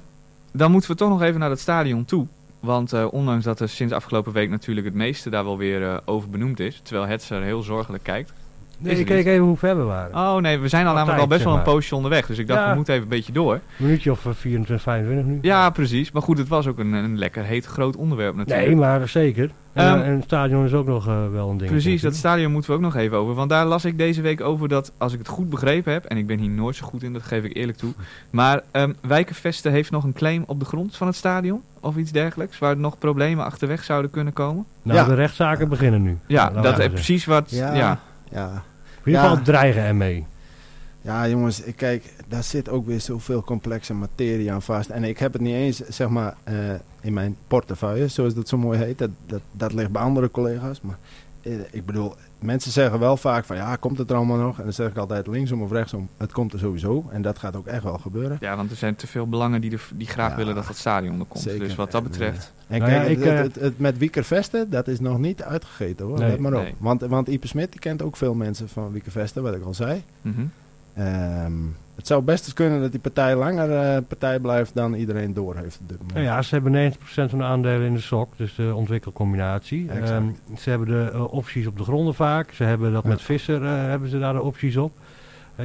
dan 0.53 0.71
moeten 0.71 0.89
we 0.91 0.95
toch 0.97 1.09
nog 1.09 1.21
even 1.21 1.39
naar 1.39 1.49
het 1.49 1.59
stadion 1.59 2.05
toe. 2.05 2.27
Want 2.59 2.93
eh, 2.93 3.07
ondanks 3.11 3.43
dat 3.43 3.59
er 3.59 3.69
sinds 3.69 3.93
afgelopen 3.93 4.31
week 4.33 4.49
natuurlijk 4.49 4.85
het 4.85 4.95
meeste 4.95 5.29
daar 5.29 5.43
wel 5.43 5.57
weer 5.57 6.01
over 6.05 6.29
benoemd 6.29 6.59
is. 6.59 6.79
Terwijl 6.83 7.07
het 7.07 7.29
er 7.29 7.41
heel 7.43 7.61
zorgelijk 7.61 8.03
kijkt. 8.03 8.33
Nee, 8.79 8.95
ik 8.99 9.05
keek 9.05 9.25
even 9.25 9.45
hoe 9.45 9.57
ver 9.57 9.77
we 9.77 9.83
waren. 9.83 10.15
Oh 10.15 10.35
nee, 10.41 10.59
we 10.59 10.67
zijn 10.67 10.88
al 10.88 10.93
namelijk 10.93 11.19
al 11.21 11.27
best 11.27 11.43
wel 11.43 11.55
een 11.55 11.61
poosje 11.61 11.95
onderweg. 11.95 12.25
Dus 12.25 12.38
ik 12.38 12.47
dacht, 12.47 12.59
Ja. 12.59 12.69
we 12.69 12.75
moeten 12.75 12.93
even 12.93 13.05
een 13.05 13.15
beetje 13.15 13.31
door. 13.33 13.53
Een 13.53 13.61
minuutje 13.77 14.11
of 14.11 14.25
eh, 14.25 14.31
24, 14.33 14.81
25 14.81 15.25
nu. 15.25 15.38
Ja, 15.41 15.69
precies. 15.69 16.11
Maar 16.11 16.21
goed, 16.21 16.38
het 16.38 16.47
was 16.47 16.67
ook 16.67 16.79
een, 16.79 16.93
een 16.93 17.17
lekker 17.17 17.43
heet 17.43 17.65
groot 17.65 17.95
onderwerp 17.95 18.35
natuurlijk. 18.35 18.67
Nee, 18.67 18.75
maar 18.75 19.07
zeker. 19.07 19.49
En, 19.73 19.85
Ehm, 19.88 19.99
en 20.01 20.13
het 20.15 20.23
stadion 20.23 20.65
is 20.65 20.73
ook 20.73 20.85
nog 20.88 21.07
eh, 21.07 21.17
wel 21.31 21.49
een 21.49 21.57
ding. 21.57 21.69
Precies, 21.71 22.01
dat 22.01 22.15
stadion 22.15 22.51
moeten 22.51 22.69
we 22.69 22.75
ook 22.75 22.81
nog 22.83 22.95
even 22.95 23.17
over. 23.17 23.33
Want 23.33 23.49
daar 23.49 23.65
las 23.65 23.85
ik 23.85 23.97
deze 23.97 24.21
week 24.21 24.41
over 24.41 24.67
dat, 24.67 24.91
als 24.97 25.13
ik 25.13 25.19
het 25.19 25.27
goed 25.27 25.49
begrepen 25.49 25.93
heb, 25.93 26.05
en 26.05 26.17
ik 26.17 26.27
ben 26.27 26.39
hier 26.39 26.49
nooit 26.49 26.75
zo 26.75 26.85
goed 26.85 27.03
in, 27.03 27.13
dat 27.13 27.23
geef 27.23 27.43
ik 27.43 27.55
eerlijk 27.55 27.77
toe. 27.77 27.93
Maar 28.29 28.61
ehm 28.71 28.93
Wijkenvesten 29.01 29.71
heeft 29.71 29.91
nog 29.91 30.03
een 30.03 30.13
claim 30.13 30.43
op 30.47 30.59
de 30.59 30.65
grond 30.65 30.95
van 30.97 31.07
het 31.07 31.15
stadion, 31.15 31.61
of 31.79 31.95
iets 31.95 32.11
dergelijks, 32.11 32.59
waar 32.59 32.77
nog 32.77 32.97
problemen 32.97 33.45
achterweg 33.45 33.83
zouden 33.83 34.11
kunnen 34.11 34.33
komen. 34.33 34.65
Nou, 34.81 34.97
Ja. 34.99 35.05
de 35.05 35.13
rechtszaken 35.13 35.69
beginnen 35.69 36.01
nu. 36.01 36.17
Ja, 36.27 36.49
dat 36.49 36.79
is 36.79 36.88
precies 36.88 37.25
wat. 37.25 37.49
Ja, 37.51 37.73
Ja. 37.73 37.99
Ja. 38.31 38.51
In 39.03 39.11
ieder 39.11 39.21
geval 39.21 39.38
Ja. 39.38 39.43
dreigen 39.43 39.81
ermee. 39.81 40.25
Ja, 41.01 41.27
jongens, 41.27 41.61
ik 41.61 41.75
kijk, 41.75 42.13
daar 42.27 42.43
zit 42.43 42.69
ook 42.69 42.85
weer 42.85 43.01
zoveel 43.01 43.43
complexe 43.43 43.93
materie 43.93 44.51
aan 44.51 44.61
vast. 44.61 44.89
En 44.89 45.03
ik 45.03 45.17
heb 45.19 45.33
het 45.33 45.41
niet 45.41 45.53
eens, 45.55 45.77
zeg 45.77 46.09
maar, 46.09 46.35
eh, 46.43 46.55
in 47.01 47.13
mijn 47.13 47.35
portefeuille, 47.47 48.07
zoals 48.07 48.33
dat 48.33 48.47
zo 48.47 48.57
mooi 48.57 48.79
heet. 48.79 48.97
Dat, 48.97 49.09
dat, 49.25 49.41
dat 49.51 49.73
ligt 49.73 49.91
bij 49.91 50.01
andere 50.01 50.31
collega's. 50.31 50.81
Maar 50.81 50.97
eh, 51.41 51.53
ik 51.71 51.85
bedoel, 51.85 52.15
mensen 52.45 52.71
zeggen 52.71 52.99
wel 52.99 53.17
vaak 53.17 53.45
van, 53.45 53.55
ja, 53.55 53.75
komt 53.75 53.97
het 53.97 54.10
er 54.10 54.15
allemaal 54.15 54.38
nog? 54.38 54.58
En 54.58 54.63
dan 54.63 54.73
zeg 54.73 54.89
ik 54.89 54.97
altijd 54.97 55.27
linksom 55.27 55.62
of 55.62 55.71
rechtsom, 55.71 56.10
het 56.17 56.31
komt 56.31 56.53
er 56.53 56.60
sowieso. 56.60 57.05
En 57.12 57.21
dat 57.21 57.39
gaat 57.39 57.55
ook 57.55 57.67
echt 57.67 57.84
wel 57.84 57.97
gebeuren. 57.97 58.38
want 58.55 58.71
er 58.71 58.77
zijn 58.77 58.95
te 58.95 59.08
veel 59.08 59.27
belangen 59.29 59.62
die, 59.62 59.71
er, 59.71 59.88
die 59.95 60.08
graag 60.08 60.29
Ja, 60.31 60.36
willen 60.38 60.55
dat 60.55 60.67
het 60.67 60.77
stadion 60.77 61.19
er 61.19 61.25
komt. 61.25 61.43
zeker. 61.43 61.60
Dus 61.60 61.75
wat 61.75 61.91
dat 61.91 62.03
En, 62.03 62.10
betreft. 62.10 62.53
En 62.67 62.79
Nou 62.79 62.91
ja, 62.91 62.97
kijk, 62.99 63.10
ik, 63.17 63.23
het, 63.23 63.34
eh, 63.34 63.39
het, 63.39 63.55
het 63.55 63.79
met 63.79 63.97
Wiekervesten, 63.97 64.69
dat 64.69 64.88
is 64.88 64.99
nog 64.99 65.17
niet 65.17 65.43
uitgegeten 65.43 66.05
hoor. 66.05 66.19
Nee, 66.19 66.29
Let 66.29 66.39
maar 66.39 66.53
op. 66.53 66.62
nee. 66.62 66.75
Want, 66.77 67.01
want 67.01 67.27
Ipe 67.27 67.47
Smit, 67.47 67.71
die 67.71 67.79
kent 67.81 68.01
ook 68.01 68.15
veel 68.17 68.34
mensen 68.34 68.69
van 68.69 68.91
Wiekervesten, 68.91 69.43
wat 69.43 69.55
ik 69.55 69.63
al 69.63 69.73
zei. 69.73 70.03
mhm. 70.21 70.41
Ehm, 70.93 71.53
het 71.95 72.08
zou 72.08 72.21
best 72.23 72.45
eens 72.45 72.53
kunnen 72.53 72.81
dat 72.81 72.91
die 72.91 72.99
partij 72.99 73.36
langer 73.36 73.71
eh, 73.71 74.01
partij 74.08 74.39
blijft 74.39 74.75
dan 74.75 74.93
iedereen 74.93 75.34
door 75.34 75.55
heeft. 75.55 75.79
Nou 76.13 76.25
ja, 76.25 76.41
ze 76.41 76.55
hebben 76.55 76.93
90% 76.93 76.97
van 77.05 77.38
de 77.38 77.43
aandelen 77.43 77.88
in 77.88 77.93
de 77.93 77.99
SOC, 77.99 78.38
dus 78.38 78.55
de 78.55 78.75
ontwikkelcombinatie. 78.75 79.89
Ehm, 79.89 80.23
ze 80.58 80.69
hebben 80.69 80.88
de 80.88 81.10
eh, 81.13 81.34
opties 81.34 81.67
op 81.67 81.77
de 81.77 81.84
gronden 81.84 82.13
vaak. 82.13 82.51
Ze 82.51 82.63
hebben 82.63 82.93
dat 82.93 83.03
Ja. 83.03 83.10
met 83.10 83.21
Visser, 83.21 83.65
eh, 83.65 83.71
hebben 83.71 84.10
ze 84.10 84.19
daar 84.19 84.34
de 84.34 84.41
opties 84.41 84.77
op. 84.77 84.91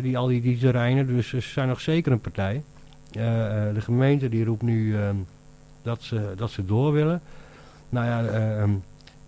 Die, 0.02 0.18
al 0.18 0.26
die, 0.26 0.40
die 0.40 0.58
terreinen, 0.58 1.06
dus 1.06 1.28
ze 1.28 1.40
zijn 1.40 1.68
nog 1.68 1.80
zeker 1.80 2.12
een 2.12 2.20
partij. 2.20 2.62
De 3.12 3.80
gemeente 3.80 4.28
die 4.28 4.44
roept 4.44 4.62
nu 4.62 4.96
ehm, 4.96 5.16
dat, 5.82 6.02
ze, 6.02 6.32
dat 6.36 6.50
ze 6.50 6.64
door 6.64 6.92
willen. 6.92 7.22
Nou 7.88 8.06
ja, 8.06 8.24
eh, 8.24 8.60
ehm, 8.60 8.70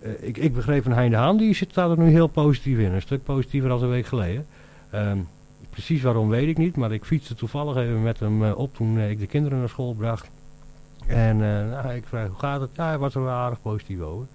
eh, 0.01 0.11
ik, 0.21 0.37
ik 0.37 0.55
begreep 0.55 0.83
van 0.83 0.93
Hein 0.93 1.11
de 1.11 1.17
Haan, 1.17 1.37
die 1.37 1.55
zit 1.55 1.77
er 1.77 1.99
nu 1.99 2.11
heel 2.11 2.27
positief 2.27 2.79
in. 2.79 2.93
Een 2.93 3.03
stuk 3.03 3.23
positiever 3.23 3.69
dan 3.69 3.83
een 3.83 3.89
week 3.89 4.07
geleden. 4.07 4.47
Precies 5.73 6.03
waarom 6.03 6.29
weet 6.29 6.49
ik 6.49 6.59
niet, 6.59 6.77
maar 6.77 6.93
ik 6.93 7.05
fietste 7.05 7.35
toevallig 7.35 7.77
even 7.77 8.03
met 8.03 8.21
hem 8.21 8.45
eh, 8.45 8.59
op 8.59 8.75
toen 8.75 8.99
eh, 8.99 9.11
ik 9.11 9.19
de 9.19 9.27
kinderen 9.27 9.59
naar 9.59 9.69
school 9.69 9.95
bracht. 9.95 10.31
En 11.07 11.35
eh, 11.35 11.71
nou, 11.71 11.95
ik 11.95 12.07
vraag 12.07 12.27
hoe 12.29 12.39
gaat 12.39 12.61
het? 12.61 12.71
Ja, 12.75 12.87
hij 12.87 12.99
was 12.99 13.15
er 13.15 13.23
wel 13.25 13.33
aardig 13.33 13.63
positief 13.63 14.01
over. 14.01 14.27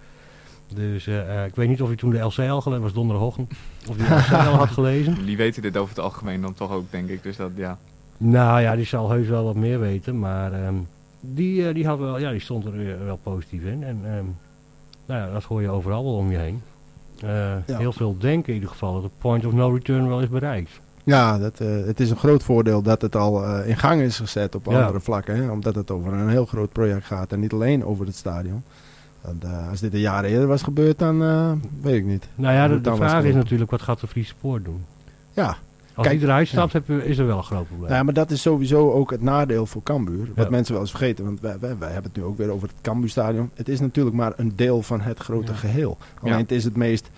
Dus 0.73 1.08
ik 1.47 1.56
weet 1.56 1.67
niet 1.67 1.82
of 1.82 1.88
hij 1.88 1.97
toen 1.97 2.10
de 2.10 2.19
LCL 2.19 2.54
gelezen 2.54 2.84
was 2.84 2.93
donderdagochtend. 2.93 3.54
Of 3.89 3.97
hij 3.97 4.08
de 4.08 4.15
LCL 4.21 4.58
had 4.58 4.69
gelezen. 4.69 5.26
Die 5.26 5.38
weten 5.38 5.62
dit 5.62 5.78
over 5.78 5.95
het 5.95 6.04
algemeen 6.04 6.41
dan 6.41 6.54
toch 6.54 6.71
ook, 6.71 6.91
denk 6.91 7.10
ik. 7.10 7.23
Dus 7.23 7.36
dat, 7.38 7.52
ja. 7.56 7.78
Nou 8.17 8.62
ja, 8.62 8.76
die 8.76 8.86
zal 8.86 9.10
heus 9.10 9.28
wel 9.28 9.43
wat 9.43 9.56
meer 9.56 9.80
weten. 9.80 10.19
Maar 10.19 10.54
ehm, 10.54 10.76
die, 11.19 11.73
die, 11.73 11.88
had 11.88 12.00
wel, 12.00 12.19
ja, 12.19 12.32
die 12.32 12.39
stond 12.39 12.65
er 12.65 12.71
weer 12.71 13.06
wel 13.06 13.17
positief 13.23 13.63
in. 13.63 13.84
En 13.84 14.00
ehm, 14.04 14.26
nou 15.06 15.21
ja, 15.28 15.34
dat 15.34 15.43
hoor 15.43 15.62
je 15.62 15.69
overal 15.69 16.04
wel 16.04 16.15
om 16.15 16.32
je 16.32 16.38
heen. 16.38 16.62
Eh, 17.21 17.56
Ja. 17.65 17.78
Heel 17.78 17.93
veel 17.93 18.17
denken 18.17 18.47
in 18.47 18.54
ieder 18.54 18.69
geval 18.69 18.93
dat 18.93 19.04
de 19.04 19.10
point 19.17 19.45
of 19.45 19.54
no 19.54 19.69
return 19.69 20.08
wel 20.08 20.21
is 20.21 20.30
bereikt. 20.30 20.82
Ja, 21.08 21.38
dat, 21.38 21.60
eh, 21.60 21.67
het 21.86 22.00
is 22.00 22.10
een 22.10 22.17
groot 22.17 22.43
voordeel 22.43 22.82
dat 22.82 23.02
het 23.02 23.15
al 23.15 23.43
eh, 23.46 23.70
in 23.70 23.78
gang 23.78 24.02
is 24.02 24.17
gezet 24.17 24.56
op 24.56 24.65
Ja. 24.65 24.82
andere 24.82 25.00
vlakken. 25.00 25.36
Hè? 25.36 25.52
Omdat 25.52 25.76
het 25.76 25.91
over 25.91 26.13
een 26.13 26.30
heel 26.30 26.46
groot 26.46 26.72
project 26.72 27.06
gaat 27.06 27.32
en 27.32 27.39
niet 27.39 27.54
alleen 27.54 27.86
over 27.86 28.06
het 28.06 28.15
stadion. 28.15 28.63
Want, 29.22 29.43
eh, 29.43 29.70
als 29.70 29.80
dit 29.80 29.93
een 29.93 30.00
jaar 30.00 30.24
eerder 30.24 30.48
was 30.48 30.62
gebeurd, 30.63 31.00
dan 31.00 31.20
weet 31.82 31.96
ik 31.96 32.06
niet. 32.06 32.28
Nou 32.36 32.54
ja, 32.54 32.67
de, 32.67 32.96
vraag 32.96 33.24
is 33.24 33.34
natuurlijk 33.36 33.72
wat 33.72 33.82
gaat 33.82 34.00
de 34.00 34.08
Friese 34.08 34.30
Spoor 34.30 34.62
doen? 34.62 34.86
Ja, 35.34 35.58
Als 35.93 36.08
Kijk, 36.08 36.22
eruit 36.22 36.48
stapt, 36.48 36.74
heb 36.74 36.89
is 36.89 37.17
er 37.17 37.26
wel 37.26 37.38
een 37.38 37.43
groot 37.43 37.67
probleem. 37.67 37.91
ja, 37.91 38.04
maar 38.04 38.13
dat 38.13 38.32
is 38.32 38.41
sowieso 38.41 38.91
ook 38.91 39.12
het 39.12 39.22
nadeel 39.22 39.65
voor 39.65 39.84
Cambuur. 39.84 40.28
Wat 40.36 40.46
Ja. 40.46 40.50
mensen 40.52 40.74
wel 40.74 40.82
eens 40.82 40.91
vergeten, 40.91 41.26
want 41.26 41.39
wij, 41.39 41.56
wij, 41.60 41.78
wij 41.78 41.91
hebben 41.91 42.12
het 42.12 42.22
nu 42.22 42.28
ook 42.28 42.38
weer 42.38 42.50
over 42.50 42.67
het 42.67 42.78
Cambuurstadion. 42.82 43.50
Het 43.54 43.70
is 43.70 43.80
natuurlijk 43.80 44.15
maar 44.15 44.34
een 44.36 44.52
deel 44.56 44.82
van 44.82 45.02
het 45.02 45.20
grote 45.20 45.52
Ja. 45.52 45.58
geheel. 45.58 45.98
Alleen 46.22 46.38
het 46.38 46.52
is 46.52 46.63
het 46.63 46.76
meest, 46.76 47.10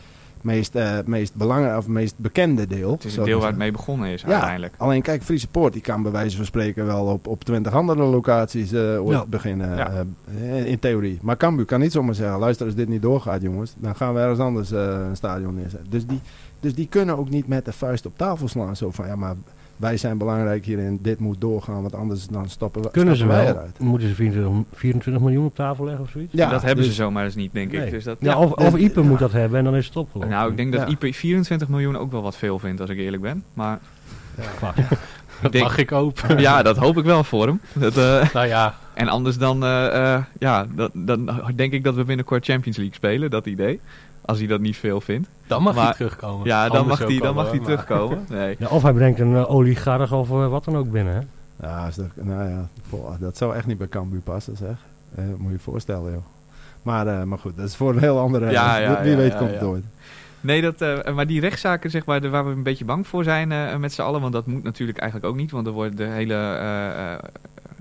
meest, 0.43 0.75
eh, 0.75 0.97
meest 1.05 1.35
belangrijke 1.35 1.77
of 1.77 1.87
meest 1.87 2.13
bekende 2.17 2.67
deel. 2.67 2.91
Het 2.91 3.03
is 3.05 3.17
ik 3.17 3.23
deel 3.23 3.39
waar 3.39 3.47
het 3.49 3.57
mee 3.57 3.71
begonnen 3.71 4.09
is 4.09 4.21
Ja. 4.21 4.27
uiteindelijk. 4.31 4.73
Alleen 4.77 5.01
kijk, 5.01 5.23
Friese 5.23 5.47
Poort 5.47 5.73
die 5.73 5.81
kan 5.81 6.01
bij 6.03 6.11
wijze 6.11 6.35
van 6.37 6.45
spreken 6.45 6.85
wel 6.85 7.05
op, 7.05 7.27
op 7.27 7.43
20 7.43 7.73
andere 7.73 8.03
locaties 8.03 8.71
eh, 8.71 9.05
ooit 9.05 9.17
Ja. 9.17 9.25
beginnen. 9.25 9.75
Ja. 9.77 10.05
eh, 10.41 10.65
in 10.65 10.79
theorie. 10.79 11.19
Maar 11.21 11.37
Cambuur 11.37 11.65
kan 11.65 11.79
niet 11.79 11.91
zomaar 11.91 12.15
zeggen, 12.15 12.39
luister 12.39 12.65
als 12.65 12.75
dit 12.75 12.87
niet 12.87 13.01
doorgaat 13.01 13.41
jongens, 13.41 13.73
dan 13.77 13.95
gaan 13.95 14.13
we 14.13 14.19
ergens 14.19 14.39
anders 14.39 14.71
eh, 14.71 15.05
een 15.09 15.15
stadion 15.15 15.55
neerzetten. 15.55 15.89
Dus 15.89 16.05
die, 16.05 16.19
dus 16.59 16.75
die 16.75 16.87
kunnen 16.87 17.17
ook 17.17 17.29
niet 17.29 17.47
met 17.47 17.65
de 17.65 17.71
vuist 17.73 18.05
op 18.05 18.17
tafel 18.17 18.47
slaan. 18.47 18.75
Zo 18.75 18.91
van, 18.91 19.07
ja 19.07 19.15
maar 19.15 19.35
wij 19.79 19.97
zijn 19.97 20.17
belangrijk 20.17 20.65
hierin, 20.65 20.99
dit 21.01 21.19
moet 21.19 21.41
doorgaan, 21.41 21.81
want 21.81 21.95
anders 21.95 22.27
dan 22.27 22.49
stoppen 22.49 22.81
we 22.81 22.91
Kunnen 22.91 23.15
ze 23.15 23.23
stappen 23.23 23.43
wij 23.43 23.53
wel? 23.53 23.61
eruit. 23.61 23.79
Moeten 23.79 24.07
ze 24.07 24.13
24, 24.15 24.63
24 24.73 25.23
miljoen 25.23 25.45
op 25.45 25.55
tafel 25.55 25.85
leggen 25.85 26.03
of 26.03 26.09
zoiets? 26.09 26.33
Ja, 26.33 26.49
dat 26.49 26.61
hebben 26.61 26.83
dus- 26.83 26.95
ze 26.95 27.01
zomaar 27.01 27.23
eens 27.25 27.35
niet, 27.35 27.53
denk 27.53 27.71
ik. 27.71 27.89
Dus 27.91 28.03
dat, 28.03 28.17
Ja, 28.19 28.31
ja. 28.31 28.39
of, 28.39 28.51
of 28.51 28.77
Ipe 28.77 29.01
ja. 29.01 29.07
moet 29.07 29.19
dat 29.19 29.31
hebben 29.31 29.57
en 29.59 29.63
dan 29.63 29.75
is 29.75 29.85
het 29.85 29.95
opgelost. 29.95 30.29
Nou, 30.29 30.51
ik 30.51 30.57
denk 30.57 30.71
dat 30.71 30.89
Ja. 30.89 30.97
IP 31.07 31.13
24 31.15 31.67
miljoen 31.67 31.97
ook 31.97 32.11
wel 32.11 32.21
wat 32.21 32.37
veel 32.37 32.59
vindt, 32.59 32.81
als 32.81 32.89
ik 32.89 32.97
eerlijk 32.97 33.21
ben. 33.21 33.43
Maar 33.53 33.79
denk, 35.51 35.63
Mag 35.63 35.77
ik 35.77 35.89
hopen. 35.89 36.39
ja, 36.47 36.61
dat 36.63 36.77
hoop 36.77 36.97
ik 36.97 37.03
wel 37.05 37.23
voor 37.23 37.47
hem. 37.47 37.61
Dat, 37.73 37.97
eh, 37.97 38.29
nou 38.33 38.47
ja, 38.47 38.75
en 38.93 39.07
anders 39.07 39.37
dan, 39.37 39.63
eh, 39.63 40.13
eh, 40.13 40.23
ja, 40.39 40.67
dat, 40.75 40.91
dan 40.93 41.43
denk 41.55 41.73
ik 41.73 41.83
dat 41.83 41.95
we 41.95 42.03
binnenkort 42.03 42.45
Champions 42.45 42.77
League 42.77 42.95
spelen, 42.95 43.29
dat 43.29 43.45
idee. 43.45 43.79
Als 44.29 44.37
hij 44.37 44.47
dat 44.47 44.59
niet 44.59 44.77
veel 44.77 45.01
vindt. 45.01 45.29
dan 45.47 45.63
mag 45.63 45.75
Maar- 45.75 45.83
hij 45.85 45.93
terugkomen. 45.93 46.45
Ja, 46.47 46.67
dan 46.67 46.77
Anders 46.77 46.99
mag 46.99 47.07
hij 47.09 47.17
dan 47.19 47.35
mag 47.35 47.45
hij 47.49 47.55
maar- 47.55 47.65
terugkomen. 47.65 48.25
Nee. 48.29 48.55
Ja, 48.59 48.67
of 48.67 48.81
hij 48.83 48.93
brengt 48.93 49.19
een 49.19 49.35
eh, 49.35 49.51
oligarch 49.51 50.11
of 50.13 50.29
eh, 50.29 50.47
wat 50.47 50.63
dan 50.65 50.77
ook 50.77 50.91
binnen. 50.91 51.13
Hè? 51.13 51.19
Ja, 51.67 51.87
is 51.87 51.95
dat, 51.95 52.05
nou 52.15 52.49
ja, 52.49 52.67
boah, 52.89 53.19
dat 53.19 53.37
zou 53.37 53.55
echt 53.55 53.65
niet 53.67 53.77
bij 53.77 53.87
Cambuur 53.87 54.19
passen 54.21 54.57
zeg. 54.57 54.75
Eh, 55.15 55.23
moet 55.37 55.47
je 55.47 55.51
je 55.51 55.59
voorstellen 55.59 56.11
joh. 56.11 56.21
Maar, 56.81 57.07
eh, 57.07 57.23
maar 57.23 57.37
goed, 57.39 57.57
dat 57.57 57.67
is 57.67 57.75
voor 57.75 57.93
een 57.93 57.99
heel 57.99 58.19
andere... 58.19 58.51
Ja, 58.51 58.73
wie- 58.77 58.81
ja, 58.83 59.01
wie 59.01 59.11
ja, 59.11 59.17
weet 59.17 59.31
ja, 59.31 59.37
komt 59.37 59.49
ja. 59.49 59.55
het 59.55 59.65
ooit. 59.65 59.83
Nee, 60.41 60.61
dat, 60.61 60.81
eh, 60.81 61.13
maar 61.13 61.27
die 61.27 61.39
rechtszaken 61.41 61.89
zeg 61.89 62.05
maar, 62.05 62.29
waar 62.29 62.45
we 62.45 62.51
een 62.51 62.63
beetje 62.63 62.85
bang 62.85 63.07
voor 63.07 63.23
zijn 63.23 63.51
eh, 63.51 63.75
met 63.75 63.93
z'n 63.93 64.01
allen, 64.01 64.21
want 64.21 64.33
dat 64.33 64.45
moet 64.47 64.63
natuurlijk 64.63 64.97
eigenlijk 64.97 65.31
ook 65.31 65.37
niet, 65.37 65.51
want 65.51 65.67
er 65.67 65.73
worden 65.73 65.95
de 65.95 66.03
hele, 66.03 66.33
eh, 66.33 67.13
eh, 67.13 67.19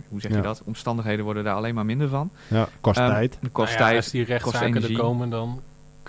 hoe 0.08 0.20
zeg 0.20 0.30
je 0.30 0.37
Ja. 0.37 0.42
dat, 0.42 0.62
omstandigheden 0.64 1.24
worden 1.24 1.44
daar 1.44 1.54
alleen 1.54 1.74
maar 1.74 1.84
minder 1.87 2.08
van. 2.08 2.30
Ja, 2.48 2.68
kost 2.80 2.98
Ehm, 2.98 3.08
tijd. 3.08 3.38
Kost 3.52 3.68
Nou 3.68 3.78
ja, 3.80 3.84
tijd. 3.87 3.96
Als 3.96 4.11
die 4.11 4.24
rechtszaken 4.24 4.82
er 4.82 4.92
komen, 4.98 5.30
dan 5.30 5.61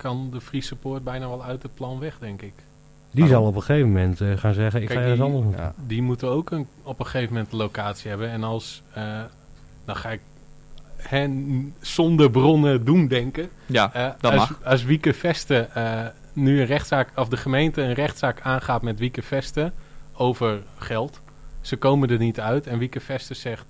kan 0.02 0.30
de 0.32 0.42
Friese 0.42 0.76
poort 0.76 1.04
bijna 1.04 1.28
wel 1.28 1.44
uit 1.44 1.64
het 1.64 1.74
plan 1.74 2.00
weg, 2.00 2.18
denk 2.20 2.42
ik. 2.42 2.54
Die 3.12 3.24
Waarom? 3.24 3.40
zal 3.42 3.50
op 3.50 3.56
een 3.56 3.62
gegeven 3.62 3.88
moment 3.88 4.22
eh, 4.22 4.38
gaan 4.38 4.54
zeggen, 4.54 4.82
ik 4.82 4.88
Kijk, 4.88 5.00
ga 5.00 5.06
ergens 5.06 5.22
anders. 5.34 5.56
Ja. 5.58 5.74
Die 5.88 6.02
moeten 6.02 6.30
ook 6.30 6.52
een, 6.52 6.68
op 6.84 7.00
een 7.00 7.06
gegeven 7.06 7.34
moment 7.34 7.52
een 7.52 7.58
locatie 7.58 8.10
hebben. 8.10 8.30
En 8.30 8.44
als, 8.44 8.82
eh, 8.94 9.22
dan 9.86 9.96
ga 9.96 10.10
ik 10.10 10.22
hen 10.98 11.74
zonder 11.80 12.32
bronnen 12.32 12.86
doen 12.86 13.08
denken. 13.08 13.50
Ja, 13.66 13.94
Eh, 13.94 14.10
dat 14.20 14.32
als, 14.32 14.50
mag. 14.50 14.60
Als 14.64 14.84
Wieke 14.84 15.14
Vesten 15.14 15.76
eh, 15.76 16.06
nu 16.34 16.60
een 16.60 16.66
rechtszaak, 16.66 17.10
of 17.16 17.28
de 17.30 17.38
gemeente 17.38 17.82
een 17.82 17.94
rechtszaak 17.94 18.42
aangaat 18.42 18.82
met 18.82 19.00
Wieke 19.00 19.22
Vesten 19.22 19.74
over 20.14 20.62
geld. 20.78 21.22
Ze 21.62 21.78
komen 21.78 22.10
er 22.10 22.18
niet 22.18 22.40
uit 22.40 22.68
en 22.68 22.78
Wieke 22.78 23.00
Vesten 23.00 23.36
zegt, 23.36 23.66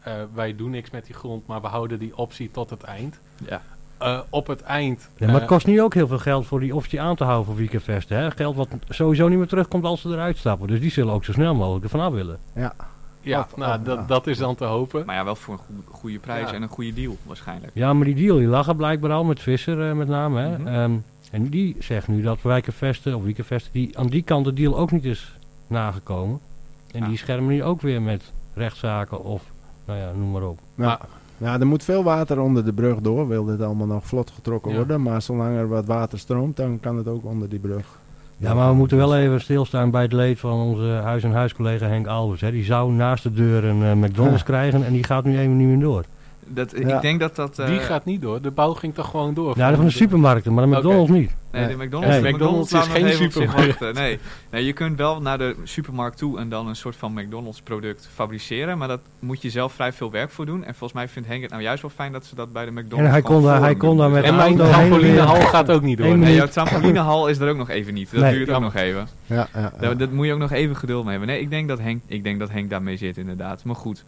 eh, 0.00 0.12
wij 0.34 0.56
doen 0.56 0.70
niks 0.70 0.90
met 0.90 1.06
die 1.06 1.14
grond, 1.14 1.46
maar 1.46 1.60
we 1.60 1.66
houden 1.66 1.98
die 1.98 2.16
optie 2.16 2.50
tot 2.50 2.70
het 2.70 2.82
eind. 2.82 3.20
Ja. 3.48 3.62
Eh, 4.02 4.18
op 4.30 4.46
het 4.46 4.62
eind... 4.62 5.08
Ja, 5.16 5.24
maar 5.26 5.34
het 5.34 5.42
eh, 5.42 5.48
kost 5.48 5.66
nu 5.66 5.82
ook 5.82 5.94
heel 5.94 6.06
veel 6.06 6.18
geld 6.18 6.46
voor 6.46 6.60
die 6.60 6.74
offertje 6.74 7.00
aan 7.00 7.16
te 7.16 7.24
houden 7.24 7.46
voor 7.46 7.56
weekendvesten. 7.56 8.16
Hè? 8.16 8.30
Geld 8.30 8.56
wat 8.56 8.68
sowieso 8.88 9.28
niet 9.28 9.38
meer 9.38 9.46
terugkomt 9.46 9.84
als 9.84 10.00
ze 10.00 10.08
eruit 10.08 10.36
stappen. 10.36 10.68
Dus 10.68 10.80
die 10.80 10.90
zullen 10.90 11.12
ook 11.14 11.24
zo 11.24 11.32
snel 11.32 11.54
mogelijk 11.54 11.84
ervan 11.84 12.00
af 12.00 12.12
willen. 12.12 12.38
Ja, 12.54 12.72
ja, 13.20 13.40
Of- 13.40 13.56
nou, 13.56 13.78
of- 13.78 13.84
dat, 13.84 13.98
ja. 13.98 14.04
dat 14.06 14.26
is 14.26 14.38
dan 14.38 14.54
te 14.54 14.64
hopen. 14.64 15.06
Maar 15.06 15.14
ja, 15.14 15.24
wel 15.24 15.36
voor 15.36 15.54
een 15.54 15.60
goe- 15.60 15.94
goede 15.98 16.18
prijs 16.18 16.48
Ja. 16.50 16.54
en 16.56 16.62
een 16.62 16.68
goede 16.68 16.92
deal 16.92 17.16
waarschijnlijk. 17.26 17.70
Ja, 17.74 17.92
maar 17.92 18.04
die 18.04 18.14
deal 18.14 18.36
die 18.36 18.46
lag 18.46 18.68
er 18.68 18.76
blijkbaar 18.76 19.12
al 19.12 19.24
met 19.24 19.40
Visser 19.40 19.88
eh, 19.88 19.94
met 19.96 20.08
name. 20.08 20.40
Hè? 20.40 20.58
Mhm. 20.58 20.66
Ehm, 20.68 20.92
en 21.30 21.48
die 21.48 21.76
zegt 21.78 22.08
nu 22.08 22.22
dat 22.22 22.42
wijkenvesten 22.42 23.14
of 23.16 23.22
weekendvesten 23.22 23.72
die 23.72 23.98
aan 23.98 24.06
die 24.06 24.22
kant 24.22 24.44
de 24.44 24.52
deal 24.52 24.78
ook 24.78 24.90
niet 24.90 25.04
is 25.04 25.36
nagekomen. 25.66 26.40
En 26.92 27.00
Ja. 27.00 27.06
die 27.08 27.16
schermen 27.18 27.48
nu 27.54 27.62
ook 27.64 27.80
weer 27.80 28.02
met 28.02 28.32
rechtszaken 28.54 29.24
of, 29.24 29.42
nou 29.84 29.98
ja, 29.98 30.12
noem 30.16 30.30
maar 30.30 30.42
op. 30.42 30.58
ja. 30.76 30.84
Maar- 30.84 31.00
ja, 31.42 31.60
er 31.60 31.66
moet 31.66 31.84
veel 31.84 32.02
water 32.02 32.40
onder 32.40 32.64
de 32.64 32.72
brug 32.72 32.96
door. 33.00 33.28
Wil 33.28 33.44
dit 33.44 33.62
allemaal 33.62 33.86
nog 33.86 34.04
vlot 34.06 34.30
getrokken 34.34 34.70
Ja. 34.70 34.76
worden. 34.76 35.02
Maar 35.02 35.22
zolang 35.22 35.56
er 35.56 35.68
wat 35.68 35.86
water 35.86 36.18
stroomt, 36.18 36.56
dan 36.56 36.80
kan 36.80 36.96
het 36.96 37.08
ook 37.08 37.24
onder 37.24 37.48
die 37.48 37.58
brug. 37.58 37.84
Ja, 38.36 38.54
maar 38.54 38.68
we 38.68 38.74
moeten 38.74 38.96
wel 38.96 39.16
even 39.16 39.40
stilstaan 39.40 39.90
bij 39.90 40.02
het 40.02 40.12
leed 40.12 40.38
van 40.40 40.52
onze 40.60 40.82
huis-en-huis-collega 41.02 41.86
Henk 41.86 42.06
Albers. 42.06 42.40
Hè. 42.40 42.50
Die 42.50 42.64
zou 42.64 42.92
naast 42.92 43.22
de 43.22 43.32
deur 43.32 43.64
een 43.64 43.82
eh, 43.82 43.92
McDonald's 43.92 44.38
Ja. 44.38 44.44
krijgen 44.46 44.84
en 44.84 44.92
die 44.92 45.04
gaat 45.04 45.24
nu 45.24 45.38
even 45.38 45.56
niet 45.56 45.68
meer 45.68 45.78
door. 45.80 46.04
Dat, 46.46 46.74
Ja. 46.78 46.94
Ik 46.96 47.02
denk 47.02 47.20
dat 47.20 47.36
dat... 47.36 47.58
eh, 47.58 47.66
Die 47.66 47.78
gaat 47.78 48.04
niet 48.04 48.22
door. 48.22 48.40
De 48.42 48.50
bouw 48.50 48.72
ging 48.74 48.94
toch 48.94 49.10
gewoon 49.10 49.34
door? 49.34 49.52
Ja, 49.56 49.74
van 49.74 49.84
de 49.84 49.90
supermarkten, 49.90 50.54
maar 50.54 50.66
de. 50.70 50.76
McDonald's 50.76 51.10
niet. 51.10 51.30
Nee, 51.52 51.66
de. 51.76 51.84
McDonald's, 51.84 52.12
Nee. 52.14 52.22
de 52.22 52.28
McDonald's, 52.32 52.72
McDonald's 52.72 52.98
is 52.98 53.18
geen 53.18 53.30
supermarkt. 53.30 53.66
wachten. 53.78 53.94
Nee. 53.94 54.18
nee, 54.50 54.64
je 54.64 54.72
kunt 54.72 54.96
wel 54.98 55.20
naar 55.22 55.38
de 55.38 55.56
supermarkt 55.64 56.18
toe 56.18 56.38
en 56.38 56.48
dan 56.48 56.68
een 56.68 56.76
soort 56.76 56.96
van 56.96 57.12
McDonald's 57.12 57.60
product 57.62 58.08
fabriceren. 58.14 58.78
Maar 58.78 58.88
dat 58.88 59.00
moet 59.18 59.42
je 59.42 59.50
zelf 59.50 59.72
vrij 59.72 59.92
veel 59.92 60.10
werk 60.10 60.30
voor 60.30 60.46
doen. 60.46 60.64
En 60.64 60.74
volgens 60.74 60.92
mij 60.92 61.08
vindt 61.08 61.28
Henk 61.28 61.42
het 61.42 61.50
nou 61.50 61.62
juist 61.62 61.82
wel 61.82 61.90
fijn 61.90 62.12
dat 62.12 62.24
ze 62.26 62.34
dat 62.34 62.52
bij 62.52 62.64
de 62.64 62.70
McDonald's 62.70 63.04
En 63.06 63.10
hij 63.10 63.22
kon 63.22 63.42
daar- 63.42 63.56
voor 63.56 63.64
hij 63.64 63.74
kon 63.74 63.96
daar 63.96 64.10
met 64.10 64.24
En 64.24 64.36
mijn 64.36 64.48
auto 64.48 64.64
heen 64.64 64.72
en 64.72 64.78
trampolinehal 64.88 65.40
gaat 65.40 65.70
ook 65.70 65.82
niet 65.82 65.98
door. 65.98 66.18
Nee, 66.18 66.34
jouw 66.34 66.46
trampolinehal 66.46 67.28
is 67.28 67.38
er 67.38 67.48
ook 67.48 67.56
nog 67.56 67.68
even 67.68 67.94
niet. 67.94 68.10
Dat 68.12 68.20
Nee. 68.20 68.32
duurt 68.34 68.50
ook 68.50 68.60
nog 68.60 68.74
even. 68.74 69.08
Ja, 69.26 69.36
ja, 69.54 69.60
ja. 69.60 69.72
Daar, 69.80 69.96
dat 69.96 70.10
moet 70.12 70.26
je 70.26 70.32
ook 70.32 70.38
nog 70.38 70.52
even 70.52 70.76
geduld 70.76 71.02
mee 71.04 71.10
hebben. 71.16 71.28
Nee, 71.34 71.40
ik 71.40 71.50
denk 71.50 71.68
dat 71.68 71.78
Henk, 71.78 72.02
ik 72.06 72.24
denk 72.24 72.38
dat 72.38 72.50
Henk 72.50 72.70
daarmee 72.70 72.96
zit 72.96 73.16
inderdaad. 73.16 73.64
Maar 73.64 73.76
goed, 73.76 74.04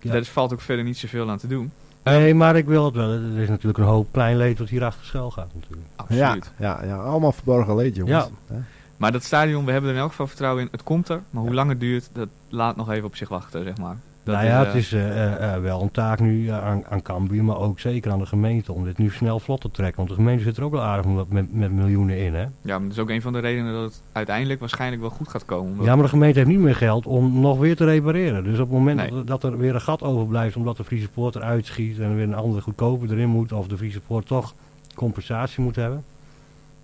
ja. 0.00 0.12
daar 0.12 0.24
valt 0.24 0.52
ook 0.52 0.60
verder 0.60 0.84
niet 0.84 0.98
zoveel 0.98 1.30
aan 1.30 1.38
te 1.38 1.46
doen. 1.46 1.72
Nee, 2.02 2.34
maar 2.34 2.56
ik 2.56 2.66
wil 2.66 2.84
het 2.84 2.94
wel. 2.94 3.10
Er 3.10 3.38
is 3.38 3.48
natuurlijk 3.48 3.78
een 3.78 3.84
hoop 3.84 4.08
klein 4.10 4.36
leed 4.36 4.58
wat 4.58 4.68
hier 4.68 4.84
achter 4.84 5.06
schuil 5.06 5.30
gaat 5.30 5.54
natuurlijk. 5.54 5.88
Absoluut. 5.96 6.52
ja, 6.58 6.84
ja, 6.84 6.96
allemaal 6.96 7.32
verborgen 7.32 7.76
leed, 7.76 7.96
jongens. 7.96 8.28
Ja. 8.48 8.56
Maar 8.96 9.12
dat 9.12 9.22
stadion, 9.22 9.64
we 9.64 9.72
hebben 9.72 9.90
er 9.90 9.96
in 9.96 10.02
elk 10.02 10.10
geval 10.10 10.26
vertrouwen 10.26 10.62
in. 10.62 10.68
Het 10.70 10.82
komt 10.82 11.08
er, 11.08 11.22
maar 11.30 11.42
hoe 11.42 11.54
lang 11.54 11.68
het 11.68 11.80
duurt, 11.80 12.10
dat 12.12 12.28
laat 12.48 12.76
nog 12.76 12.90
even 12.90 13.04
op 13.04 13.16
zich 13.16 13.28
wachten, 13.28 13.64
zeg 13.64 13.76
maar. 13.76 13.96
Dat 14.24 14.34
nou 14.34 14.46
ja, 14.46 14.60
is, 14.60 14.66
het 14.66 14.72
eh, 14.74 14.78
is 14.78 14.92
eh, 14.92 15.24
eh, 15.32 15.54
eh, 15.54 15.62
wel 15.62 15.82
een 15.82 15.90
taak 15.90 16.20
nu 16.20 16.48
eh, 16.48 16.64
aan, 16.64 16.82
aan 16.88 17.02
Cambuur, 17.02 17.44
maar 17.44 17.56
ook 17.58 17.80
zeker 17.80 18.12
aan 18.12 18.18
de 18.18 18.26
gemeente 18.26 18.72
om 18.72 18.84
dit 18.84 18.98
nu 18.98 19.10
snel 19.10 19.40
vlot 19.40 19.60
te 19.60 19.70
trekken. 19.70 19.96
Want 19.96 20.08
de 20.08 20.14
gemeente 20.14 20.42
zit 20.42 20.56
er 20.56 20.64
ook 20.64 20.72
wel 20.72 20.82
aardig 20.82 21.06
met, 21.12 21.30
met, 21.32 21.54
met 21.54 21.72
miljoenen 21.72 22.18
in. 22.18 22.34
Hè? 22.34 22.40
Ja, 22.40 22.48
maar 22.78 22.80
dat 22.82 22.90
is 22.90 22.98
ook 22.98 23.10
een 23.10 23.22
van 23.22 23.32
de 23.32 23.38
redenen 23.38 23.72
dat 23.72 23.82
het 23.82 24.02
uiteindelijk 24.12 24.60
waarschijnlijk 24.60 25.00
wel 25.00 25.10
goed 25.10 25.28
gaat 25.28 25.44
komen. 25.44 25.70
Omdat- 25.70 25.86
Ja, 25.86 25.94
maar 25.94 26.04
de 26.04 26.10
gemeente 26.10 26.38
heeft 26.38 26.50
niet 26.50 26.58
meer 26.60 26.74
geld 26.76 27.06
om 27.06 27.40
nog 27.40 27.58
weer 27.58 27.76
te 27.76 27.84
repareren. 27.84 28.44
Dus 28.44 28.58
op 28.58 28.68
het 28.68 28.78
moment 28.78 28.96
Nee. 28.96 29.08
dat, 29.10 29.18
er- 29.18 29.26
dat 29.26 29.44
er 29.44 29.58
weer 29.58 29.74
een 29.74 29.80
gat 29.80 30.02
overblijft 30.02 30.56
omdat 30.56 30.76
de 30.76 30.84
Friese 30.84 31.08
Poort 31.08 31.34
eruit 31.34 31.66
schiet 31.66 31.98
en 31.98 32.04
er 32.10 32.14
weer 32.14 32.24
een 32.24 32.34
andere 32.34 32.62
goedkoper 32.62 33.10
erin 33.12 33.28
moet, 33.28 33.52
of 33.52 33.66
de 33.66 33.76
Friese 33.76 34.00
Poort 34.00 34.26
toch 34.26 34.54
compensatie 34.94 35.62
moet 35.62 35.76
hebben, 35.76 36.04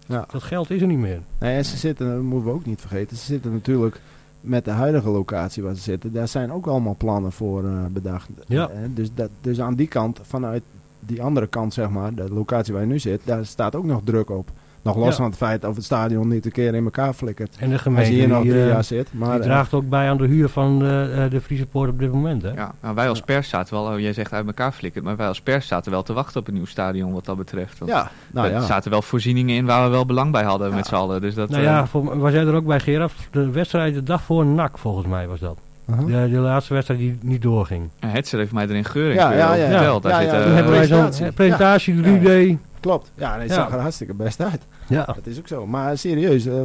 Ja. 0.06 0.24
dat 0.30 0.42
geld 0.42 0.70
is 0.70 0.80
er 0.80 0.86
niet 0.86 0.98
meer. 0.98 1.20
Nee, 1.38 1.56
en 1.56 1.64
ze 1.64 1.76
zitten, 1.76 2.06
dat 2.14 2.22
moeten 2.22 2.48
we 2.50 2.54
ook 2.56 2.66
niet 2.66 2.80
vergeten, 2.80 3.16
ze 3.16 3.24
zitten 3.24 3.52
natuurlijk 3.52 4.00
met 4.40 4.64
de 4.64 4.70
huidige 4.70 5.08
locatie 5.08 5.62
waar 5.62 5.74
ze 5.74 5.82
zitten, 5.82 6.12
daar 6.12 6.28
zijn 6.28 6.52
ook 6.52 6.66
allemaal 6.66 6.96
plannen 6.96 7.32
voor 7.32 7.64
eh, 7.64 7.86
bedacht. 7.86 8.28
Ja. 8.46 8.68
Eh, 8.68 8.78
dus, 8.94 9.14
dat, 9.14 9.30
dus 9.40 9.60
aan 9.60 9.74
die 9.74 9.88
kant, 9.88 10.20
vanuit 10.22 10.62
die 11.00 11.22
andere 11.22 11.46
kant 11.46 11.74
zeg 11.74 11.90
maar, 11.90 12.14
de 12.14 12.30
locatie 12.30 12.72
waar 12.72 12.82
je 12.82 12.88
nu 12.88 12.98
zit, 12.98 13.20
daar 13.24 13.46
staat 13.46 13.74
ook 13.74 13.84
nog 13.84 14.00
druk 14.04 14.30
op. 14.30 14.50
Nog 14.82 14.96
los 14.96 15.06
Ja. 15.08 15.12
van 15.14 15.24
het 15.24 15.36
feit 15.36 15.64
of 15.64 15.74
het 15.76 15.84
stadion 15.84 16.28
niet 16.28 16.44
een 16.44 16.52
keer 16.52 16.74
in 16.74 16.84
elkaar 16.84 17.12
flikkert. 17.12 17.56
En 17.60 17.70
de 17.70 17.78
gemeente 17.78 18.10
hier 18.10 18.28
nog 18.28 18.40
drie 18.42 18.52
eh, 18.62 18.68
jaar 18.68 18.84
zit. 18.84 19.08
Maar, 19.12 19.30
die 19.30 19.38
eh, 19.40 19.44
draagt 19.46 19.74
ook 19.74 19.88
bij 19.88 20.08
aan 20.08 20.16
de 20.16 20.26
huur 20.26 20.48
van 20.48 20.78
de, 20.78 21.12
eh, 21.16 21.30
de 21.30 21.40
Friese 21.40 21.66
Poort 21.66 21.90
op 21.90 21.98
dit 21.98 22.12
moment. 22.12 22.42
Hè? 22.42 22.50
Ja, 22.50 22.72
nou, 22.82 22.94
wij 22.94 23.08
als 23.08 23.20
pers 23.20 23.48
zaten 23.48 23.74
wel, 23.74 23.84
oh, 23.92 23.98
jij 24.00 24.12
zegt 24.12 24.32
uit 24.32 24.46
elkaar 24.46 24.72
flikkert, 24.72 25.04
maar 25.04 25.16
wij 25.16 25.26
als 25.28 25.40
pers 25.40 25.66
zaten 25.66 25.90
wel 25.92 26.02
te 26.02 26.12
wachten 26.12 26.40
op 26.40 26.48
een 26.48 26.54
nieuw 26.54 26.64
stadion 26.66 27.12
wat 27.12 27.24
dat 27.24 27.36
betreft. 27.36 27.78
Want 27.78 27.90
ja, 27.90 28.10
nou 28.32 28.46
er 28.46 28.52
ja. 28.52 28.60
zaten 28.60 28.90
wel 28.90 29.02
voorzieningen 29.02 29.56
in 29.56 29.66
waar 29.66 29.84
we 29.84 29.90
wel 29.90 30.06
belang 30.06 30.32
bij 30.32 30.42
hadden 30.44 30.68
Ja. 30.68 30.74
met 30.74 30.86
z'n 30.86 30.94
allen. 30.94 31.20
Dus 31.20 31.34
dat, 31.34 31.48
nou 31.48 31.62
ja, 31.62 31.86
voor, 31.86 32.18
was 32.18 32.32
jij 32.32 32.46
er 32.46 32.54
ook 32.54 32.66
bij 32.66 32.80
Gerard? 32.80 33.12
De 33.30 33.50
wedstrijd 33.50 33.94
de 33.94 34.02
dag 34.02 34.22
voor 34.22 34.46
NAC 34.46 34.78
volgens 34.78 35.06
mij 35.06 35.26
was 35.28 35.40
dat. 35.40 35.58
Uh-huh. 35.90 36.06
De, 36.06 36.30
de 36.30 36.38
laatste 36.38 36.74
wedstrijd 36.74 37.00
die 37.00 37.18
niet 37.22 37.42
doorging. 37.42 37.88
en 37.98 38.10
Hetzer 38.10 38.38
heeft 38.38 38.52
mij 38.52 38.66
erin 38.68 38.84
geuring 38.84 39.20
Ja, 39.20 39.32
ja, 39.32 39.54
ja, 39.54 39.68
verteld. 39.68 40.02
ja. 40.02 40.08
Daar 40.10 40.22
Ja, 40.22 40.30
zit, 40.30 40.30
ja, 40.34 40.38
eh, 40.38 40.44
Toen 40.46 40.54
hebben 40.54 40.72
wij 40.72 40.86
zo'n 40.86 40.98
presentatie. 41.00 41.32
presentatie, 41.32 41.94
Ja. 41.94 42.02
3D. 42.02 42.58
Klopt. 42.80 43.12
Ja, 43.14 43.38
dat 43.38 43.48
Ja. 43.48 43.54
zag 43.54 43.72
er 43.72 43.78
hartstikke 43.80 44.14
best 44.14 44.40
uit. 44.42 44.66
Ja. 44.88 45.04
Dat 45.04 45.26
is 45.26 45.38
ook 45.38 45.48
zo. 45.48 45.66
Maar 45.66 45.98
serieus, 45.98 46.46
eh, 46.46 46.60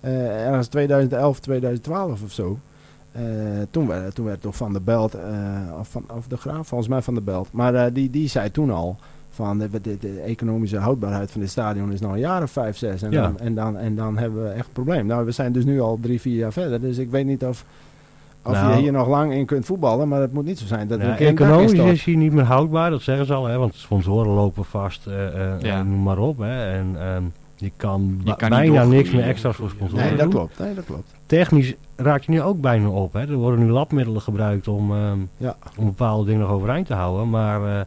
eh, 0.00 0.46
ergens 0.46 0.68
2011, 0.68 1.40
2012 1.40 2.22
of 2.22 2.32
zo. 2.32 2.58
eh, 3.12 3.22
toen, 3.70 3.86
werd, 3.86 4.14
toen 4.14 4.24
werd 4.24 4.40
toch 4.40 4.56
Van 4.56 4.72
der 4.72 4.82
Belt, 4.82 5.14
eh, 5.14 5.22
of, 5.78 5.88
van, 5.88 6.04
of 6.14 6.26
de 6.26 6.36
Graaf, 6.36 6.68
volgens 6.68 6.88
mij 6.90 7.02
Van 7.02 7.14
der 7.14 7.22
Belt. 7.24 7.48
Maar 7.52 7.74
eh, 7.74 7.84
die, 7.92 8.10
die 8.10 8.28
zei 8.28 8.50
toen 8.50 8.70
al 8.70 8.96
van 9.30 9.58
de, 9.58 9.68
de, 9.80 9.96
de 9.98 10.20
economische 10.20 10.76
houdbaarheid 10.78 11.30
van 11.30 11.40
dit 11.40 11.50
stadion 11.50 11.92
is 11.92 12.00
nog 12.00 12.12
een 12.12 12.18
jaar 12.18 12.42
of 12.42 12.50
vijf, 12.50 12.76
zes. 12.76 13.02
En, 13.02 13.10
Ja. 13.10 13.22
dan, 13.22 13.38
en, 13.38 13.54
dan, 13.54 13.76
en 13.76 13.94
dan 13.94 14.18
hebben 14.18 14.42
we 14.42 14.48
echt 14.48 14.66
een 14.66 14.72
probleem. 14.72 15.06
Nou, 15.06 15.24
we 15.24 15.30
zijn 15.30 15.52
dus 15.52 15.64
nu 15.64 15.80
al 15.80 15.98
drie, 16.00 16.20
vier 16.20 16.36
jaar 16.36 16.52
verder. 16.52 16.80
Dus 16.80 16.98
ik 16.98 17.10
weet 17.10 17.26
niet 17.26 17.44
of, 17.44 17.64
of 18.48 18.54
Nou. 18.54 18.74
je 18.74 18.80
hier 18.80 18.92
nog 18.92 19.08
lang 19.08 19.32
in 19.32 19.46
kunt 19.46 19.64
voetballen. 19.64 20.08
Maar 20.08 20.20
het 20.20 20.32
moet 20.32 20.44
niet 20.44 20.58
zo 20.58 20.66
zijn 20.66 20.88
dat 20.88 20.98
economisch 21.00 21.72
is 21.72 22.04
hij 22.04 22.14
niet 22.14 22.32
meer 22.32 22.44
houdbaar, 22.44 22.90
dat 22.90 23.02
zeggen 23.02 23.26
ze 23.26 23.34
al. 23.34 23.46
Hè, 23.46 23.58
want 23.58 23.74
sponsoren 23.74 24.32
lopen 24.32 24.64
vast, 24.64 25.06
eh, 25.06 25.26
eh, 25.26 25.60
Ja. 25.60 25.78
eh, 25.78 25.84
noem 25.84 26.02
maar 26.02 26.18
op. 26.18 26.38
Hè, 26.38 26.70
en 26.72 26.96
ehm, 27.00 27.22
je 27.56 27.70
kan, 27.76 28.20
Je 28.24 28.36
kan 28.36 28.50
niet 28.50 28.60
bijna 28.72 28.84
niks 28.84 29.10
meer 29.10 29.24
extra's 29.24 29.56
voor 29.56 29.70
sponsoren 29.70 30.04
Nee, 30.04 30.10
dat 30.16 30.20
doen. 30.20 30.30
klopt. 30.30 30.58
Nee, 30.58 30.74
dat 30.74 30.84
klopt. 30.84 31.14
Technisch 31.26 31.74
raakt 31.96 32.24
je 32.24 32.30
nu 32.30 32.42
ook 32.42 32.60
bijna 32.60 32.88
op. 32.88 33.12
Hè. 33.12 33.20
Er 33.20 33.34
worden 33.34 33.60
nu 33.64 33.70
labmiddelen 33.70 34.20
gebruikt 34.20 34.68
om, 34.68 34.92
ehm, 34.92 35.18
Ja. 35.36 35.56
om 35.78 35.84
bepaalde 35.84 36.24
dingen 36.24 36.40
nog 36.40 36.50
overeind 36.50 36.86
te 36.86 36.94
houden. 36.94 37.30
Maar 37.30 37.78
eh, 37.78 37.80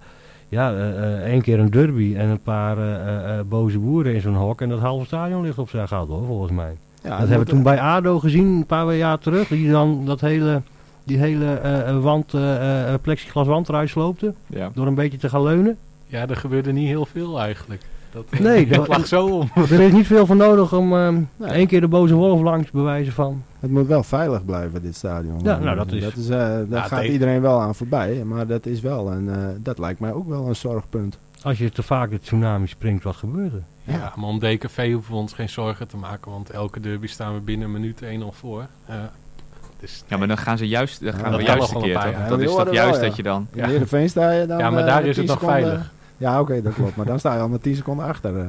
ja, 0.49 0.71
eh, 0.73 1.13
eh, 1.13 1.19
één 1.23 1.41
keer 1.41 1.59
een 1.59 1.69
derby 1.69 2.15
en 2.17 2.29
een 2.29 2.41
paar 2.41 2.77
eh, 2.77 2.93
eh, 3.07 3.39
eh, 3.39 3.45
boze 3.45 3.79
boeren 3.79 4.13
in 4.13 4.21
zo'n 4.21 4.35
hok. 4.35 4.61
En 4.61 4.69
dat 4.69 4.79
halve 4.79 5.05
stadion 5.05 5.41
ligt 5.41 5.57
op 5.57 5.69
zijn 5.69 5.87
gat 5.87 6.07
hoor, 6.07 6.25
volgens 6.25 6.51
mij. 6.51 6.77
Ja, 7.03 7.09
dat 7.19 7.27
hebben 7.27 7.45
we 7.47 7.51
toen 7.53 7.63
bij 7.63 7.79
ADO 7.79 8.19
gezien, 8.19 8.45
een 8.47 8.65
paar 8.65 8.95
jaar 8.95 9.19
terug. 9.19 9.47
Die 9.47 9.71
dan 9.71 10.05
dat 10.05 10.21
hele, 10.21 10.61
die 11.03 11.17
hele 11.17 11.53
eh, 11.53 11.89
eh, 11.89 11.99
wand, 12.01 12.33
eh, 12.33 12.93
eh, 12.93 12.99
plexiglaswand 13.01 13.69
eruit 13.69 13.89
sloopte. 13.89 14.33
ja. 14.47 14.71
Door 14.73 14.87
een 14.87 14.95
beetje 14.95 15.17
te 15.17 15.29
gaan 15.29 15.43
leunen. 15.43 15.77
Ja, 16.05 16.27
er 16.27 16.35
gebeurde 16.35 16.71
niet 16.71 16.87
heel 16.87 17.05
veel 17.05 17.39
eigenlijk. 17.39 17.81
Dat, 18.11 18.23
eh, 18.29 18.39
Nee, 18.39 18.67
dat 18.77 18.87
lag 18.87 19.07
zo 19.07 19.25
om. 19.27 19.49
er 19.71 19.79
is 19.79 19.91
niet 19.93 20.07
veel 20.07 20.25
voor 20.25 20.35
nodig 20.35 20.73
om 20.73 20.93
ehm 20.93 21.15
Nee. 21.37 21.49
één 21.49 21.67
keer 21.67 21.81
de 21.81 21.87
boze 21.87 22.13
wolf 22.13 22.41
langs 22.41 22.71
bewijzen 22.71 23.13
van. 23.13 23.43
Het 23.59 23.71
moet 23.71 23.87
wel 23.87 24.03
veilig 24.03 24.45
blijven, 24.45 24.81
dit 24.81 24.95
stadion. 24.95 25.39
Ja, 25.43 25.57
nou, 25.59 25.75
dat 25.75 25.91
is- 25.91 26.03
Dat 26.03 26.15
is 26.15 26.29
eh, 26.29 26.37
daar 26.37 26.65
Ja, 26.69 26.81
gaat 26.81 27.03
iedereen 27.03 27.41
wel 27.41 27.59
aan 27.61 27.75
voorbij. 27.75 28.23
Maar 28.25 28.47
dat 28.47 28.65
is 28.65 28.81
wel, 28.81 29.11
en 29.11 29.29
eh, 29.35 29.47
dat 29.63 29.79
lijkt 29.79 29.99
mij 29.99 30.13
ook 30.13 30.27
wel 30.27 30.47
een 30.47 30.55
zorgpunt. 30.55 31.17
Als 31.43 31.57
je 31.57 31.69
te 31.71 31.83
vaak 31.83 32.09
de 32.09 32.19
tsunami 32.19 32.67
springt, 32.67 33.03
wat 33.03 33.15
gebeurt 33.15 33.53
er? 33.53 33.63
Ja, 33.83 34.13
maar 34.15 34.29
om 34.29 34.39
DKV 34.39 34.91
hoeven 34.93 35.11
we 35.13 35.17
ons 35.19 35.33
geen 35.33 35.49
zorgen 35.49 35.87
te 35.87 35.97
maken, 35.97 36.31
want 36.31 36.49
elke 36.49 36.79
derby 36.79 37.07
staan 37.07 37.33
we 37.33 37.39
binnen 37.39 37.65
een 37.67 37.73
minuut 37.73 38.01
1-0 38.03 38.07
voor. 38.31 38.65
Eh, 38.85 38.95
dus, 39.79 40.03
ja, 40.07 40.17
maar 40.17 40.27
dan 40.27 40.37
gaan 40.37 40.57
ze 40.57 40.67
juist, 40.67 40.99
dan 40.99 41.07
Ja, 41.13 41.19
gaan 41.19 41.31
dat 41.31 41.39
we 41.39 41.45
kan 41.45 41.55
juist 41.57 41.73
nog 41.73 41.83
een 41.83 41.89
wel 41.91 42.01
keer 42.01 42.11
paar 42.13 42.29
Dat 42.29 42.39
is 42.39 42.45
Ja, 42.45 42.51
horen 42.51 42.73
juist 42.73 42.99
wel, 42.99 43.07
dat 43.07 43.15
je 43.15 43.23
dan... 43.23 43.47
In 43.51 43.57
Ja. 43.61 43.67
Heerenveen 43.67 44.09
sta 44.09 44.31
je 44.31 44.45
dan... 44.45 44.57
Ja, 44.57 44.69
maar 44.69 44.79
eh, 44.79 44.85
daar 44.85 45.05
is 45.05 45.15
10 45.15 45.23
het 45.27 45.31
nog 45.33 45.39
seconden- 45.39 45.61
veilig. 45.67 45.91
Ja, 46.17 46.39
oké, 46.39 46.61
dat 46.61 46.73
klopt. 46.73 46.95
Maar 46.95 47.05
dan 47.05 47.19
sta 47.19 47.33
je 47.33 47.39
al 47.39 47.49
met 47.49 47.63
10 47.63 47.75
seconden 47.75 48.05
achter. 48.05 48.39
eh. 48.39 48.45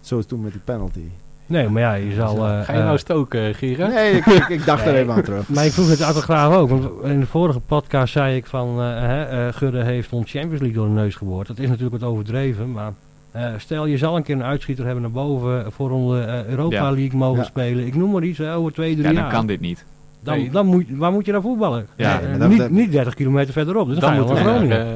zoals 0.00 0.26
toen 0.26 0.40
met 0.40 0.52
die 0.52 0.60
penalty. 0.64 1.08
Nee, 1.50 1.68
maar 1.68 1.82
ja, 1.82 1.94
je 1.94 2.12
zal... 2.14 2.36
eh, 2.36 2.60
Ga 2.60 2.72
je 2.72 2.78
nou 2.78 2.92
eh, 2.92 2.98
stoken, 2.98 3.54
Gerard? 3.54 3.94
Nee, 3.94 4.12
ik, 4.12 4.26
ik, 4.26 4.48
ik 4.48 4.64
dacht 4.64 4.86
er 4.86 4.94
even 4.94 5.12
aan 5.12 5.22
terug. 5.22 5.48
maar 5.48 5.64
ik 5.66 5.72
vroeg 5.72 5.88
het 5.90 6.00
autograaf 6.00 6.54
ook. 6.54 6.68
Want 6.68 6.88
in 7.04 7.20
de 7.20 7.26
vorige 7.26 7.60
podcast 7.60 8.12
zei 8.12 8.36
ik 8.36 8.46
van... 8.46 8.68
eh 8.80 8.86
hè, 8.98 9.22
eh, 9.24 9.52
Gudde 9.54 9.82
heeft 9.84 10.12
ons 10.12 10.30
Champions 10.30 10.60
League 10.60 10.72
door 10.78 10.86
de 10.86 10.92
neus 11.00 11.14
geboord. 11.14 11.46
Dat 11.46 11.58
is 11.58 11.68
natuurlijk 11.68 12.00
wat 12.00 12.10
overdreven. 12.10 12.72
Maar 12.72 12.92
eh, 13.30 13.44
stel 13.56 13.86
je 13.86 13.98
zal 13.98 14.16
een 14.16 14.22
keer 14.22 14.34
een 14.34 14.42
uitschieter 14.42 14.84
hebben 14.84 15.02
naar 15.02 15.10
boven... 15.12 15.72
voor 15.72 15.90
onze 15.90 16.20
eh, 16.22 16.44
Europa 16.46 16.74
Ja. 16.76 16.90
League 16.90 17.18
mogen 17.18 17.38
Ja. 17.42 17.44
spelen. 17.44 17.86
Ik 17.86 17.94
noem 17.94 18.10
maar 18.10 18.22
iets, 18.22 18.40
over 18.40 18.72
twee, 18.72 18.92
drie 18.92 19.06
Ja, 19.06 19.12
dan 19.12 19.22
jaar. 19.22 19.32
kan 19.32 19.46
dit 19.46 19.60
niet. 19.60 19.84
Dan, 20.22 20.36
Nee. 20.36 20.50
dan 20.50 20.66
moet, 20.66 20.84
waar 20.90 21.12
moet 21.12 21.26
je 21.26 21.32
dan 21.32 21.42
voetballen? 21.42 21.86
Ja, 21.96 22.20
Eh, 22.20 22.46
niet, 22.48 22.58
dat- 22.58 22.70
niet 22.70 22.92
30 22.92 23.14
kilometer 23.14 23.52
verderop. 23.52 23.88
Dus 23.88 23.98
dan, 23.98 24.16
Dan 24.16 24.28
ga 24.28 24.34
je 24.34 24.40
Groningen. 24.40 24.80
eh, 24.80 24.86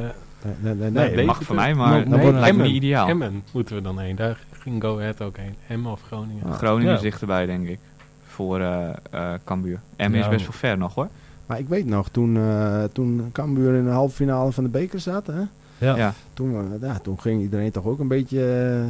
Nee, 0.42 0.55
nee, 0.61 0.74
nee, 0.74 0.90
Nee, 0.90 1.07
nee. 1.07 1.16
Dat 1.16 1.24
mag 1.24 1.42
voor 1.42 1.55
mij, 1.57 1.74
maar 1.74 2.09
Nee, 2.09 2.32
dat 2.32 2.40
lijkt 2.40 2.57
me 2.57 2.62
niet 2.62 2.74
ideaal. 2.74 3.09
Emmen 3.09 3.42
moeten 3.52 3.74
we 3.76 3.82
dan 3.82 3.98
heen. 3.98 4.16
Daar 4.16 4.38
ging 4.64 4.82
Go 4.82 4.98
Ahead 4.98 5.22
ook 5.22 5.36
heen. 5.36 5.54
Emmen 5.68 5.92
of 5.92 6.02
Groningen. 6.02 6.44
Ah. 6.44 6.52
Groningen 6.52 6.88
Ja. 6.90 6.96
is 6.96 7.02
dichterbij, 7.02 7.46
denk 7.46 7.68
ik. 7.68 7.78
Voor 8.26 8.60
eh 8.60 8.88
eh 9.10 9.32
Cambuur. 9.44 9.80
Emmen 9.96 10.18
Ja, 10.18 10.24
is 10.24 10.30
best 10.30 10.42
wel 10.46 10.52
ver 10.52 10.78
nog, 10.78 10.94
hoor. 10.94 11.08
Maar 11.46 11.58
ik 11.58 11.68
weet 11.68 11.86
nog, 11.86 12.08
toen, 12.08 12.36
eh 12.36 12.84
toen 12.92 13.28
Cambuur 13.32 13.74
in 13.74 13.84
de 13.84 13.90
halve 13.90 14.14
finale 14.14 14.52
van 14.52 14.64
de 14.64 14.70
beker 14.70 15.00
zat... 15.00 15.26
Hè, 15.26 15.40
Ja. 15.78 15.96
Ja. 15.96 16.12
toen, 16.34 16.78
ja, 16.80 16.98
toen 16.98 17.20
ging 17.20 17.42
iedereen 17.42 17.70
toch 17.70 17.84
ook 17.84 17.98
een 17.98 18.08
beetje... 18.08 18.84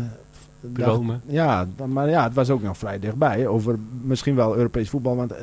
Dromen. 0.72 1.20
ja, 1.26 1.66
maar 1.88 2.08
ja, 2.10 2.22
het 2.24 2.34
was 2.34 2.50
ook 2.50 2.62
nog 2.62 2.78
vrij 2.78 2.98
dichtbij. 2.98 3.46
Over 3.46 3.78
misschien 4.02 4.34
wel 4.34 4.56
Europees 4.56 4.90
voetbal. 4.90 5.16
Want, 5.16 5.34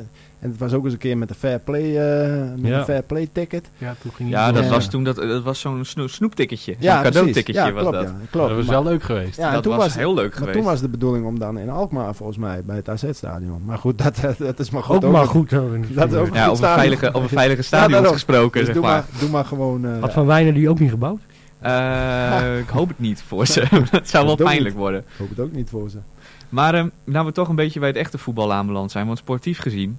en 0.42 0.50
het 0.50 0.58
was 0.58 0.72
ook 0.72 0.84
eens 0.84 0.92
een 0.92 0.98
keer 0.98 1.18
met 1.18 1.28
de 1.28 1.34
fair 1.34 1.58
play, 1.58 1.82
eh, 1.96 2.50
met 2.56 2.70
Ja. 2.70 2.78
de 2.78 2.84
fair 2.84 3.02
play 3.02 3.28
ticket. 3.32 3.70
Ja, 3.78 3.94
toen 4.02 4.12
ging 4.14 4.28
Ja, 4.30 4.52
dat 4.52 4.68
was 4.68 4.88
toen 4.88 5.04
dat, 5.04 5.16
dat 5.16 5.42
was 5.42 5.60
zo'n 5.60 5.84
snoe- 5.84 6.08
snoepticketje. 6.08 6.72
Zo'n 6.72 6.82
Ja, 6.82 6.94
precies. 6.96 7.12
cadeauticketje 7.16 7.60
ja, 7.60 7.72
was 7.72 7.82
klopt, 7.82 7.96
dat. 7.96 8.06
Ja, 8.06 8.14
klopt. 8.30 8.48
dat 8.48 8.56
was 8.56 8.66
Maar- 8.66 8.74
wel 8.82 8.84
leuk 8.92 9.02
geweest. 9.02 9.36
ja, 9.36 9.52
dat 9.52 9.62
toen 9.62 9.76
was, 9.76 9.94
heel 9.94 10.14
leuk 10.14 10.28
maar 10.30 10.38
geweest. 10.38 10.56
toen 10.56 10.64
was 10.66 10.80
de 10.80 10.88
bedoeling 10.88 11.26
om 11.26 11.38
dan 11.38 11.58
in 11.58 11.70
Alkmaar, 11.70 12.14
volgens 12.14 12.38
mij, 12.38 12.62
bij 12.64 12.76
het 12.76 12.88
AZ-stadion. 12.88 13.62
Maar 13.64 13.78
goed, 13.78 13.98
dat, 13.98 14.20
dat 14.38 14.58
is 14.60 14.70
maar 14.70 14.82
goed. 14.82 15.04
Ook 15.04 15.12
maar 15.12 15.20
nog. 15.22 15.30
goed. 15.30 15.50
dat 15.50 15.62
Dat 15.94 16.12
is 16.12 16.18
ook 16.18 16.26
ja, 16.34 16.42
goed 16.42 16.50
over 16.50 16.56
stadion. 16.56 16.74
veilige, 16.78 17.12
over 17.14 17.28
veilige 17.28 17.62
stadions 17.62 17.92
daarom. 17.92 18.12
gesproken, 18.12 18.52
Dus 18.58 18.64
zeg 18.66 18.74
doe, 18.74 18.84
maar. 18.84 18.92
maar, 19.10 19.20
doe 19.20 19.28
maar 19.30 19.44
gewoon... 19.44 19.84
eh, 19.86 20.00
Had 20.00 20.12
Van 20.12 20.26
Wijnen 20.26 20.54
die 20.54 20.68
ook 20.68 20.78
niet 20.78 20.90
gebouwd? 20.90 21.20
Eh, 21.60 22.58
ik 22.58 22.68
hoop 22.68 22.88
het 22.88 22.98
niet 22.98 23.22
voor 23.26 23.46
ze. 23.46 23.66
dat 23.90 24.08
zou 24.08 24.26
wel 24.26 24.36
pijnlijk 24.36 24.74
worden. 24.76 25.00
Ik 25.00 25.06
hoop 25.18 25.28
het 25.28 25.40
ook 25.40 25.52
niet 25.52 25.70
voor 25.70 25.90
ze. 25.90 25.98
Maar 26.48 26.74
ehm, 26.74 26.88
nou 27.04 27.26
we 27.26 27.32
toch 27.32 27.48
een 27.48 27.56
beetje 27.56 27.78
bij 27.80 27.88
het 27.88 27.98
echte 27.98 28.18
voetbal 28.18 28.52
aanbeland 28.52 28.90
zijn. 28.90 29.06
Want 29.06 29.18
sportief 29.18 29.58
gezien 29.58 29.98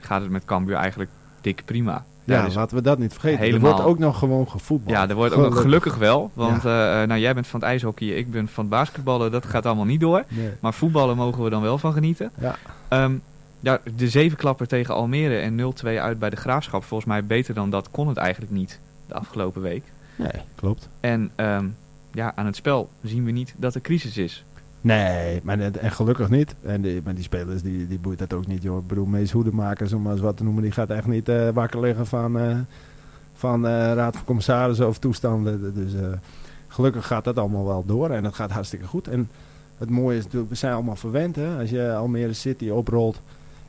gaat 0.00 0.20
het 0.22 0.30
met 0.30 0.44
Cambuur 0.44 0.76
eigenlijk 0.76 1.10
dik 1.40 1.62
prima. 1.64 2.04
Ja, 2.24 2.48
laten 2.54 2.76
we 2.76 2.82
dat 2.82 2.98
niet 2.98 3.12
vergeten. 3.12 3.38
helemaal- 3.38 3.70
Er 3.70 3.74
wordt 3.76 3.88
ook 3.90 3.98
nog 3.98 4.18
gewoon 4.18 4.48
gevoetbald. 4.48 4.96
ja, 4.96 5.08
er 5.08 5.14
wordt 5.14 5.34
ook 5.34 5.50
nog 5.50 5.60
Gelukkig. 5.60 5.96
wel. 5.96 6.30
Want 6.34 6.56
eh, 6.56 6.72
nou, 7.02 7.16
jij 7.18 7.34
bent 7.34 7.46
van 7.46 7.60
het 7.60 7.68
ijshockey, 7.68 8.08
ik 8.08 8.30
ben 8.30 8.48
van 8.48 8.64
het 8.64 8.72
basketballen. 8.72 9.30
Dat 9.30 9.46
gaat 9.46 9.66
allemaal 9.66 9.84
niet 9.84 10.00
door. 10.00 10.24
Nee. 10.28 10.50
Maar 10.60 10.74
voetballen 10.74 11.16
mogen 11.16 11.44
we 11.44 11.50
dan 11.50 11.62
wel 11.62 11.78
van 11.78 11.92
genieten. 11.92 12.30
Ja. 12.40 12.54
Ehm, 12.88 13.12
ja, 13.60 13.80
de 13.96 14.08
zevenklapper 14.08 14.66
tegen 14.66 14.94
Almere 14.94 15.38
en 15.38 15.54
0-2 15.54 16.00
uit 16.00 16.18
bij 16.18 16.30
de 16.30 16.36
Graafschap. 16.36 16.84
Volgens 16.84 17.08
mij 17.10 17.24
beter 17.24 17.54
dan 17.54 17.70
dat 17.70 17.90
kon 17.90 18.08
het 18.08 18.16
eigenlijk 18.16 18.52
niet 18.52 18.80
de 19.06 19.14
afgelopen 19.14 19.62
week. 19.62 19.84
nee, 20.16 20.30
klopt. 20.54 20.88
En 21.00 21.30
ehm, 21.34 21.66
ja, 22.12 22.32
aan 22.34 22.46
het 22.46 22.56
spel 22.56 22.90
zien 23.02 23.24
we 23.24 23.30
niet 23.30 23.54
dat 23.56 23.74
er 23.74 23.80
crisis 23.80 24.16
is. 24.16 24.44
Nee, 24.80 25.40
maar 25.42 25.58
en 25.60 25.90
gelukkig 25.90 26.28
niet. 26.28 26.54
En 26.62 26.82
die, 26.82 27.00
maar 27.04 27.14
die 27.14 27.24
spelers, 27.24 27.62
die, 27.62 27.86
die 27.86 27.98
boeit 27.98 28.18
dat 28.18 28.32
ook 28.32 28.46
niet, 28.46 28.62
joh. 28.62 28.78
Ik 28.78 28.86
bedoel, 28.86 29.06
Mees 29.06 29.30
Hoedemakers, 29.30 29.92
om 29.92 30.16
wat 30.16 30.36
te 30.36 30.44
noemen, 30.44 30.62
die 30.62 30.72
gaat 30.72 30.90
echt 30.90 31.06
niet 31.06 31.28
eh, 31.28 31.48
wakker 31.48 31.80
liggen 31.80 32.06
van, 32.06 32.38
eh, 32.38 32.58
van 33.32 33.66
eh, 33.66 33.72
raad 33.72 34.16
van 34.16 34.24
commissarissen 34.24 34.88
of 34.88 34.98
toestanden. 34.98 35.74
Dus 35.74 35.92
gelukkig 36.66 37.06
gaat 37.06 37.24
dat 37.24 37.38
allemaal 37.38 37.66
wel 37.66 37.84
door 37.84 38.10
en 38.10 38.22
dat 38.22 38.34
gaat 38.34 38.50
hartstikke 38.50 38.86
goed. 38.86 39.08
En 39.08 39.30
het 39.78 39.90
mooie 39.90 40.16
is 40.16 40.24
natuurlijk, 40.24 40.50
we 40.50 40.56
zijn 40.56 40.72
allemaal 40.72 40.96
verwend, 40.96 41.36
hè. 41.36 41.58
Als 41.58 41.70
je 41.70 41.94
Almere 41.94 42.32
City 42.32 42.68
oprolt, 42.68 43.22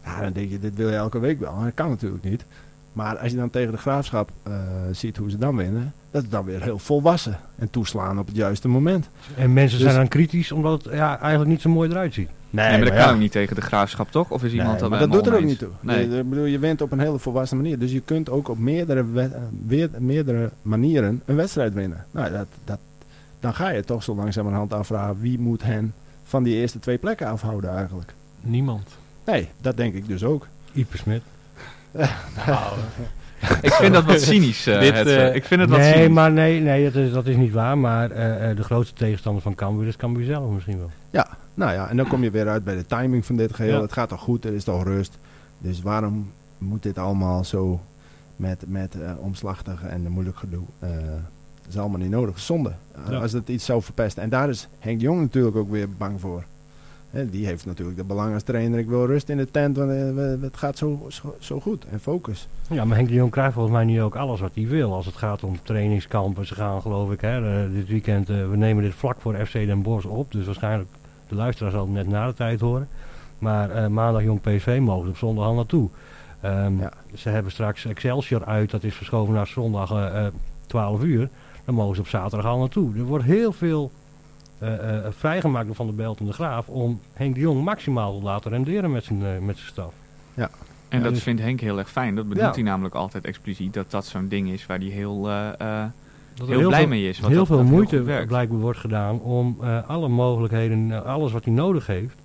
ja, 0.04 0.22
dan 0.22 0.34
denk 0.34 0.50
je, 0.50 0.60
dit 0.60 0.76
wil 0.76 0.90
je 0.90 0.96
elke 0.96 1.20
week 1.20 1.40
wel. 1.40 1.64
Dat 1.64 1.74
kan 1.74 1.90
natuurlijk 1.90 2.24
niet. 2.24 2.46
Maar 2.94 3.18
als 3.18 3.32
je 3.32 3.38
dan 3.38 3.50
tegen 3.50 3.72
de 3.72 3.78
Graafschap 3.78 4.30
eh, 4.44 4.54
ziet 4.92 5.18
hoe 5.18 5.30
ze 5.30 5.38
dan 5.38 5.56
winnen, 5.56 5.94
dat 6.12 6.24
is 6.24 6.30
dan 6.30 6.46
weer 6.46 6.62
heel 6.64 6.80
volwassen. 6.80 7.38
En 7.58 7.70
toeslaan 7.70 8.20
op 8.20 8.28
het 8.28 8.36
juiste 8.36 8.68
moment. 8.68 9.10
En 9.38 9.54
mensen 9.54 9.78
Dus- 9.78 9.88
zijn 9.88 10.00
dan 10.00 10.08
kritisch 10.08 10.52
omdat 10.52 10.84
het 10.84 10.94
ja, 10.94 11.20
eigenlijk 11.20 11.50
niet 11.52 11.62
zo 11.62 11.70
mooi 11.70 11.90
eruit 11.90 12.14
ziet. 12.14 12.30
Nee, 12.50 12.70
maar 12.78 12.80
dat 12.86 12.94
ja. 12.98 13.04
kan 13.06 13.14
ook 13.14 13.20
niet 13.20 13.32
tegen 13.32 13.56
de 13.56 13.62
graafschap, 13.62 14.12
toch? 14.12 14.32
Of 14.32 14.44
is 14.44 14.52
iemand 14.52 14.70
Nee, 14.72 14.80
dat 14.80 14.90
maar 14.90 15.00
dat 15.00 15.12
doet 15.12 15.28
er 15.28 15.36
ook 15.36 15.44
niet 15.44 15.60
toe. 15.60 15.70
Nee. 15.80 16.10
Je, 16.10 16.18
ik 16.18 16.30
bedoel, 16.30 16.46
je 16.46 16.60
wint 16.60 16.82
op 16.82 16.92
een 16.92 17.00
hele 17.00 17.20
volwassen 17.20 17.58
manier. 17.58 17.80
Dus 17.80 17.92
je 17.92 18.00
kunt 18.02 18.30
ook 18.30 18.48
op 18.48 18.58
meerdere, 18.58 19.06
we- 19.12 19.22
eh, 19.22 19.42
weer, 19.68 19.90
meerdere 19.98 20.52
manieren 20.62 21.22
een 21.26 21.36
wedstrijd 21.36 21.74
winnen. 21.74 22.06
Nou, 22.12 22.32
dat, 22.32 22.48
dat, 22.66 22.80
dan 23.40 23.54
ga 23.54 23.70
je 23.70 23.84
toch 23.84 24.04
zo 24.04 24.16
langzamerhand 24.16 24.74
afvragen 24.74 25.20
wie 25.20 25.40
moet 25.40 25.64
hen 25.64 25.94
van 26.24 26.44
die 26.44 26.56
eerste 26.56 26.80
twee 26.80 26.98
plekken 26.98 27.28
afhouden 27.28 27.70
eigenlijk. 27.76 28.14
Niemand. 28.42 28.90
Nee, 29.26 29.50
dat 29.62 29.78
denk 29.78 29.94
ik 29.94 30.08
dus 30.08 30.24
ook. 30.24 30.48
Ipe 30.72 30.98
Smit. 30.98 31.22
Nou, 32.48 32.74
Ik 33.62 33.74
vind 33.74 33.94
dat 33.94 34.04
wat 34.04 34.22
cynisch, 34.22 34.68
eh, 34.68 34.80
Dit, 34.80 34.94
het, 34.94 35.08
eh, 35.08 35.28
eh, 35.28 35.36
Ik 35.36 35.46
vind 35.46 35.62
het 35.62 35.70
wat 35.70 35.80
Nee, 35.80 35.94
cynisch. 35.94 36.10
maar 36.10 36.32
nee, 36.32 36.60
nee 36.62 36.84
dat, 36.84 36.96
is, 36.96 37.12
dat 37.12 37.26
is 37.26 37.36
niet 37.36 37.52
waar. 37.52 37.78
Maar 37.78 38.12
eh, 38.12 38.50
eh, 38.50 38.58
de 38.58 38.64
grootste 38.64 38.94
tegenstander 38.96 39.42
van 39.42 39.56
Cambuur 39.56 39.88
is 39.88 39.96
Cambuur 39.96 40.26
zelf 40.26 40.52
misschien 40.52 40.78
wel. 40.78 40.90
Nou 41.54 41.74
ja, 41.74 41.90
en 41.90 41.98
dan 41.98 42.08
kom 42.08 42.24
je 42.24 42.32
weer 42.32 42.48
uit 42.48 42.64
bij 42.64 42.76
de 42.76 42.86
timing 42.86 43.26
van 43.26 43.36
dit 43.36 43.54
geheel. 43.54 43.76
Ja. 43.76 43.82
Het 43.82 43.94
gaat 43.94 44.10
toch 44.10 44.22
goed, 44.22 44.46
er 44.46 44.54
is 44.54 44.64
toch 44.64 44.84
rust. 44.84 45.18
Dus 45.58 45.82
waarom 45.82 46.32
moet 46.58 46.84
dit 46.84 46.98
allemaal 46.98 47.44
zo 47.44 47.80
met, 48.36 48.64
met 48.68 48.96
omslachtig 49.20 49.84
en 49.84 50.12
moeilijk 50.12 50.38
gedoe? 50.38 50.64
Eh, 50.80 50.90
dat 51.62 51.70
is 51.70 51.78
allemaal 51.78 52.00
niet 52.00 52.10
nodig. 52.10 52.40
Zonde. 52.40 52.72
Ja. 53.10 53.18
Als 53.18 53.32
het 53.32 53.50
iets 53.50 53.66
zou 53.66 53.82
verpesten. 53.82 54.24
En 54.24 54.30
daar 54.30 54.50
is 54.50 54.68
Henk 54.80 55.02
Jong 55.02 55.20
natuurlijk 55.22 55.56
ook 55.56 55.72
weer 55.72 55.90
bang 55.98 56.20
voor. 56.20 56.44
Die 57.12 57.46
heeft 57.46 57.66
natuurlijk 57.66 57.98
de 57.98 58.04
belang 58.04 58.34
als 58.34 58.44
trainer. 58.44 58.80
Ik 58.80 58.88
wil 58.88 59.06
rust 59.06 59.30
in 59.30 59.38
de 59.38 59.52
tent, 59.52 59.78
want 59.78 59.92
eh, 59.92 60.42
het 60.42 60.58
gaat 60.58 60.78
zo, 60.78 61.06
zo, 61.08 61.36
zo 61.40 61.60
goed. 61.60 61.86
En 61.86 62.00
focus. 62.00 62.48
Ja, 62.70 62.86
maar 62.86 62.98
Henk 62.98 63.10
de 63.10 63.16
Jong 63.16 63.32
krijgt 63.32 63.54
volgens 63.54 63.76
mij 63.76 63.86
nu 63.86 64.02
ook 64.02 64.16
alles 64.16 64.40
wat 64.40 64.52
hij 64.54 64.68
wil. 64.68 64.94
Als 64.94 65.06
het 65.06 65.16
gaat 65.16 65.44
om 65.44 65.58
trainingskampen. 65.64 66.48
Ze 66.48 66.56
gaan 66.56 66.82
geloof 66.82 67.12
ik 67.12 67.22
hè, 67.22 67.64
eh, 67.64 67.74
dit 67.74 67.88
weekend, 67.88 68.30
eh, 68.30 68.50
we 68.50 68.58
nemen 68.58 68.84
dit 68.84 68.94
vlak 68.94 69.22
voor 69.22 69.46
FC 69.46 69.54
Den 69.54 69.82
Bosch 69.82 70.06
op. 70.08 70.32
Dus 70.32 70.46
waarschijnlijk, 70.46 70.90
de 71.28 71.36
luisteraar 71.36 71.72
zal 71.72 71.82
het 71.82 71.94
net 71.94 72.08
na 72.08 72.28
de 72.28 72.34
tijd 72.34 72.60
horen. 72.60 72.88
Maar 73.40 73.92
maandag 73.92 74.24
Jong 74.24 74.42
PSV 74.42 74.80
mogen 74.82 75.04
ze 75.04 75.10
op 75.10 75.18
zondag 75.18 75.46
al 75.46 75.56
naartoe. 75.56 75.90
Ehm, 76.42 76.80
Ja. 76.80 76.92
Ze 77.14 77.30
hebben 77.30 77.52
straks 77.52 77.86
Excelsior 77.86 78.46
uit, 78.46 78.72
dat 78.72 78.84
is 78.84 78.96
verschoven 78.96 79.34
naar 79.34 79.48
zondag 79.48 79.92
eh, 79.92 80.26
eh, 80.26 80.34
12 80.68 81.04
uur. 81.04 81.30
Dan 81.66 81.76
mogen 81.76 81.96
ze 81.96 82.02
op 82.02 82.08
zaterdag 82.08 82.46
al 82.48 82.60
naartoe. 82.60 82.96
Er 82.98 83.04
wordt 83.04 83.26
heel 83.26 83.52
veel 83.52 83.92
vrijgemaakt 85.10 85.66
door 85.66 85.76
Van 85.76 85.86
der 85.86 85.96
Belt 85.96 86.20
en 86.20 86.26
de 86.26 86.34
Graaf 86.34 86.68
om 86.68 87.00
Henk 87.14 87.34
de 87.36 87.42
Jong 87.42 87.64
maximaal 87.64 88.18
te 88.18 88.24
laten 88.24 88.52
renderen 88.52 88.92
met 88.92 89.04
zijn, 89.04 89.24
eh, 89.26 89.40
met 89.40 89.56
zijn 89.58 89.70
staf. 89.70 89.94
En 90.36 90.98
Ja, 90.98 91.04
dat 91.04 91.14
dus- 91.14 91.24
vindt 91.24 91.42
Henk 91.42 91.60
heel 91.60 91.78
erg 91.78 91.90
fijn. 91.92 92.16
Dat 92.16 92.28
bedoelt 92.28 92.48
Ja. 92.48 92.54
hij 92.54 92.64
namelijk 92.64 92.96
altijd 92.96 93.26
expliciet. 93.26 93.74
Dat 93.74 93.92
dat 93.92 94.06
zo'n 94.06 94.28
ding 94.28 94.50
is 94.50 94.66
waar 94.66 94.78
hij 94.78 94.88
heel, 94.88 95.30
eh, 95.30 95.48
eh, 95.48 95.86
Dat 96.36 96.50
er 96.50 96.58
heel 96.58 96.68
blij 96.68 96.80
veel- 96.80 96.88
mee 96.88 97.10
is. 97.10 97.20
wat 97.20 97.30
heel 97.30 97.38
dat- 97.40 97.48
veel 97.48 97.58
dat 97.58 97.66
moeite 97.66 98.02
werkt. 98.04 98.28
blijkbaar 98.28 98.60
wordt 98.60 98.80
gedaan 98.80 99.20
om 99.20 99.58
eh, 99.62 99.90
alle 99.90 100.08
mogelijkheden, 100.08 100.92
eh, 100.92 101.02
alles 101.06 101.32
wat 101.32 101.46
hij 101.46 101.54
nodig 101.54 101.88
heeft. 101.88 102.16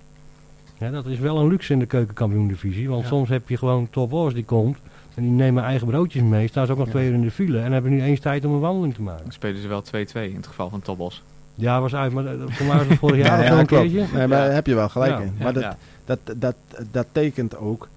Ja, 0.77 0.89
dat 0.91 1.05
is 1.05 1.19
wel 1.19 1.37
een 1.39 1.47
luxe 1.47 1.73
in 1.73 1.79
de 1.79 1.85
keukenkampioen-divisie. 1.85 2.89
Want 2.89 3.01
Ja. 3.01 3.07
soms 3.07 3.29
heb 3.29 3.49
je 3.49 3.57
gewoon 3.57 3.89
Top 3.89 4.31
die 4.33 4.45
komt 4.45 4.77
en 5.15 5.23
die 5.23 5.31
nemen 5.31 5.63
eigen 5.63 5.87
broodjes 5.87 6.21
mee. 6.23 6.47
Staan 6.47 6.65
ze 6.65 6.71
ook 6.71 6.77
nog 6.77 6.87
Ja. 6.87 6.93
twee 6.93 7.07
uur 7.07 7.13
in 7.13 7.21
de 7.21 7.31
file 7.31 7.59
en 7.59 7.71
hebben 7.71 7.91
nu 7.91 8.01
eens 8.01 8.19
tijd 8.19 8.45
om 8.45 8.53
een 8.53 8.59
wandeling 8.59 8.93
te 8.93 9.01
maken. 9.01 9.23
Dan 9.23 9.31
spelen 9.33 9.61
ze 9.61 9.67
wel 9.67 9.81
2-2 9.81 10.29
in 10.29 10.35
het 10.35 10.47
geval 10.47 10.69
van 10.69 10.81
Topos. 10.81 11.23
Ja, 11.59 11.81
was 11.81 11.95
uit, 11.95 12.11
maar 12.11 12.23
voor 12.47 12.65
mij 12.65 12.77
was 12.77 12.87
het 12.87 12.97
vorig 12.97 13.25
jaar 13.25 13.39
Ja, 13.43 13.45
ja, 13.53 13.59
een 13.59 13.65
klopt. 13.65 13.81
keertje. 13.83 14.17
Nee, 14.17 14.27
maar 14.27 14.37
daar 14.37 14.53
heb 14.53 14.67
je 14.67 14.75
wel 14.75 14.89
gelijk 14.89 15.19
in. 15.19 15.33
Maar 15.41 15.53
dat, 15.53 15.75
dat, 16.05 16.19
dat, 16.35 16.55
dat 16.91 17.05
tekent 17.11 17.57
ook 17.57 17.87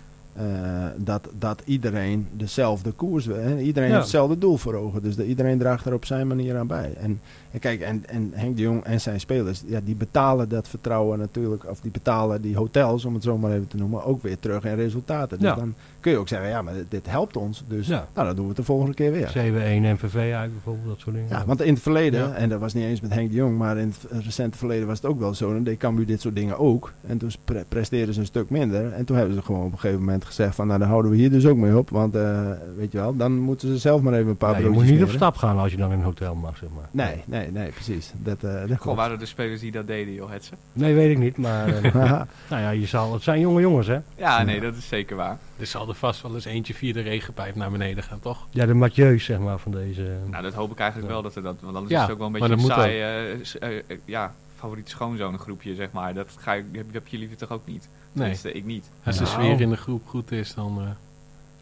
eh, 0.40 0.86
dat, 0.96 1.28
dat 1.38 1.62
iedereen 1.64 2.26
dezelfde 2.32 2.90
koers 2.92 3.26
wil. 3.26 3.36
Hè? 3.36 3.58
Iedereen 3.58 3.88
Ja. 3.88 3.94
heeft 3.94 4.04
hetzelfde 4.06 4.38
doel 4.38 4.56
voor 4.56 4.74
ogen. 4.74 5.02
Dus 5.02 5.16
de, 5.16 5.26
iedereen 5.26 5.58
draagt 5.58 5.84
er 5.84 5.94
op 5.94 6.04
zijn 6.04 6.26
manier 6.26 6.56
aan 6.56 6.66
bij. 6.66 6.94
En, 7.00 7.20
en 7.50 7.58
kijk, 7.58 7.80
en, 7.80 8.02
en 8.08 8.30
Henk 8.34 8.56
de 8.56 8.62
Jong 8.62 8.84
en 8.84 9.00
zijn 9.00 9.20
spelers, 9.20 9.62
ja, 9.66 9.80
die 9.84 9.94
betalen 9.94 10.48
dat 10.48 10.68
vertrouwen 10.68 11.18
natuurlijk, 11.18 11.64
of 11.70 11.80
die 11.80 11.90
betalen 11.90 12.42
die 12.42 12.56
hotels, 12.56 13.04
om 13.04 13.14
het 13.14 13.22
zo 13.22 13.38
maar 13.38 13.52
even 13.52 13.66
te 13.68 13.76
noemen, 13.76 14.04
ook 14.04 14.22
weer 14.22 14.38
terug 14.38 14.64
in 14.64 14.74
resultaten. 14.74 15.38
Dus 15.38 15.48
Ja. 15.48 15.54
dan 15.54 15.74
kun 16.00 16.12
je 16.12 16.18
ook 16.18 16.28
zeggen, 16.28 16.48
ja, 16.48 16.62
maar 16.62 16.74
dit, 16.74 16.84
dit 16.88 17.06
helpt 17.10 17.36
ons. 17.36 17.64
Dus 17.68 17.86
Ja. 17.86 18.06
nou, 18.14 18.26
dan 18.26 18.34
doen 18.36 18.44
we 18.44 18.48
het 18.50 18.56
de 18.58 18.64
volgende 18.64 18.94
keer 18.94 19.12
weer. 19.12 19.28
7-1 19.28 19.82
MVV 19.94 20.32
uit 20.34 20.52
bijvoorbeeld, 20.52 20.86
dat 20.88 21.00
soort 21.00 21.14
dingen. 21.14 21.28
Ja, 21.30 21.44
want 21.46 21.60
in 21.62 21.72
het 21.72 21.82
verleden, 21.82 22.34
en 22.36 22.48
dat 22.48 22.60
was 22.60 22.74
niet 22.74 22.84
eens 22.84 23.00
met 23.00 23.14
Henk 23.14 23.30
de 23.30 23.36
Jong, 23.36 23.58
maar 23.58 23.78
in 23.78 23.88
het 24.10 24.24
recente 24.24 24.58
verleden 24.58 24.86
was 24.86 24.96
het 25.02 25.10
ook 25.10 25.18
wel 25.18 25.34
zo. 25.34 25.52
Dan 25.52 25.62
deed 25.62 25.78
Cambuur 25.78 26.06
dit 26.06 26.20
soort 26.20 26.34
dingen 26.36 26.58
ook. 26.58 26.92
En 27.06 27.18
toen 27.18 27.30
pre- 27.44 27.64
presteerden 27.68 28.14
ze 28.14 28.20
een 28.20 28.26
stuk 28.26 28.50
minder. 28.50 28.92
En 28.92 29.04
toen 29.04 29.16
hebben 29.16 29.34
ze 29.34 29.42
gewoon 29.42 29.64
op 29.66 29.72
een 29.72 29.78
gegeven 29.78 30.00
moment 30.04 30.24
gezegd 30.30 30.54
van, 30.54 30.66
nou 30.66 30.78
dan 30.78 30.88
houden 30.88 31.10
we 31.10 31.16
hier 31.16 31.30
dus 31.30 31.46
ook 31.46 31.56
mee 31.56 31.76
op. 31.76 31.90
Want 31.90 32.14
eh, 32.14 32.50
weet 32.76 32.92
je 32.92 32.98
wel, 32.98 33.16
dan 33.16 33.38
moeten 33.38 33.68
ze 33.68 33.78
zelf 33.78 34.00
maar 34.00 34.12
even 34.12 34.28
een 34.28 34.36
paar 34.36 34.52
Ja, 34.52 34.58
je 34.58 34.68
moet 34.68 34.84
niet 34.84 35.02
op 35.02 35.08
stap 35.10 35.36
gaan 35.36 35.58
als 35.58 35.70
je 35.70 35.76
dan 35.76 35.92
in 35.92 35.98
een 35.98 36.04
hotel 36.04 36.34
mag, 36.34 36.56
zeg 36.56 36.68
maar. 36.74 36.88
Nee, 36.90 37.22
nee, 37.26 37.50
nee, 37.50 37.70
precies. 37.70 38.12
Dat, 38.16 38.42
eh, 38.44 38.68
dat 38.68 38.78
Goh, 38.78 38.96
waren 38.96 39.20
er 39.20 39.26
spelers 39.26 39.60
die 39.60 39.72
dat 39.72 39.86
deden, 39.86 40.14
joh, 40.14 40.30
Hetze? 40.30 40.52
Nee, 40.72 40.94
weet 40.94 41.10
ik 41.10 41.18
niet, 41.18 41.36
maar 41.36 41.68
eh, 41.68 41.92
nou 42.50 42.62
ja, 42.62 42.70
je 42.70 42.86
zal, 42.86 43.12
het 43.12 43.22
zijn 43.22 43.40
jonge 43.40 43.60
jongens, 43.60 43.86
hè? 43.86 43.98
Ja, 44.16 44.42
nee, 44.42 44.60
dat 44.60 44.76
is 44.76 44.88
zeker 44.88 45.16
waar. 45.16 45.38
er 45.58 45.66
zal 45.66 45.88
er 45.88 45.94
vast 45.94 46.22
wel 46.22 46.34
eens 46.34 46.44
eentje 46.44 46.74
via 46.74 46.92
de 46.92 47.00
regenpijp 47.00 47.54
naar 47.54 47.70
beneden 47.70 48.04
gaan, 48.04 48.20
toch? 48.20 48.46
Ja, 48.50 48.66
de 48.66 48.74
Mathieu's, 48.74 49.24
zeg 49.24 49.38
maar, 49.38 49.58
van 49.58 49.72
deze... 49.72 50.16
Nou, 50.30 50.42
dat 50.42 50.54
hoop 50.54 50.70
ik 50.70 50.78
eigenlijk 50.78 51.08
Ja. 51.08 51.14
wel 51.14 51.22
dat 51.22 51.36
er 51.36 51.42
dat... 51.42 51.56
Want 51.60 51.76
anders 51.76 51.92
Ja, 51.92 51.96
is 51.96 52.02
het 52.02 52.12
ook 52.12 52.18
wel 52.18 52.26
een 52.26 52.32
beetje 52.32 52.52
een 52.52 53.44
saai... 53.44 54.00
ja, 54.04 54.32
favoriet 54.60 54.88
schoonzonengroepje, 54.88 55.74
zeg 55.74 55.92
maar. 55.92 56.14
Dat 56.14 56.26
ga 56.38 56.54
ik, 56.54 56.64
heb, 56.72 56.92
heb 56.92 57.06
je 57.06 57.18
liever 57.18 57.36
toch 57.36 57.50
ook 57.50 57.66
niet? 57.66 57.88
Nee. 58.12 58.36
Ik 58.42 58.64
niet. 58.64 58.90
Als 59.04 59.16
de 59.16 59.22
Nou. 59.24 59.34
sfeer 59.34 59.60
in 59.60 59.70
de 59.70 59.76
groep 59.76 60.02
goed 60.06 60.32
is, 60.32 60.54
dan... 60.54 60.76
eh, 60.78 60.82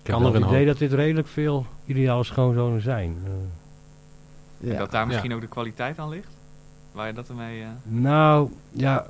Ik 0.01 0.07
heb 0.07 0.15
Kan 0.17 0.21
er 0.27 0.33
het 0.33 0.43
een 0.43 0.49
idee 0.49 0.59
hoop. 0.59 0.67
dat 0.67 0.79
dit 0.79 0.93
redelijk 0.93 1.29
veel 1.29 1.67
ideale 1.87 2.25
schoonzonen 2.25 2.83
zijn. 2.83 3.17
Eh, 3.25 3.31
En 4.69 4.73
Ja. 4.73 4.79
dat 4.79 4.91
daar 4.91 5.01
Ja. 5.01 5.07
misschien 5.07 5.35
ook 5.35 5.41
de 5.41 5.47
kwaliteit 5.47 5.99
aan 5.99 6.09
ligt? 6.09 6.29
Waar 6.93 7.07
je 7.07 7.13
dat 7.13 7.29
ermee... 7.29 7.61
eh, 7.63 7.67
nou, 7.83 8.51
ja, 8.71 9.07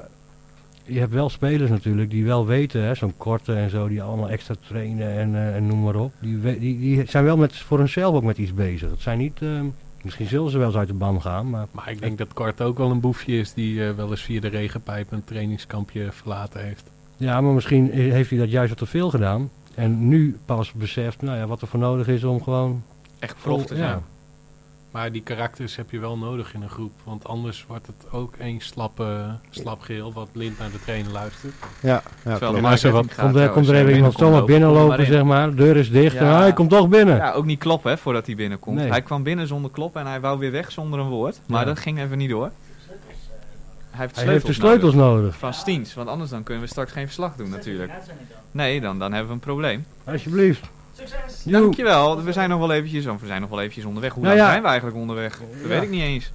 je 0.84 0.98
hebt 0.98 1.12
wel 1.12 1.28
spelers 1.28 1.70
natuurlijk 1.70 2.10
die 2.10 2.24
wel 2.24 2.46
weten, 2.46 2.82
hè, 2.82 2.94
zo'n 2.94 3.16
korte 3.16 3.54
en 3.54 3.70
zo, 3.70 3.88
die 3.88 4.02
allemaal 4.02 4.28
extra 4.30 4.54
trainen 4.66 5.10
en, 5.12 5.34
eh, 5.34 5.56
en 5.56 5.66
noem 5.66 5.82
maar 5.82 5.94
op. 5.96 6.12
Die, 6.20 6.40
die, 6.40 6.78
die 6.78 7.04
zijn 7.06 7.24
wel 7.24 7.36
met, 7.36 7.56
voor 7.56 7.78
hunzelf 7.78 8.14
ook 8.14 8.22
met 8.22 8.38
iets 8.38 8.54
bezig. 8.54 8.90
Het 8.90 9.00
zijn 9.00 9.18
niet, 9.18 9.42
eh, 9.42 9.60
misschien 10.02 10.26
zullen 10.26 10.50
ze 10.50 10.58
wel 10.58 10.66
eens 10.66 10.76
uit 10.76 10.88
de 10.88 10.94
ban 10.94 11.22
gaan, 11.22 11.50
maar 11.50 11.66
maar 11.70 11.90
ik 11.90 12.00
denk 12.00 12.18
dat 12.18 12.32
Kort 12.32 12.60
ook 12.60 12.78
wel 12.78 12.90
een 12.90 13.00
boefje 13.00 13.38
is 13.38 13.52
die 13.54 13.86
eh, 13.88 13.94
wel 13.94 14.10
eens 14.10 14.22
via 14.22 14.40
de 14.40 14.48
regenpijp 14.48 15.12
een 15.12 15.24
trainingskampje 15.24 16.12
verlaten 16.12 16.64
heeft. 16.64 16.90
Ja, 17.18 17.40
maar 17.40 17.52
misschien 17.52 17.90
heeft 17.90 18.30
hij 18.30 18.38
dat 18.38 18.50
juist 18.50 18.68
wat 18.68 18.78
te 18.78 18.86
veel 18.86 19.10
gedaan. 19.10 19.50
En 19.74 20.08
nu 20.08 20.38
pas 20.44 20.72
beseft, 20.72 21.22
nou 21.22 21.38
ja, 21.38 21.46
wat 21.46 21.60
er 21.62 21.68
voor 21.68 21.78
nodig 21.80 22.08
is 22.08 22.24
om 22.24 22.42
gewoon 22.42 22.82
echt 23.18 23.36
prof 23.42 23.66
te 23.66 23.74
ja. 23.74 23.80
zijn. 23.88 24.02
Maar 24.90 25.12
die 25.12 25.22
karakters 25.22 25.76
heb 25.76 25.90
je 25.90 25.98
wel 25.98 26.18
nodig 26.18 26.54
in 26.54 26.62
een 26.62 26.68
groep. 26.68 26.92
Want 27.04 27.26
anders 27.26 27.64
wordt 27.68 27.86
het 27.86 28.12
ook 28.12 28.34
één 28.36 28.60
slappe, 28.60 29.36
slap 29.50 29.80
geel 29.80 30.12
wat 30.12 30.28
blind 30.32 30.58
naar 30.58 30.70
de 30.70 30.80
trainer 30.80 31.12
luistert. 31.12 31.54
Ja, 31.82 32.02
ja 32.24 32.38
Terwijl 32.38 32.60
maar 32.62 32.78
zo 32.78 32.90
wat- 32.90 33.14
Komt 33.14 33.34
er, 33.36 33.48
komt 33.48 33.68
er 33.68 33.74
even 33.74 33.94
iemand 33.94 34.14
zomaar 34.14 34.44
binnenlopen, 34.44 35.06
zeg 35.06 35.24
maar. 35.24 35.50
De 35.50 35.54
deur 35.56 35.76
is 35.76 35.90
dicht 35.90 36.16
en 36.16 36.26
hij 36.26 36.52
komt 36.52 36.70
toch 36.70 36.88
binnen. 36.88 37.14
in. 37.14 37.20
Ja, 37.20 37.32
ook 37.32 37.44
niet 37.44 37.58
kloppen 37.58 37.90
hè, 37.90 37.96
voordat 37.98 38.26
hij 38.26 38.34
binnenkomt. 38.34 38.76
Nee. 38.76 38.88
Hij 38.90 39.02
kwam 39.02 39.22
binnen 39.22 39.46
zonder 39.46 39.70
kloppen 39.70 40.00
en 40.00 40.06
hij 40.06 40.20
wou 40.20 40.38
weer 40.38 40.50
weg 40.50 40.72
zonder 40.72 40.98
een 41.00 41.08
woord. 41.08 41.40
Maar 41.46 41.60
Ja. 41.60 41.66
dat 41.66 41.78
ging 41.78 41.98
even 42.00 42.18
niet 42.18 42.30
door. 42.30 42.50
Hij 43.98 44.06
heeft, 44.06 44.16
hij 44.20 44.32
heeft 44.32 44.46
de 44.46 44.52
sleutels 44.52 44.94
nodig. 44.94 45.20
nodig. 45.20 45.38
Van 45.38 45.54
Stiens, 45.54 45.94
want 45.94 46.08
anders 46.08 46.30
dan 46.30 46.42
kunnen 46.42 46.62
we 46.64 46.68
straks 46.70 46.92
geen 46.92 47.06
verslag 47.06 47.36
doen 47.36 47.50
natuurlijk. 47.50 47.92
Nee, 48.50 48.80
dan, 48.80 48.98
dan 48.98 49.10
hebben 49.10 49.28
we 49.28 49.34
een 49.34 49.40
probleem. 49.40 49.84
Alsjeblieft. 50.04 50.66
Joe. 51.44 51.60
Dankjewel, 51.60 52.22
we 52.22 52.32
zijn 52.32 52.48
nog 52.48 52.58
wel 52.58 52.72
eventjes, 52.72 53.04
we 53.04 53.26
zijn 53.26 53.40
nog 53.40 53.50
wel 53.50 53.60
eventjes 53.60 53.84
onderweg. 53.84 54.12
Hoe 54.12 54.22
Nou 54.22 54.34
lang 54.36 54.46
ja. 54.46 54.52
zijn 54.52 54.62
we 54.62 54.68
eigenlijk 54.68 54.98
onderweg? 55.00 55.38
Dat 55.38 55.48
Ja. 55.62 55.68
weet 55.68 55.82
ik 55.82 55.90
niet 55.90 56.02
eens. 56.02 56.32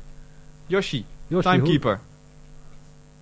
Yoshi, 0.68 1.06
hoe- 1.28 1.42
timekeeper. 1.42 2.00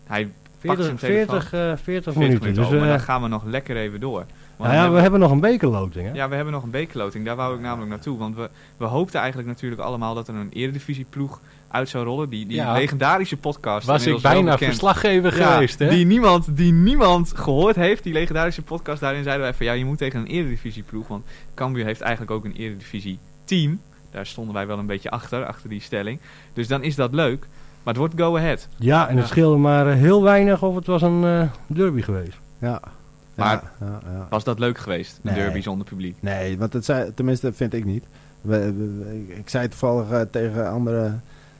Hij 0.05 0.23
pakt 0.23 0.33
40, 0.59 0.85
zijn 0.85 0.97
telefoon. 0.97 1.41
40, 1.41 1.53
eh, 1.53 1.59
40 1.59 1.83
40 1.83 2.15
minuten. 2.15 2.53
Dus, 2.53 2.65
oh, 2.65 2.71
maar 2.71 2.81
eh, 2.81 2.87
dan 2.87 2.99
gaan 2.99 3.21
we 3.21 3.27
nog 3.27 3.43
lekker 3.43 3.75
even 3.77 3.99
door. 3.99 4.25
Want 4.61 4.73
nou 4.73 4.73
ja, 4.73 4.79
hebben 4.79 4.95
we 4.95 5.01
hebben 5.01 5.19
nog 5.19 5.31
een 5.31 5.39
bekerloting. 5.39 6.07
Hè? 6.07 6.13
Ja, 6.13 6.29
we 6.29 6.35
hebben 6.35 6.53
nog 6.53 6.63
een 6.63 6.69
bekerloting. 6.69 7.25
Daar 7.25 7.35
wou 7.35 7.55
ik 7.55 7.61
namelijk 7.61 7.89
naartoe. 7.89 8.17
Want 8.17 8.35
we, 8.35 8.49
we 8.77 8.85
hoopten 8.85 9.19
eigenlijk 9.19 9.49
natuurlijk 9.49 9.81
allemaal 9.81 10.13
dat 10.15 10.27
er 10.27 10.35
een 10.35 10.49
eredivisieploeg 10.53 11.39
uit 11.67 11.89
zou 11.89 12.05
rollen. 12.05 12.29
Die, 12.29 12.45
die 12.45 12.55
Ja. 12.55 12.73
legendarische 12.73 13.37
podcast. 13.37 13.87
Was 13.87 14.05
ik 14.05 14.21
bijna 14.21 14.57
verslaggever 14.57 15.37
Ja, 15.37 15.53
geweest, 15.53 15.79
hè? 15.79 15.89
Die 15.89 16.05
niemand, 16.05 16.57
die 16.57 16.71
niemand 16.73 17.31
gehoord 17.35 17.75
heeft. 17.75 18.03
Die 18.03 18.13
legendarische 18.13 18.61
podcast. 18.61 19.01
Daarin 19.01 19.23
zeiden 19.23 19.43
wij 19.45 19.53
van 19.53 19.65
ja, 19.65 19.71
je 19.71 19.85
moet 19.85 19.97
tegen 19.97 20.19
een 20.19 20.25
eredivisieploeg. 20.27 21.07
Want 21.07 21.25
Cambuur 21.55 21.85
heeft 21.85 22.01
eigenlijk 22.01 22.31
ook 22.31 22.45
een 22.45 22.55
eredivisie 22.55 23.19
team. 23.45 23.79
Daar 24.11 24.25
stonden 24.25 24.53
wij 24.53 24.67
wel 24.67 24.79
een 24.79 24.85
beetje 24.85 25.09
achter, 25.09 25.45
achter 25.45 25.69
die 25.69 25.81
stelling. 25.81 26.19
Dus 26.53 26.67
dan 26.67 26.83
is 26.83 26.95
dat 26.95 27.13
leuk. 27.13 27.39
Maar 27.83 27.93
het 27.93 27.97
wordt 27.97 28.13
go 28.17 28.37
ahead. 28.37 28.67
Ja, 28.77 29.07
en 29.07 29.15
het 29.15 29.25
Ja. 29.25 29.31
scheelde 29.31 29.57
maar 29.57 29.87
eh, 29.87 29.93
heel 29.95 30.23
weinig 30.23 30.63
of 30.63 30.75
het 30.75 30.85
was 30.85 31.01
een 31.01 31.23
eh, 31.23 31.41
derby 31.67 32.01
geweest. 32.01 32.37
Ja. 32.59 32.81
Maar-. 33.43 33.71
Was 34.29 34.43
dat 34.43 34.59
leuk 34.59 34.77
geweest? 34.77 35.19
Een 35.23 35.33
Nee. 35.33 35.43
derby 35.43 35.61
zonder 35.61 35.87
publiek. 35.87 36.15
Nee, 36.19 36.57
want 36.57 36.73
het 36.73 36.85
zei, 36.85 37.13
tenminste 37.13 37.53
vind 37.53 37.73
ik 37.73 37.85
niet. 37.85 38.03
We, 38.41 38.57
we- 38.73 38.73
we- 38.73 39.35
ik 39.35 39.49
zei 39.49 39.67
toevallig 39.67 40.09
eh, 40.11 40.21
tegen 40.31 40.69
andere 40.69 41.11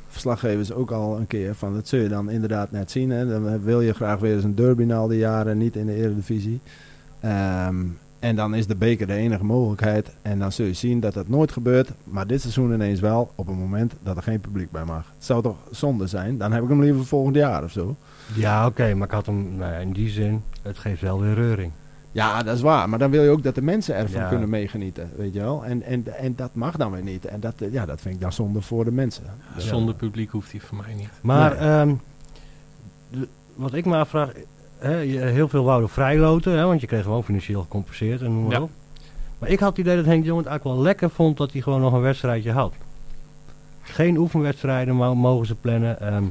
verslaggevers 0.07 0.73
ook 0.73 0.91
al 0.91 1.17
een 1.17 1.27
keer 1.27 1.55
van 1.55 1.73
dat 1.73 1.87
zul 1.87 1.99
je 1.99 2.07
dan 2.09 2.29
inderdaad 2.29 2.71
net 2.71 2.91
zien. 2.91 3.09
Hè. 3.09 3.27
Dan 3.27 3.61
wil 3.63 3.81
je 3.81 3.93
graag 3.93 4.19
weer 4.19 4.35
eens 4.35 4.43
een 4.43 4.55
derby 4.55 4.83
na 4.83 4.95
al 4.95 5.07
die 5.07 5.19
jaren, 5.19 5.57
niet 5.57 5.75
in 5.75 5.85
de 5.85 5.93
Eredivisie. 5.95 6.59
Ehm, 7.19 7.75
en 8.19 8.35
dan 8.35 8.55
is 8.55 8.67
de 8.67 8.75
beker 8.75 9.07
de 9.07 9.13
enige 9.13 9.43
mogelijkheid. 9.43 10.09
En 10.21 10.39
dan 10.39 10.51
zul 10.51 10.65
je 10.65 10.73
zien 10.73 10.99
dat 10.99 11.13
dat 11.13 11.27
nooit 11.27 11.51
gebeurt. 11.51 11.91
Maar 12.03 12.27
dit 12.27 12.41
seizoen 12.41 12.73
ineens 12.73 12.99
wel 12.99 13.31
op 13.35 13.47
het 13.47 13.55
moment 13.57 13.93
dat 14.03 14.17
er 14.17 14.23
geen 14.23 14.39
publiek 14.39 14.71
bij 14.71 14.83
mag. 14.85 15.05
Het 15.15 15.25
zou 15.25 15.41
toch 15.41 15.57
zonde 15.71 16.07
zijn? 16.07 16.37
Dan 16.37 16.51
heb 16.51 16.63
ik 16.63 16.69
hem 16.69 16.81
liever 16.81 17.05
volgend 17.05 17.35
jaar 17.35 17.63
of 17.63 17.71
zo. 17.71 17.95
Ja, 18.35 18.65
oké, 18.65 18.93
maar 18.93 19.07
ik 19.07 19.13
had 19.13 19.25
hem 19.25 19.55
nou 19.55 19.71
ja, 19.73 19.77
in 19.79 19.91
die 19.91 20.09
zin, 20.09 20.43
het 20.61 20.77
geeft 20.77 21.01
wel 21.01 21.21
weer 21.21 21.33
reuring. 21.33 21.71
Ja, 22.11 22.43
dat 22.43 22.55
is 22.55 22.61
waar. 22.61 22.89
Maar 22.89 22.99
dan 22.99 23.11
wil 23.11 23.23
je 23.23 23.29
ook 23.29 23.43
dat 23.43 23.55
de 23.55 23.61
mensen 23.61 23.95
ervan 23.95 24.21
Ja. 24.21 24.27
kunnen 24.27 24.49
meegenieten. 24.49 25.09
Weet 25.15 25.33
je 25.33 25.39
wel? 25.39 25.65
En, 25.65 25.83
en, 25.83 26.17
en 26.17 26.35
dat 26.35 26.49
mag 26.55 26.75
dan 26.77 26.91
weer 26.91 27.03
niet. 27.03 27.25
En 27.25 27.39
dat, 27.39 27.53
eh, 27.61 27.73
ja, 27.73 27.85
dat 27.85 28.01
vind 28.01 28.15
ik 28.15 28.21
dan 28.21 28.33
zonde 28.33 28.61
voor 28.61 28.85
de 28.85 28.91
mensen. 28.91 29.23
Dus, 29.55 29.67
Zonder 29.67 29.95
publiek 29.95 30.31
hoeft 30.31 30.51
hij 30.51 30.59
voor 30.59 30.77
mij 30.77 30.93
niet. 30.95 31.09
Maar 31.21 31.49
Nee. 31.49 31.59
ehm, 31.59 31.93
de- 33.09 33.27
wat 33.55 33.73
ik 33.73 33.85
me 33.85 33.95
afvraag, 33.97 34.31
hè, 34.77 34.97
je- 34.97 35.19
heel 35.19 35.47
veel 35.47 35.63
wouden 35.63 35.89
vrijloten, 35.89 36.57
hè, 36.57 36.65
want 36.65 36.81
je 36.81 36.87
kreeg 36.87 37.03
gewoon 37.03 37.23
financieel 37.23 37.61
gecompenseerd 37.61 38.21
en 38.21 38.33
noem 38.33 38.43
maar 38.43 38.51
Ja. 38.51 38.61
op. 38.61 38.69
Maar 39.39 39.49
ik 39.49 39.59
had 39.59 39.69
het 39.69 39.77
idee 39.77 39.95
dat 39.95 40.05
Henk 40.05 40.21
de 40.21 40.27
Jong 40.27 40.39
het 40.39 40.47
eigenlijk 40.49 40.77
wel 40.77 40.85
lekker 40.87 41.09
vond 41.09 41.37
dat 41.37 41.51
hij 41.51 41.61
gewoon 41.61 41.81
nog 41.81 41.93
een 41.93 42.01
wedstrijdje 42.01 42.51
had. 42.51 42.73
Geen 43.81 44.17
oefenwedstrijden 44.17 44.95
mo- 44.95 45.15
mogen 45.15 45.45
ze 45.47 45.55
plannen. 45.55 45.99
ehm, 45.99 46.23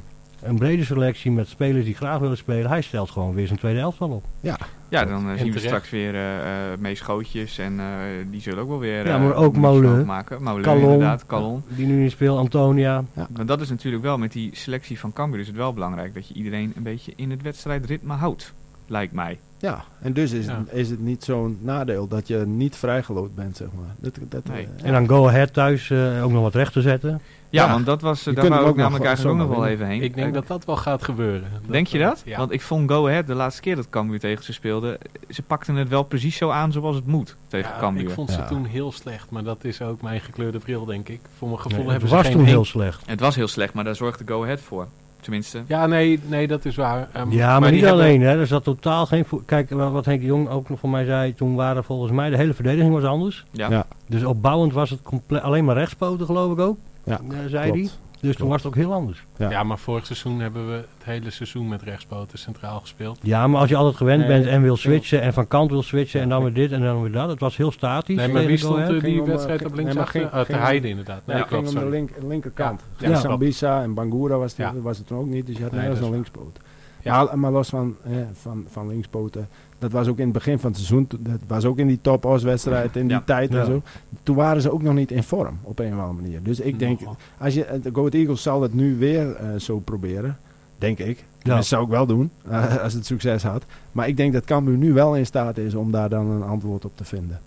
een 0.43 0.59
brede 0.59 0.85
selectie 0.85 1.31
met 1.31 1.49
spelers 1.49 1.85
die 1.85 1.95
graag 1.95 2.19
willen 2.19 2.37
spelen. 2.37 2.71
Hij 2.71 2.81
stelt 2.81 3.11
gewoon 3.11 3.35
weer 3.35 3.47
zijn 3.47 3.59
tweede 3.59 3.81
elftal 3.81 4.09
op. 4.11 4.25
Ja, 4.41 5.05
dan 5.05 5.25
eh, 5.25 5.31
En 5.31 5.39
zien 5.39 5.53
we 5.53 5.59
straks 5.59 5.91
weer 5.91 6.15
eh 6.15 6.73
eh 6.73 6.79
Mees 6.79 6.99
Schootjes. 6.99 7.59
En 7.59 7.81
eh, 7.81 7.87
die 8.31 8.41
zullen 8.41 8.63
ook 8.63 8.69
wel 8.69 8.79
weer 8.79 9.07
Ja, 9.07 9.19
maar 9.19 9.35
ook 9.35 9.57
Molen. 9.57 9.91
mogen 9.91 10.07
maken. 10.07 10.43
Molen 10.43 10.63
Calon. 10.63 10.83
inderdaad, 10.83 11.27
Calon. 11.27 11.63
Die 11.69 11.87
nu 11.87 12.03
niet 12.03 12.11
speelt, 12.11 12.39
Antonia. 12.39 13.05
Maar 13.15 13.47
dat 13.47 13.61
is 13.61 13.69
natuurlijk 13.69 14.03
wel, 14.03 14.19
met 14.19 14.33
die 14.33 14.51
selectie 14.53 14.99
van 14.99 15.13
Cambuur 15.13 15.41
is 15.41 15.47
het 15.47 15.57
wel 15.57 15.73
belangrijk 15.73 16.15
dat 16.15 16.29
je 16.29 16.35
iedereen 16.35 16.73
een 16.77 16.83
beetje 16.83 17.13
in 17.17 17.31
het 17.31 17.43
wedstrijdritme 17.43 18.15
houdt. 18.15 18.53
Lijkt 18.91 19.13
mij. 19.13 19.39
Ja, 19.59 19.85
en 20.03 20.13
dus 20.13 20.33
is, 20.33 20.47
Ja. 20.47 20.59
het, 20.59 20.73
is 20.73 20.91
het 20.91 21.01
niet 21.01 21.25
zo'n 21.25 21.59
nadeel 21.61 22.09
dat 22.09 22.29
je 22.29 22.37
niet 22.47 22.77
vrijgeloot 22.77 23.35
bent, 23.35 23.57
zeg 23.57 23.69
maar. 23.77 23.95
Dat, 23.99 24.19
dat, 24.29 24.45
Nee. 24.49 24.69
eh, 24.79 24.87
En 24.87 24.93
dan 24.93 25.09
Go 25.09 25.29
Ahead 25.29 25.53
thuis 25.53 25.91
eh, 25.91 26.25
ook 26.25 26.31
nog 26.31 26.43
wat 26.43 26.55
recht 26.55 26.73
te 26.73 26.81
zetten. 26.81 27.11
Ja, 27.49 27.65
Ja, 27.65 27.73
want 27.73 27.87
dat 27.87 28.01
was, 28.03 28.23
daar 28.23 28.49
wou 28.49 28.69
ik 28.71 28.77
namelijk 28.77 29.05
eigenlijk 29.05 29.41
ook 29.41 29.47
nog 29.49 29.57
wel 29.57 29.67
even 29.67 29.87
heen. 29.87 30.03
Ik 30.03 30.15
denk 30.15 30.35
dat 30.35 30.47
dat 30.47 30.65
wel 30.65 30.77
gaat 30.77 31.03
gebeuren. 31.05 31.49
Denk 31.67 31.87
je 31.87 31.99
eh, 31.99 32.05
dat? 32.09 32.23
Ja. 32.25 32.39
Want 32.39 32.53
ik 32.53 32.61
vond 32.61 32.91
Go 32.91 33.07
Ahead 33.09 33.27
de 33.27 33.35
laatste 33.35 33.61
keer 33.63 33.77
dat 33.77 33.91
Cambuur 33.91 34.19
tegen 34.21 34.45
ze 34.45 34.53
speelde, 34.53 34.99
ze 35.29 35.43
pakten 35.43 35.75
het 35.75 35.89
wel 35.89 36.03
precies 36.03 36.37
zo 36.37 36.51
aan 36.51 36.73
zoals 36.73 36.97
het 36.97 37.07
moet 37.07 37.37
tegen 37.47 37.71
Ja, 37.71 37.79
Cambuur. 37.79 38.03
ik 38.03 38.11
vond 38.11 38.31
ze 38.31 38.39
Ja. 38.39 38.47
toen 38.47 38.65
heel 38.65 38.93
slecht, 38.93 39.31
maar 39.31 39.45
dat 39.45 39.65
is 39.65 39.83
ook 39.83 40.03
mijn 40.03 40.21
gekleurde 40.21 40.59
bril, 40.59 40.85
denk 40.85 41.09
ik. 41.09 41.21
Voor 41.39 41.49
mijn 41.49 41.61
gevoel 41.61 41.79
Nee, 41.79 41.89
het 41.89 41.91
hebben 41.93 42.09
ze 42.09 42.15
was 42.15 42.25
geen 42.27 42.35
toen 42.37 42.45
heel 42.45 42.65
slecht. 42.65 43.03
Het 43.07 43.21
was 43.21 43.35
heel 43.37 43.49
slecht, 43.49 43.75
maar 43.75 43.85
daar 43.85 43.97
zorgde 43.97 44.25
Go 44.27 44.43
Ahead 44.43 44.61
voor. 44.61 44.87
Tenminste. 45.21 45.63
Ja, 45.67 45.87
nee, 45.87 46.21
nee, 46.27 46.47
dat 46.47 46.65
is 46.65 46.77
waar. 46.77 47.09
Ehm, 47.13 47.31
Ja, 47.33 47.49
maar, 47.59 47.69
die 47.69 47.79
niet 47.79 47.87
hebben- 47.89 48.05
alleen. 48.05 48.21
Hè. 48.21 48.39
Er 48.39 48.47
zat 48.47 48.65
totaal 48.65 49.07
geen... 49.07 49.25
Kijk, 49.47 49.71
wa- 49.71 49.91
wat 49.91 50.05
Henk 50.05 50.23
Jong 50.23 50.49
ook 50.49 50.69
nog 50.69 50.79
voor 50.79 50.89
mij 50.91 51.05
zei... 51.05 51.35
Toen 51.35 51.55
waren 51.55 51.85
volgens 51.85 52.13
mij... 52.13 52.31
De 52.31 52.37
hele 52.37 52.55
verdediging 52.55 52.93
was 52.93 53.05
anders. 53.05 53.45
Ja. 53.53 53.71
Ja. 53.71 53.87
Dus 54.09 54.25
opbouwend 54.25 54.73
was 54.73 54.91
het 54.91 55.01
alleen 55.43 55.65
maar 55.65 55.77
rechtspoten, 55.77 56.27
geloof 56.27 56.53
ik 56.53 56.59
ook. 56.59 56.79
Ja, 57.05 57.21
eh, 57.31 57.37
zei 57.49 57.71
hij. 57.71 57.89
Klopt. 58.21 58.35
Dus 58.35 58.37
toen 58.37 58.49
was 58.49 58.57
het 58.63 58.67
ook 58.67 58.75
heel 58.75 58.93
anders. 58.93 59.25
Ja. 59.37 59.51
Ja. 59.51 59.63
maar 59.63 59.79
vorig 59.79 60.07
seizoen 60.07 60.41
hebben 60.41 60.67
we 60.69 60.73
het 60.75 61.05
hele 61.05 61.31
seizoen 61.31 61.69
met 61.69 61.83
rechtspoten 61.83 62.39
centraal 62.39 62.81
gespeeld. 62.81 63.19
Ja, 63.23 63.47
maar 63.47 63.61
als 63.61 63.69
je 63.69 63.77
altijd 63.77 63.97
gewend 63.97 64.19
Nee, 64.19 64.29
bent 64.29 64.47
en 64.47 64.63
wil 64.63 64.77
switchen... 64.77 65.21
en 65.23 65.33
van 65.33 65.47
kant 65.49 65.71
wil 65.71 65.83
switchen 65.83 66.19
Ja, 66.19 66.25
en 66.25 66.31
dan 66.31 66.43
weer 66.43 66.53
dit 66.53 66.73
en 66.73 66.81
dan 66.81 67.03
weer 67.03 67.13
dat. 67.13 67.29
Het 67.29 67.41
was 67.41 67.57
heel 67.57 67.71
statisch. 67.73 68.17
Nee, 68.17 68.29
maar 68.29 68.45
wie 68.47 68.57
stond 68.57 68.79
er 68.79 68.87
Ging 68.87 69.03
die 69.03 69.13
om, 69.21 69.27
eh, 69.27 69.27
wedstrijd 69.33 69.59
ging- 69.61 69.71
op 69.71 69.77
nee, 69.77 69.85
ging- 70.07 70.31
de 70.31 70.45
ging- 70.45 70.59
Heide 70.59 70.89
inderdaad. 70.89 71.27
Nee, 71.27 71.37
Ja, 71.37 71.43
klopt, 71.43 71.69
ging 71.69 71.79
om 71.79 71.85
de 71.85 71.91
link, 71.91 72.11
linkerkant. 72.29 72.83
Ja, 72.99 73.09
Ja, 73.09 73.17
Sambisa 73.17 73.83
en 73.83 73.95
Bangura 73.95 74.37
was, 74.39 74.55
die, 74.55 74.65
Ja. 74.65 74.75
was 74.81 74.99
het 74.99 75.07
toen 75.07 75.19
ook 75.19 75.27
niet, 75.27 75.47
dus 75.47 75.57
je 75.57 75.63
had 75.63 75.73
nergens 75.73 76.01
een 76.01 76.11
linkspoot. 76.11 76.59
Ja. 77.03 77.25
Maar, 77.25 77.39
maar 77.39 77.51
los 77.53 77.69
van, 77.69 77.97
eh, 78.05 78.13
van, 78.33 78.65
van 78.69 78.89
linkspoten, 78.89 79.49
dat 79.81 79.93
was 79.93 80.09
ook 80.09 80.19
in 80.19 80.25
het 80.25 80.33
begin 80.33 80.59
van 80.59 80.71
het 80.71 80.79
seizoen, 80.79 81.09
dat 81.21 81.41
was 81.47 81.65
ook 81.65 81.79
in 81.79 81.87
die 81.87 81.99
top 82.01 82.25
wedstrijd 82.25 82.97
in 82.97 83.07
die 83.07 83.17
Ja. 83.17 83.23
tijd 83.25 83.53
Ja. 83.53 83.61
en 83.61 83.67
zo. 83.67 83.83
Toen 84.23 84.37
waren 84.37 84.63
ze 84.63 84.73
ook 84.73 84.83
nog 84.83 84.95
niet 84.95 85.11
in 85.11 85.23
vorm, 85.23 85.59
op 85.63 85.79
een 85.79 85.93
of 85.95 85.99
andere 86.01 86.21
manier. 86.23 86.43
Dus 86.43 86.61
ik 86.61 86.79
denk, 86.79 87.01
als 87.39 87.55
je, 87.55 87.65
eh, 87.65 87.83
de 87.83 87.91
Go 87.93 87.99
Ahead 87.99 88.15
Eagles 88.15 88.43
zal 88.43 88.63
het 88.63 88.75
nu 88.75 88.97
weer 88.99 89.35
eh, 89.35 89.49
zo 89.59 89.79
proberen, 89.79 90.39
denk 90.79 90.99
ik. 90.99 91.25
Ja. 91.43 91.55
Dat 91.55 91.67
zou 91.67 91.85
ik 91.85 91.91
wel 91.91 92.07
doen, 92.07 92.31
eh, 92.49 92.77
als 92.83 92.93
het 92.93 93.07
succes 93.07 93.43
had. 93.43 93.65
Maar 93.93 94.09
ik 94.09 94.17
denk 94.17 94.33
dat 94.33 94.45
Cambuur 94.45 94.77
nu 94.77 94.93
wel 94.93 95.17
in 95.17 95.27
staat 95.27 95.59
is 95.59 95.75
om 95.75 95.91
daar 95.91 96.09
dan 96.09 96.27
een 96.31 96.43
antwoord 96.43 96.85
op 96.85 96.97
te 96.97 97.05
vinden. 97.05 97.41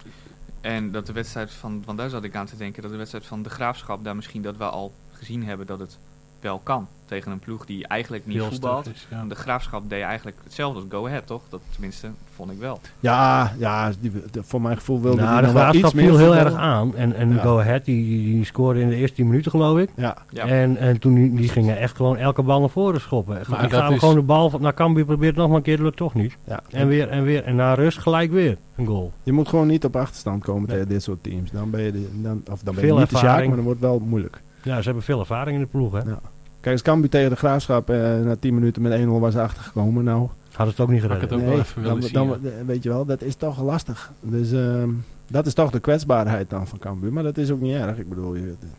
En 0.62 0.92
dat 0.92 1.06
de 1.06 1.14
wedstrijd 1.14 1.52
van, 1.52 1.82
want 1.86 1.98
daar 1.98 2.10
zat 2.10 2.24
ik 2.24 2.36
aan 2.36 2.46
te 2.46 2.58
denken, 2.58 2.82
dat 2.82 2.92
de 2.92 2.98
wedstrijd 2.98 3.26
van 3.26 3.44
de 3.44 3.50
Graafschap 3.50 4.04
daar 4.04 4.16
misschien 4.16 4.42
dat 4.42 4.58
we 4.58 4.64
al 4.64 4.92
gezien 5.12 5.44
hebben 5.44 5.66
dat 5.66 5.80
het 5.80 5.98
wel 6.40 6.60
kan. 6.60 6.88
Tegen 7.14 7.32
een 7.32 7.40
ploeg 7.40 7.66
die 7.66 7.88
eigenlijk 7.88 8.26
niet 8.26 8.36
Heel 8.38 8.50
voetbalt. 8.50 8.90
is, 8.94 9.08
ja. 9.10 9.24
De 9.28 9.36
Graafschap 9.36 9.90
deed 9.90 10.02
eigenlijk 10.02 10.38
hetzelfde 10.44 10.80
als 10.80 10.86
Go 10.90 11.06
Ahead, 11.08 11.28
toch? 11.28 11.42
Dat 11.50 11.62
tenminste, 11.72 12.10
vond 12.36 12.52
ik 12.52 12.58
wel. 12.60 12.80
Ja, 13.00 13.52
ja 13.58 13.92
die, 14.00 14.12
de- 14.32 14.44
voor 14.44 14.62
mijn 14.62 14.78
gevoel 14.78 15.02
wilde 15.02 15.22
Nou, 15.22 15.30
die 15.32 15.40
de 15.40 15.46
nog 15.46 15.54
wel 15.54 15.62
graafschap 15.64 15.92
viel 15.92 16.02
heel 16.18 16.18
voetballen. 16.18 16.46
erg 16.46 16.56
aan. 16.56 16.96
En, 16.96 17.16
en 17.16 17.34
Ja. 17.34 17.42
Go 17.42 17.60
Ahead, 17.60 17.86
die, 17.86 18.06
die, 18.06 18.46
scoorde 18.46 18.80
in 18.82 18.90
de 18.90 18.96
eerste 18.96 19.16
10 19.16 19.28
minuten, 19.28 19.52
geloof 19.52 19.78
ik. 19.80 19.90
Ja, 19.96 20.18
Ja. 20.30 20.46
En, 20.48 20.78
en 20.78 21.00
toen 21.00 21.14
die, 21.14 21.34
die 21.34 21.50
gingen 21.50 21.78
echt 21.78 21.96
gewoon 21.96 22.18
elke 22.18 22.42
bal 22.44 22.60
naar 22.60 22.70
voren 22.70 23.02
schoppen. 23.02 23.42
Maar 23.50 23.62
die 23.62 23.70
gaan 23.70 23.94
is- 23.94 24.00
gewoon 24.00 24.16
de 24.16 24.22
bal 24.22 24.50
van- 24.50 24.62
naar 24.62 24.74
Cambuur, 24.74 25.06
probeert 25.06 25.36
nog 25.36 25.48
maar 25.48 25.58
een 25.58 25.64
keer, 25.64 25.76
dat 25.76 25.86
lukt 25.86 25.98
toch 25.98 26.14
niet. 26.14 26.38
ja. 26.44 26.60
En 26.70 26.88
weer 26.88 27.10
en 27.10 27.24
weer. 27.24 27.44
En 27.44 27.56
na 27.56 27.74
rust 27.74 27.98
gelijk 27.98 28.32
weer 28.32 28.58
een 28.76 28.86
goal. 28.86 29.12
Je 29.24 29.32
moet 29.32 29.48
gewoon 29.48 29.68
niet 29.68 29.86
op 29.86 29.96
achterstand 29.96 30.44
komen 30.44 30.62
Nee. 30.68 30.72
tegen 30.78 30.88
dit 30.90 31.04
soort 31.04 31.24
teams. 31.24 31.52
Dan 31.52 31.70
ben 31.70 31.82
je, 31.82 31.92
de, 31.92 32.10
dan, 32.22 32.42
of 32.52 32.62
dan 32.62 32.76
ben 32.76 32.86
je 32.86 32.92
niet 32.94 33.02
de 33.02 33.08
Sjaak, 33.08 33.22
ervaring. 33.24 33.48
maar 33.48 33.56
dan 33.56 33.66
wordt 33.66 33.82
het 33.82 33.90
wel 33.90 34.00
moeilijk. 34.00 34.42
Ja, 34.64 34.78
ze 34.78 34.84
hebben 34.84 35.04
veel 35.04 35.20
ervaring 35.20 35.56
in 35.56 35.62
de 35.64 35.70
ploeg, 35.70 35.92
hè. 35.92 36.00
Ja. 36.00 36.20
Kijk, 36.64 36.76
als 36.76 36.82
Cambuur 36.82 37.10
tegen 37.10 37.30
de 37.30 37.36
Graafschap 37.36 37.90
eh, 37.90 37.98
na 38.20 38.36
10 38.36 38.54
minuten 38.54 38.82
met 38.82 39.00
1-0 39.02 39.06
was 39.08 39.36
achtergekomen, 39.36 40.04
nou... 40.04 40.28
Hadden 40.52 40.76
ze 40.76 40.82
het 40.82 40.90
ook 40.90 40.96
niet 40.96 41.02
Had 41.02 41.12
ik 41.12 41.16
gered. 41.18 41.30
het 41.30 41.40
ook 41.40 41.46
wel 41.46 41.58
even 41.98 42.14
dan, 42.14 42.30
eh, 42.46 42.52
weet 42.66 42.84
je 42.84 42.90
wel, 42.90 43.06
dat 43.06 43.22
is 43.22 43.36
toch 43.36 43.62
lastig. 43.64 44.12
Dus 44.22 44.52
ehm, 44.52 44.90
dat 45.28 45.46
is 45.46 45.54
toch 45.54 45.72
de 45.72 45.80
kwetsbaarheid 45.80 46.50
dan 46.50 46.68
van 46.68 46.80
Cambuur. 46.80 47.14
Maar 47.14 47.24
dat 47.24 47.38
is 47.38 47.52
ook 47.52 47.62
niet 47.62 47.76
erg. 47.76 47.98
Ik 47.98 48.10
bedoel, 48.10 48.36
je, 48.36 48.46
dat, 48.60 48.70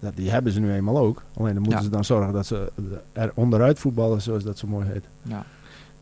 dat- 0.00 0.16
die 0.16 0.30
hebben 0.30 0.52
ze 0.52 0.60
nu 0.60 0.72
eenmaal 0.72 0.98
ook. 0.98 1.22
Alleen 1.36 1.52
dan 1.54 1.62
moeten 1.62 1.78
Ja. 1.80 1.84
ze 1.84 1.90
dan 1.90 2.04
zorgen 2.04 2.32
dat 2.32 2.46
ze 2.46 2.72
er 3.12 3.32
onderuit 3.34 3.78
voetballen, 3.78 4.22
zoals 4.22 4.42
dat 4.44 4.58
zo 4.58 4.66
mooi 4.66 4.86
heet. 4.86 5.04
Ja. 5.22 5.44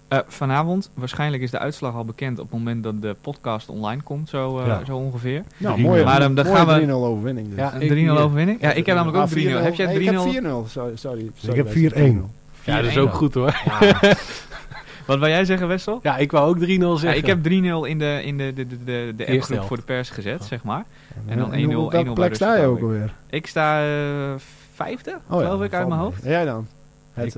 Eh, 0.09 0.19
vanavond, 0.27 0.91
waarschijnlijk 0.95 1.43
is 1.43 1.51
de 1.51 1.59
uitslag 1.59 1.95
al 1.95 2.05
bekend 2.05 2.39
op 2.39 2.45
het 2.51 2.59
moment 2.59 2.83
dat 2.83 3.03
de 3.03 3.17
podcast 3.21 3.69
online 3.69 4.03
komt, 4.03 4.29
zo, 4.29 4.59
eh, 4.59 4.67
Ja. 4.67 4.85
zo 4.85 4.97
ongeveer. 4.97 5.43
Nou, 5.57 5.81
mooie, 5.81 6.05
Maar, 6.05 6.21
ehm, 6.23 6.35
dan 6.35 6.45
gaan 6.47 6.67
we- 6.67 6.73
3-0 6.73 7.05
overwinning. 7.07 7.49
Dus. 7.49 7.57
Ja, 7.59 7.75
Een 7.75 7.81
ik- 7.81 7.89
3-0 7.89 8.19
overwinning? 8.19 8.61
Ja, 8.61 8.73
ik 8.73 8.87
heb 8.87 8.95
namelijk 8.97 9.19
ook 9.19 9.25
Ah, 9.25 9.31
3-0. 9.31 9.59
Heb 9.63 9.75
jij 9.75 9.87
Nee, 9.87 9.95
3-0? 9.95 10.27
Ik 10.27 10.33
heb 10.33 10.43
4-0, 10.43 10.65
sorry. 10.69 10.97
sorry, 10.97 11.31
Ik 11.49 11.55
heb 11.57 11.65
Wes, 11.65 11.73
4-1. 11.75 12.31
Ja, 12.65 12.77
dat 12.77 12.91
is 12.91 12.99
ook 12.99 13.13
goed 13.15 13.35
hoor. 13.35 13.55
Wat 15.07 15.19
wil 15.19 15.29
jij 15.29 15.45
zeggen, 15.45 15.69
Wessel? 15.69 16.01
Ja, 16.03 16.17
ik 16.17 16.31
wou 16.31 16.49
ook 16.49 16.59
3-0 16.59 16.93
Ja, 16.93 16.97
zeggen. 16.99 17.19
ik 17.21 17.27
heb 17.27 17.43
3-0 17.43 17.85
in 17.85 17.99
de, 17.99 18.21
in 18.25 18.39
de, 18.39 18.53
de, 18.55 18.67
de, 18.67 19.13
de, 19.17 19.27
appgroep 19.27 19.63
voor 19.63 19.77
de 19.77 19.83
pers 19.83 20.11
gezet, 20.11 20.45
zeg 20.45 20.63
maar. 20.65 20.85
En 21.15 21.23
En 21.33 21.39
dan 21.39 21.53
1-0, 21.53 21.57
1-0 21.57 21.85
op 21.85 21.93
welke 21.93 22.13
plek 22.13 22.35
sta 22.35 22.57
je 22.57 22.67
ook 22.67 22.77
ik. 22.77 22.83
alweer? 22.83 23.15
Ik 23.31 23.47
sta 23.47 23.81
eh, 23.85 24.35
vijfde, 24.75 25.19
geloof 25.29 25.63
ik, 25.63 25.73
uit 25.75 25.89
mijn 25.89 26.01
hoofd. 26.01 26.23
En 26.23 26.31
jij 26.31 26.45
dan? 26.45 26.67
Ik, 27.17 27.35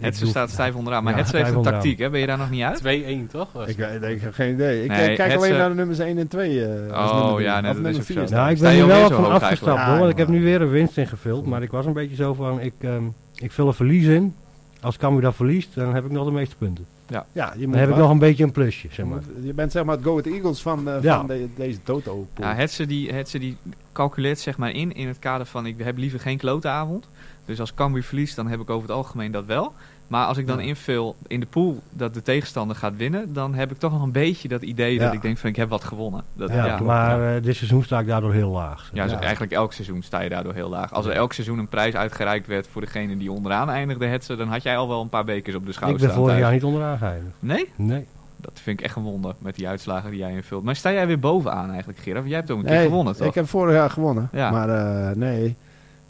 Hetze. 0.00 0.24
eh, 0.24 0.30
staat 0.30 0.50
stijf 0.50 0.74
onderaan. 0.74 1.02
Maar 1.04 1.12
Ja, 1.12 1.18
Hetze 1.18 1.36
heeft 1.36 1.48
een 1.50 1.56
onderaan. 1.56 1.80
tactiek, 1.80 1.98
hè? 1.98 2.10
Ben 2.10 2.20
je 2.20 2.26
daar 2.26 2.38
nog 2.38 2.50
niet 2.50 2.62
uit? 2.62 2.78
2-1 2.78 3.26
toch? 3.30 3.52
Was 3.52 3.68
Ik, 3.68 3.76
het? 3.76 4.02
ik, 4.02 4.08
ik 4.10 4.20
heb 4.20 4.32
geen 4.34 4.52
idee. 4.52 4.82
Ik 4.84 4.90
Nee, 4.90 5.16
kijk 5.16 5.34
alleen 5.36 5.56
naar 5.56 5.68
de 5.68 5.74
nummers 5.74 5.98
1 5.98 6.18
en 6.18 6.28
2. 6.28 6.64
eh, 6.64 6.92
Oh, 6.92 7.32
drie. 7.34 7.46
ja, 7.46 7.60
nee, 7.60 7.70
Of 7.70 7.76
dat 7.76 7.82
nummer 7.82 7.90
is 7.90 7.96
ook 7.96 8.02
4 8.02 8.16
zo. 8.20 8.26
staat. 8.26 8.38
Nou, 8.38 8.50
ik 8.50 8.58
ben 8.60 8.72
je 8.72 8.76
er 8.76 8.82
alweer 8.92 9.08
wel 9.08 9.22
van 9.22 9.30
afgestapt 9.32 9.80
hoor, 9.82 9.98
want 9.98 10.10
ik 10.10 10.16
Ja, 10.18 10.22
heb 10.24 10.32
nu 10.32 10.42
weer 10.42 10.60
een 10.62 10.70
winst 10.70 10.98
ingevuld. 10.98 11.46
Maar 11.46 11.62
ik 11.62 11.70
was 11.70 11.86
een 11.86 11.92
beetje 11.92 12.16
zo 12.16 12.34
van, 12.34 12.60
ik, 12.60 12.72
ehm, 12.80 13.02
ik 13.34 13.52
vul 13.52 13.66
een 13.66 13.74
verlies 13.74 14.06
in. 14.06 14.34
Als 14.80 14.96
Cambuur 14.96 15.22
dat 15.22 15.34
verliest, 15.34 15.74
dan 15.74 15.94
heb 15.94 16.04
ik 16.04 16.10
nog 16.10 16.24
de 16.24 16.30
meeste 16.32 16.56
punten. 16.56 16.86
Ja, 17.08 17.24
je, 17.32 17.40
Dan 17.60 17.68
moet 17.68 17.78
heb 17.78 17.88
ik 17.88 17.96
nog 17.96 18.10
een 18.10 18.18
beetje 18.18 18.44
een 18.44 18.52
plusje, 18.52 18.86
zeg 18.86 18.96
je 18.96 19.04
maar. 19.04 19.18
moet- 19.36 19.44
je 19.46 19.52
bent 19.54 19.72
zeg 19.72 19.84
maar 19.84 19.94
het 19.96 20.04
Go 20.04 20.10
Ahead 20.18 20.26
Eagles 20.34 20.62
van, 20.62 20.88
eh, 20.88 21.02
Ja. 21.02 21.16
van 21.16 21.26
de- 21.26 21.48
deze 21.56 21.82
toto 21.82 22.26
-pool. 22.34 22.46
Ja, 22.46 22.54
Hetze 22.54 22.86
die, 22.86 23.12
Hetze 23.12 23.38
die 23.38 23.56
calculeert 23.92 24.38
zeg 24.38 24.56
maar 24.58 24.70
in, 24.70 24.92
in 24.94 25.06
het 25.08 25.18
kader 25.18 25.46
van 25.46 25.66
ik 25.66 25.74
heb 25.78 25.96
liever 25.98 26.20
geen 26.20 26.38
klote 26.38 26.68
avond. 26.68 27.08
Dus 27.50 27.60
als 27.60 27.74
Cambuur 27.74 28.02
verliest, 28.02 28.36
dan 28.36 28.46
heb 28.48 28.60
ik 28.60 28.70
over 28.70 28.88
het 28.88 28.96
algemeen 28.96 29.32
dat 29.32 29.44
wel. 29.44 29.72
Maar 30.06 30.26
als 30.26 30.36
ik 30.36 30.46
dan 30.46 30.58
Ja. 30.58 30.64
invul 30.64 31.16
in 31.26 31.40
de 31.40 31.46
pool 31.46 31.82
dat 31.90 32.14
de 32.14 32.22
tegenstander 32.22 32.76
gaat 32.76 32.96
winnen, 32.96 33.32
dan 33.32 33.54
heb 33.54 33.70
ik 33.70 33.76
toch 33.78 33.92
nog 33.92 34.02
een 34.02 34.12
beetje 34.12 34.48
dat 34.48 34.62
idee 34.62 34.98
dat 34.98 35.12
ik 35.12 35.22
denk 35.22 35.38
van 35.38 35.50
ik 35.50 35.56
heb 35.56 35.68
wat 35.68 35.84
gewonnen. 35.84 36.22
Dat, 36.32 36.50
Ja, 36.50 36.66
ja, 36.66 36.78
maar 36.80 37.36
eh, 37.36 37.42
dit 37.42 37.56
seizoen 37.56 37.82
sta 37.82 37.98
ik 37.98 38.06
daardoor 38.06 38.32
heel 38.32 38.50
laag. 38.50 38.90
Ja, 38.92 39.02
dus 39.02 39.12
Ja. 39.12 39.20
eigenlijk 39.20 39.52
elk 39.52 39.72
seizoen 39.72 40.02
sta 40.02 40.20
je 40.20 40.28
daardoor 40.28 40.54
heel 40.54 40.68
laag. 40.68 40.92
Als 40.92 41.06
er 41.06 41.12
elk 41.12 41.32
seizoen 41.32 41.58
een 41.58 41.68
prijs 41.68 41.94
uitgereikt 41.94 42.46
werd 42.46 42.68
voor 42.68 42.80
degene 42.80 43.16
die 43.16 43.32
onderaan 43.32 43.70
eindigde, 43.70 44.06
Hetze, 44.06 44.36
dan 44.36 44.48
had 44.48 44.62
jij 44.62 44.76
al 44.76 44.88
wel 44.88 45.00
een 45.02 45.08
paar 45.08 45.24
bekers 45.24 45.54
op 45.56 45.62
de 45.62 45.68
ik 45.68 45.74
schouder 45.74 46.00
ben 46.00 46.08
staan 46.10 46.20
vorig 46.20 46.36
thuis. 46.38 46.46
jaar 46.46 46.54
niet 46.54 46.64
onderaan 46.74 46.98
geëindigd. 46.98 47.34
Nee? 47.38 47.68
Nee. 47.76 48.06
Dat 48.36 48.60
vind 48.62 48.78
ik 48.78 48.84
echt 48.86 48.96
een 48.96 49.02
wonder 49.02 49.34
met 49.38 49.54
die 49.54 49.68
uitslagen 49.68 50.10
die 50.10 50.18
jij 50.18 50.32
invult. 50.32 50.64
Maar 50.64 50.76
sta 50.76 50.92
jij 50.92 51.06
weer 51.06 51.18
bovenaan 51.18 51.68
eigenlijk, 51.70 51.98
Gerard? 51.98 52.26
Jij 52.26 52.36
hebt 52.36 52.50
ook 52.50 52.58
een 52.58 52.64
keer 52.64 52.74
Nee, 52.74 52.84
gewonnen, 52.84 53.16
toch? 53.16 53.26
Ik 53.26 53.34
heb 53.34 53.48
vorig 53.48 53.74
jaar 53.74 53.90
gewonnen. 53.90 54.28
Ja. 54.32 54.50
Maar 54.50 54.68
eh, 54.68 55.16
nee, 55.16 55.56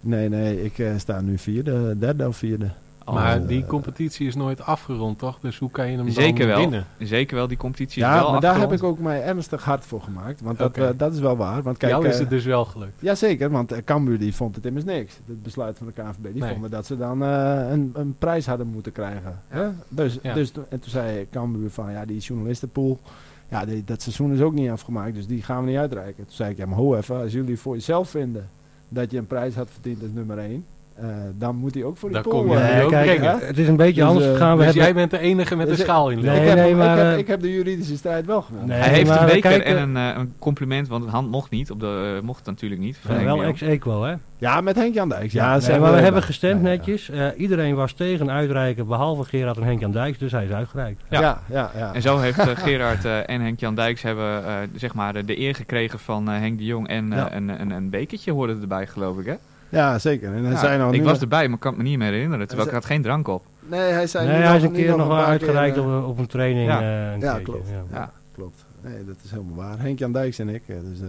nee, 0.01 0.29
nee. 0.29 0.65
Ik 0.65 0.79
eh, 0.79 0.91
sta 0.97 1.21
nu 1.21 1.39
vierde, 1.39 1.99
derde 1.99 2.29
of 2.29 2.37
vierde. 2.37 2.71
Oh, 3.05 3.15
maar 3.17 3.37
eh, 3.41 3.47
die 3.49 3.65
competitie 3.67 4.27
is 4.27 4.35
nooit 4.35 4.63
afgerond, 4.63 5.19
toch? 5.19 5.39
Dus 5.41 5.59
hoe 5.59 5.71
kan 5.71 5.91
je 5.91 5.97
hem 5.97 6.09
Zeker 6.11 6.39
dan 6.39 6.47
wel. 6.49 6.59
winnen? 6.61 6.87
Zeker 6.99 7.37
wel, 7.37 7.49
die 7.49 7.57
competitie 7.57 8.03
is 8.03 8.09
Ja, 8.09 8.15
wel 8.21 8.31
maar 8.33 8.41
daar 8.41 8.59
heb 8.59 8.73
ik 8.73 8.83
ook 8.83 8.99
mij 8.99 9.23
ernstig 9.23 9.65
hard 9.65 9.85
voor 9.87 10.03
gemaakt. 10.03 10.41
Want 10.41 10.59
dat, 10.59 10.69
Oké. 10.69 10.87
eh, 10.87 10.91
dat 10.97 11.13
is 11.13 11.19
wel 11.19 11.37
waar. 11.37 11.63
Want 11.63 11.77
kijk, 11.77 11.93
Jou 11.93 12.07
is 12.07 12.15
eh, 12.15 12.21
het 12.21 12.31
dus 12.31 12.45
wel 12.45 12.65
gelukt. 12.65 13.01
Jazeker, 13.01 13.51
want 13.51 13.73
eh, 13.73 13.79
Cambuur 13.85 14.19
die 14.19 14.35
vond 14.35 14.55
het 14.57 14.67
immers 14.67 14.85
niks. 14.85 15.21
Het 15.27 15.43
besluit 15.43 15.79
van 15.79 15.87
de 15.87 15.93
KNVB. 15.93 16.33
Die 16.33 16.43
Nee. 16.43 16.53
vonden 16.53 16.71
dat 16.71 16.87
ze 16.87 16.97
dan 16.97 17.23
eh, 17.23 17.71
een, 17.71 17.91
een 17.95 18.15
prijs 18.19 18.47
hadden 18.47 18.67
moeten 18.67 18.93
krijgen. 18.93 19.41
Hè? 19.49 19.69
Dus, 19.89 20.19
Ja. 20.23 20.35
dus, 20.35 20.53
en 20.53 20.81
toen 20.81 20.91
zei 20.91 21.27
Cambuur 21.31 21.71
van, 21.71 21.93
ja, 21.93 22.05
die 22.05 22.19
journalistenpool... 22.19 23.01
Ja, 23.49 23.65
die- 23.65 23.85
dat 23.85 24.03
seizoen 24.03 24.33
is 24.33 24.41
ook 24.41 24.53
niet 24.55 24.71
afgemaakt, 24.71 25.15
dus 25.15 25.27
die 25.27 25.43
gaan 25.43 25.65
we 25.65 25.71
niet 25.71 25.79
uitreiken. 25.79 26.25
Toen 26.25 26.35
zei 26.35 26.51
ik, 26.51 26.57
ja, 26.57 26.67
maar 26.67 26.79
ho 26.79 26.97
even, 26.97 27.21
als 27.21 27.33
jullie 27.33 27.59
voor 27.59 27.75
jezelf 27.75 28.11
vinden 28.11 28.49
dat 28.91 29.11
je 29.11 29.19
een 29.19 29.27
prijs 29.27 29.55
had 29.55 29.71
verdiend 29.71 30.03
als 30.03 30.11
nummer 30.13 30.39
1, 30.39 30.65
dan 31.39 31.57
moet 31.57 31.73
die 31.73 31.85
ook 31.85 31.97
voor 31.97 32.21
kom 32.23 32.51
je 32.51 32.57
eh, 32.59 32.77
Nee, 32.77 32.87
kijk, 32.89 33.21
hè? 33.21 33.47
het 33.47 33.59
is 33.59 33.69
een 33.69 33.77
beetje 33.77 34.01
Dus, 34.01 34.05
anders 34.11 34.27
eh, 34.27 34.33
gegaan. 34.33 34.51
We 34.51 34.57
dus 34.57 34.65
hebben, 34.65 34.83
jij 34.83 34.95
bent 34.95 35.11
de 35.11 35.19
enige 35.19 35.57
met 35.57 35.67
Dus 35.69 35.77
de 35.77 35.83
schaal 35.83 36.11
in 36.11 36.21
de 36.21 36.27
Nee, 36.27 36.35
ik, 36.37 36.43
lucht. 36.43 36.55
heb, 36.55 36.65
nee, 36.65 36.75
maar, 36.75 36.93
ik, 36.99 37.05
heb, 37.05 37.13
eh, 37.13 37.19
ik 37.19 37.27
heb 37.27 37.41
de 37.41 37.53
juridische 37.53 37.97
strijd 37.97 38.27
wel 38.27 38.43
gewonnen. 38.43 38.69
Nee, 38.69 38.79
Hij 38.79 38.89
heeft 38.95 39.09
maar 39.09 39.21
een 39.21 39.27
beker 39.27 39.63
en 39.63 39.77
eh, 39.77 39.81
een, 39.83 39.97
eh, 39.97 40.19
een 40.21 40.33
compliment, 40.39 40.89
want 40.89 41.03
het 41.05 41.13
hand 41.13 41.31
mocht 41.31 41.51
niet. 41.51 41.71
Op 41.71 41.81
de, 41.81 42.15
eh, 42.17 42.23
mocht 42.27 42.39
het 42.39 42.47
natuurlijk 42.47 42.81
niet. 42.81 42.99
Ja, 43.09 43.25
wel 43.25 43.37
de 43.37 43.43
ex-equo, 43.45 44.03
hè? 44.03 44.15
Ja, 44.39 44.61
met 44.61 44.77
Henk-Jan 44.77 45.09
Dijks. 45.09 45.33
Ja, 45.33 45.47
maar 45.49 45.61
we 45.61 45.71
hebben- 45.73 46.03
hebben 46.03 46.23
gestemd 46.23 46.63
Ja, 46.63 46.69
ja. 46.71 46.77
netjes. 46.77 47.11
Eh, 47.11 47.27
iedereen 47.37 47.75
was 47.75 47.93
tegen 47.93 48.31
uitreiken, 48.31 48.87
behalve 48.87 49.25
Gerard 49.25 49.57
en 49.57 49.63
Henk-Jan 49.63 49.93
Dijks. 49.93 50.19
Dus 50.19 50.33
hij 50.33 50.45
is 50.45 50.51
uitgereikt. 50.51 51.03
Ja. 51.11 51.21
Ja, 51.21 51.41
ja, 51.51 51.71
ja. 51.77 51.95
En 51.95 52.03
zo 52.03 52.19
heeft 52.19 52.39
eh, 52.39 52.47
Gerard 52.57 53.05
eh, 53.05 53.29
en 53.29 53.41
Henk-Jan 53.41 53.75
Dijks 53.75 54.03
hebben, 54.03 54.47
eh, 54.47 54.53
zeg 54.75 54.95
maar, 54.95 55.13
de, 55.13 55.25
de 55.25 55.39
eer 55.41 55.55
gekregen 55.55 55.99
van 55.99 56.31
eh, 56.31 56.39
Henk 56.39 56.59
de 56.59 56.65
Jong. 56.65 56.89
En 56.89 57.13
eh, 57.13 57.25
een, 57.31 57.61
een, 57.61 57.71
een 57.71 57.91
bekertje 57.91 58.33
hoorde 58.33 58.57
erbij, 58.61 58.87
geloof 58.87 59.19
ik. 59.19 59.27
Hè? 59.27 59.35
Ja, 59.71 59.99
zeker. 59.99 60.35
En 60.35 60.43
hij 60.43 60.53
Ja, 60.53 60.59
zei 60.59 60.79
nou 60.79 60.95
ik 60.95 61.03
was 61.03 61.13
nog- 61.13 61.21
erbij, 61.23 61.45
maar 61.47 61.55
ik 61.55 61.61
kan 61.61 61.73
het 61.73 61.83
me 61.83 61.89
niet 61.89 61.99
meer 61.99 62.13
herinneren. 62.13 62.47
Terwijl 62.47 62.69
ik 62.69 62.75
had 62.75 62.85
geen 62.85 63.03
drank 63.03 63.29
op. 63.29 63.45
Nee, 63.61 63.81
hij 63.81 64.07
zei 64.07 64.27
Nee, 64.27 64.37
nu 64.37 64.43
hij 64.43 64.49
nog- 64.53 64.57
is 64.63 64.69
een 64.69 64.73
keer 64.73 64.97
nog 64.97 65.07
wel 65.07 65.25
uitgereikt 65.25 65.77
eh, 65.77 65.97
op, 65.99 66.05
op 66.05 66.19
een 66.19 66.27
training. 66.27 66.69
Ja. 66.69 66.81
eh, 66.81 67.13
een 67.13 67.21
Ja, 67.21 67.39
klopt. 67.43 67.69
ja. 67.69 67.83
Ja. 67.93 68.13
Klopt. 68.35 68.65
Nee, 68.83 69.05
dat 69.05 69.17
is 69.25 69.31
helemaal 69.31 69.57
waar. 69.57 69.79
Henk-Jan 69.81 70.13
Dijks 70.13 70.39
en 70.39 70.49
ik. 70.49 70.63
eh, 70.67 70.77
Dus, 70.91 71.01
eh, 71.01 71.09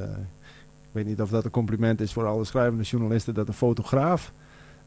ik 0.82 0.90
weet 0.92 1.06
niet 1.06 1.22
of 1.22 1.30
dat 1.30 1.46
een 1.46 1.52
compliment 1.52 2.02
is 2.02 2.14
voor 2.14 2.26
alle 2.28 2.44
schrijvende 2.46 2.84
journalisten 2.84 3.34
dat 3.34 3.48
een 3.48 3.54
fotograaf 3.54 4.32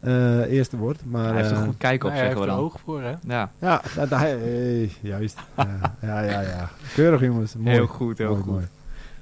eh, 0.00 0.38
eerste 0.52 0.76
wordt. 0.76 1.02
Maar, 1.06 1.24
hij 1.32 1.36
heeft 1.36 1.50
een 1.50 1.64
goed 1.64 1.76
kijk 1.76 2.04
op, 2.04 2.10
Nee, 2.10 2.18
hij 2.20 2.28
zeggen 2.28 2.36
heeft 2.36 2.46
we 2.46 2.50
er 2.50 2.56
dan. 2.56 2.64
oog 2.64 2.80
voor, 2.84 3.02
hè? 3.02 3.12
Ja, 3.34 3.50
Ja, 3.60 3.82
dat, 3.96 4.10
hij, 4.10 4.90
juist. 5.00 5.38
ja, 5.56 5.66
ja, 6.00 6.20
ja, 6.20 6.40
ja. 6.40 6.68
Keurig 6.94 7.20
jongens. 7.20 7.56
Mooi. 7.56 7.70
heel 7.76 7.86
goed, 7.86 8.18
heel 8.18 8.28
Mooi, 8.28 8.42
goed. 8.42 8.52
mooi. 8.52 8.64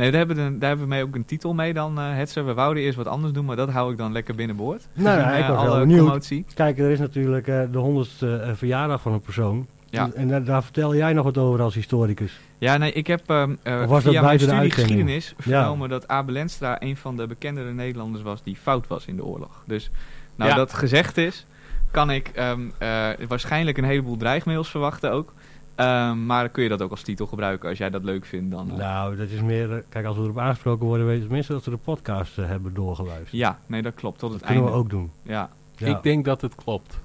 Nee, 0.03 0.11
daar 0.11 0.27
hebben, 0.27 0.37
we, 0.53 0.59
daar 0.59 0.69
hebben 0.69 0.89
we 0.89 0.95
mee 0.95 1.03
ook 1.03 1.15
een 1.15 1.25
titel 1.25 1.55
mee 1.55 1.73
dan, 1.75 1.99
Hetzer. 1.99 2.47
We 2.47 2.55
wouden 2.55 2.83
eerst 2.83 2.97
wat 2.97 3.07
anders 3.07 3.33
doen, 3.33 3.45
maar 3.45 3.57
dat 3.57 3.71
hou 3.71 3.93
ik 3.93 3.99
dan 3.99 4.13
lekker 4.13 4.35
binnenboord. 4.35 4.89
Nou 4.93 5.19
ja, 5.19 5.31
ik 5.43 5.47
was 5.47 5.63
wel 5.63 5.79
benieuwd. 5.79 5.99
commotie. 6.01 6.45
Kijk, 6.55 6.79
er 6.79 6.91
is 6.91 6.99
natuurlijk 6.99 7.47
eh, 7.49 7.61
de 7.73 7.79
honderdste 7.79 8.37
eh, 8.37 8.53
verjaardag 8.55 9.01
van 9.01 9.13
een 9.13 9.21
persoon. 9.21 9.67
Ja. 9.91 10.11
En 10.15 10.29
daar, 10.29 10.45
daar 10.45 10.63
vertel 10.63 10.95
jij 10.97 11.13
nog 11.13 11.25
wat 11.25 11.39
over 11.39 11.61
als 11.63 11.75
historicus. 11.75 12.41
Ja, 12.59 12.77
nee, 12.77 12.93
ik 12.93 13.07
heb 13.07 13.21
Of 13.65 13.87
was 13.87 14.03
via 14.03 14.23
mijn 14.23 14.41
studie 14.41 14.71
geschiedenis 14.71 15.35
Ja. 15.37 15.43
vernomen 15.43 15.89
dat 15.89 16.09
Abel 16.09 16.37
Enstra 16.37 16.83
een 16.83 16.97
van 16.97 17.17
de 17.17 17.27
bekendere 17.27 17.73
Nederlanders 17.73 18.23
was 18.23 18.43
die 18.43 18.57
fout 18.57 18.87
was 18.87 19.07
in 19.07 19.17
de 19.17 19.25
oorlog. 19.25 19.63
Dus 19.67 19.91
nou 20.37 20.51
Ja. 20.51 20.57
dat 20.57 20.73
gezegd 20.73 21.17
is, 21.17 21.47
kan 21.91 22.11
ik 22.11 22.29
ehm, 22.35 22.61
eh, 22.79 23.09
waarschijnlijk 23.29 23.79
een 23.79 23.85
heleboel 23.85 24.17
dreigmails 24.17 24.71
verwachten 24.71 25.11
ook. 25.13 25.33
Ehm, 25.75 26.27
maar 26.27 26.49
kun 26.49 26.63
je 26.63 26.69
dat 26.69 26.83
ook 26.83 26.91
als 26.91 27.03
titel 27.03 27.27
gebruiken 27.27 27.69
als 27.69 27.79
jij 27.79 27.91
dat 27.91 28.05
leuk 28.05 28.25
vindt 28.25 28.51
dan. 28.51 28.71
eh, 28.71 28.77
Nou, 28.77 29.17
dat 29.17 29.29
is 29.29 29.41
meer... 29.41 29.73
eh, 29.73 29.79
kijk, 29.89 30.05
als 30.07 30.17
we 30.17 30.23
erop 30.23 30.39
aangesproken 30.39 30.87
worden, 30.87 31.05
weten 31.07 31.21
we 31.21 31.27
tenminste 31.27 31.53
dat 31.53 31.65
we 31.65 31.71
de 31.71 31.77
podcast 31.77 32.39
eh, 32.39 32.47
hebben 32.47 32.75
doorgeluisterd. 32.75 33.31
Ja, 33.33 33.59
nee, 33.67 33.83
dat 33.83 33.95
klopt. 33.95 34.19
Tot 34.19 34.31
het 34.31 34.39
dat 34.41 34.49
kunnen 34.49 34.65
einde. 34.69 34.79
we 34.79 34.85
ook 34.85 34.91
doen. 34.91 35.11
Ja, 35.23 35.51
Ja. 35.77 35.87
Ik 35.97 36.03
denk 36.03 36.25
dat 36.25 36.41
het 36.41 36.55
klopt. 36.55 37.01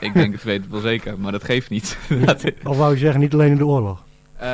ik 0.00 0.14
denk 0.14 0.32
het 0.32 0.42
weet 0.42 0.60
het 0.62 0.70
wel 0.70 0.80
zeker, 0.80 1.18
maar 1.20 1.32
dat 1.32 1.44
geeft 1.44 1.70
niet. 1.70 1.98
Of 2.64 2.76
wou 2.76 2.92
je 2.92 2.98
zeggen, 2.98 3.20
niet 3.20 3.32
alleen 3.34 3.50
in 3.50 3.56
de 3.56 3.66
oorlog? 3.66 4.03
Eh, 4.36 4.46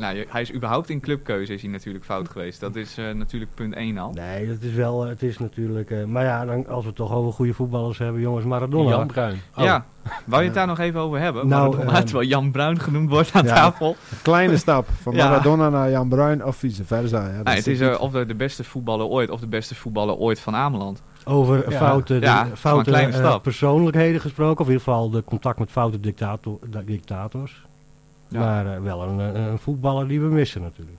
nou, 0.00 0.24
hij 0.28 0.40
is 0.40 0.52
überhaupt 0.54 0.88
in 0.88 1.00
clubkeuze 1.00 1.52
is 1.54 1.62
hij 1.62 1.70
natuurlijk 1.70 2.04
fout 2.04 2.28
geweest. 2.28 2.60
Dat 2.60 2.76
is 2.76 2.98
eh, 2.98 3.10
natuurlijk 3.10 3.54
punt 3.54 3.74
1 3.74 3.98
al. 3.98 4.10
Nee, 4.12 4.46
dat 4.48 4.60
is 4.62 4.72
wel... 4.72 5.04
Het 5.06 5.22
is 5.22 5.38
natuurlijk... 5.38 5.90
eh, 5.90 6.04
maar 6.04 6.24
ja, 6.24 6.44
dan, 6.44 6.66
als 6.68 6.80
we 6.82 6.86
het 6.88 6.96
toch 6.96 7.12
over 7.12 7.32
goede 7.32 7.54
voetballers 7.54 7.98
hebben, 7.98 8.20
jongens, 8.20 8.44
Maradona. 8.44 8.88
Jan 8.90 9.06
Bruin. 9.06 9.40
Oh, 9.56 9.64
Ja, 9.64 9.84
wou 10.26 10.40
je 10.40 10.46
het 10.48 10.56
daar 10.56 10.66
nog 10.66 10.78
even 10.78 11.00
over 11.00 11.18
hebben? 11.18 11.48
Nou, 11.48 11.68
Maradona, 11.70 11.96
ehm, 11.98 12.04
terwijl 12.06 12.28
Jan 12.28 12.50
Bruin 12.50 12.80
genoemd 12.80 13.10
wordt 13.10 13.32
aan 13.32 13.44
Ja. 13.44 13.54
tafel. 13.54 13.96
Kleine 14.22 14.56
stap 14.66 14.88
van 15.02 15.14
Ja. 15.14 15.28
Maradona 15.28 15.68
naar 15.68 15.90
Jan 15.90 16.08
Bruin 16.08 16.44
of 16.44 16.56
vice 16.56 16.84
versa. 16.84 17.26
Ja, 17.28 17.34
dat 17.36 17.44
Nou, 17.44 17.56
het 17.56 17.66
is 17.66 17.96
of 17.98 18.12
de, 18.12 18.26
de 18.26 18.34
beste 18.34 18.64
voetballer 18.64 19.06
ooit, 19.06 19.30
of 19.30 19.40
de 19.40 19.48
beste 19.48 19.74
voetballer 19.74 20.14
ooit 20.16 20.40
van 20.40 20.54
Ameland. 20.54 21.02
Over 21.24 21.70
Ja. 21.70 21.76
foute, 21.78 22.14
Ja, 22.20 22.46
foute 22.54 22.90
kleine 22.90 23.12
stap. 23.12 23.42
persoonlijkheden 23.42 24.20
gesproken. 24.20 24.60
Of 24.60 24.66
in 24.66 24.72
ieder 24.72 24.84
geval 24.86 25.10
de 25.10 25.24
contact 25.24 25.58
met 25.58 25.70
foute 25.70 26.00
dictator, 26.00 26.58
dictators. 26.84 27.68
Ja. 28.30 28.40
Maar 28.40 28.74
eh, 28.76 28.82
wel 28.82 29.02
een, 29.02 29.34
eh, 29.34 29.46
een 29.46 29.58
voetballer 29.58 30.08
die 30.08 30.20
we 30.20 30.26
missen 30.28 30.62
natuurlijk. 30.62 30.96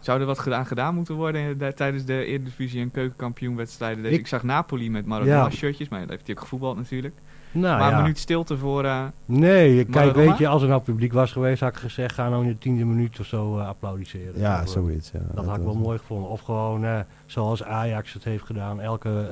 Zou 0.00 0.20
er 0.20 0.26
wat 0.26 0.38
gedaan, 0.38 0.66
gedaan 0.66 0.94
moeten 0.94 1.14
worden 1.14 1.58
de- 1.58 1.72
tijdens 1.74 2.04
de 2.04 2.24
Eredivisie 2.24 2.80
en 2.80 2.90
keukenkampioenwedstrijden? 2.90 4.04
Ik- 4.04 4.12
Ik, 4.12 4.26
zag 4.26 4.42
Napoli 4.42 4.90
met 4.90 5.06
Maradona 5.06 5.36
Ja. 5.36 5.50
shirtjes, 5.50 5.88
maar 5.88 6.00
dat 6.00 6.08
heeft 6.10 6.26
hij 6.26 6.34
ook 6.36 6.42
gevoetbald 6.42 6.76
natuurlijk. 6.76 7.14
Nou 7.52 7.78
maar 7.78 7.90
ja. 7.90 7.96
een 7.96 8.02
minuut 8.02 8.18
stilte 8.18 8.56
voor... 8.56 8.84
eh, 8.84 9.04
Nee, 9.24 9.74
kijk, 9.76 9.88
Maradona? 9.94 10.26
weet 10.28 10.38
je, 10.38 10.48
als 10.48 10.62
er 10.62 10.68
nou 10.68 10.82
publiek 10.82 11.12
was 11.12 11.32
geweest, 11.32 11.60
had 11.60 11.72
ik 11.72 11.76
gezegd, 11.78 12.14
ga 12.14 12.28
nou 12.28 12.42
in 12.42 12.48
de 12.48 12.58
tiende 12.58 12.84
minuut 12.84 13.20
of 13.20 13.26
zo 13.26 13.58
applaudisseren. 13.58 14.40
Ja, 14.40 14.60
Of, 14.62 14.68
zoiets. 14.68 15.10
Ja. 15.10 15.18
Dat 15.34 15.44
had 15.46 15.56
ik 15.56 15.62
wel 15.62 15.74
mooi 15.76 15.98
gevonden. 15.98 16.30
Of 16.30 16.40
gewoon, 16.40 16.84
eh, 16.84 16.98
zoals 17.26 17.64
Ajax 17.64 18.12
het 18.12 18.24
heeft 18.24 18.44
gedaan, 18.44 18.80
elke 18.80 19.28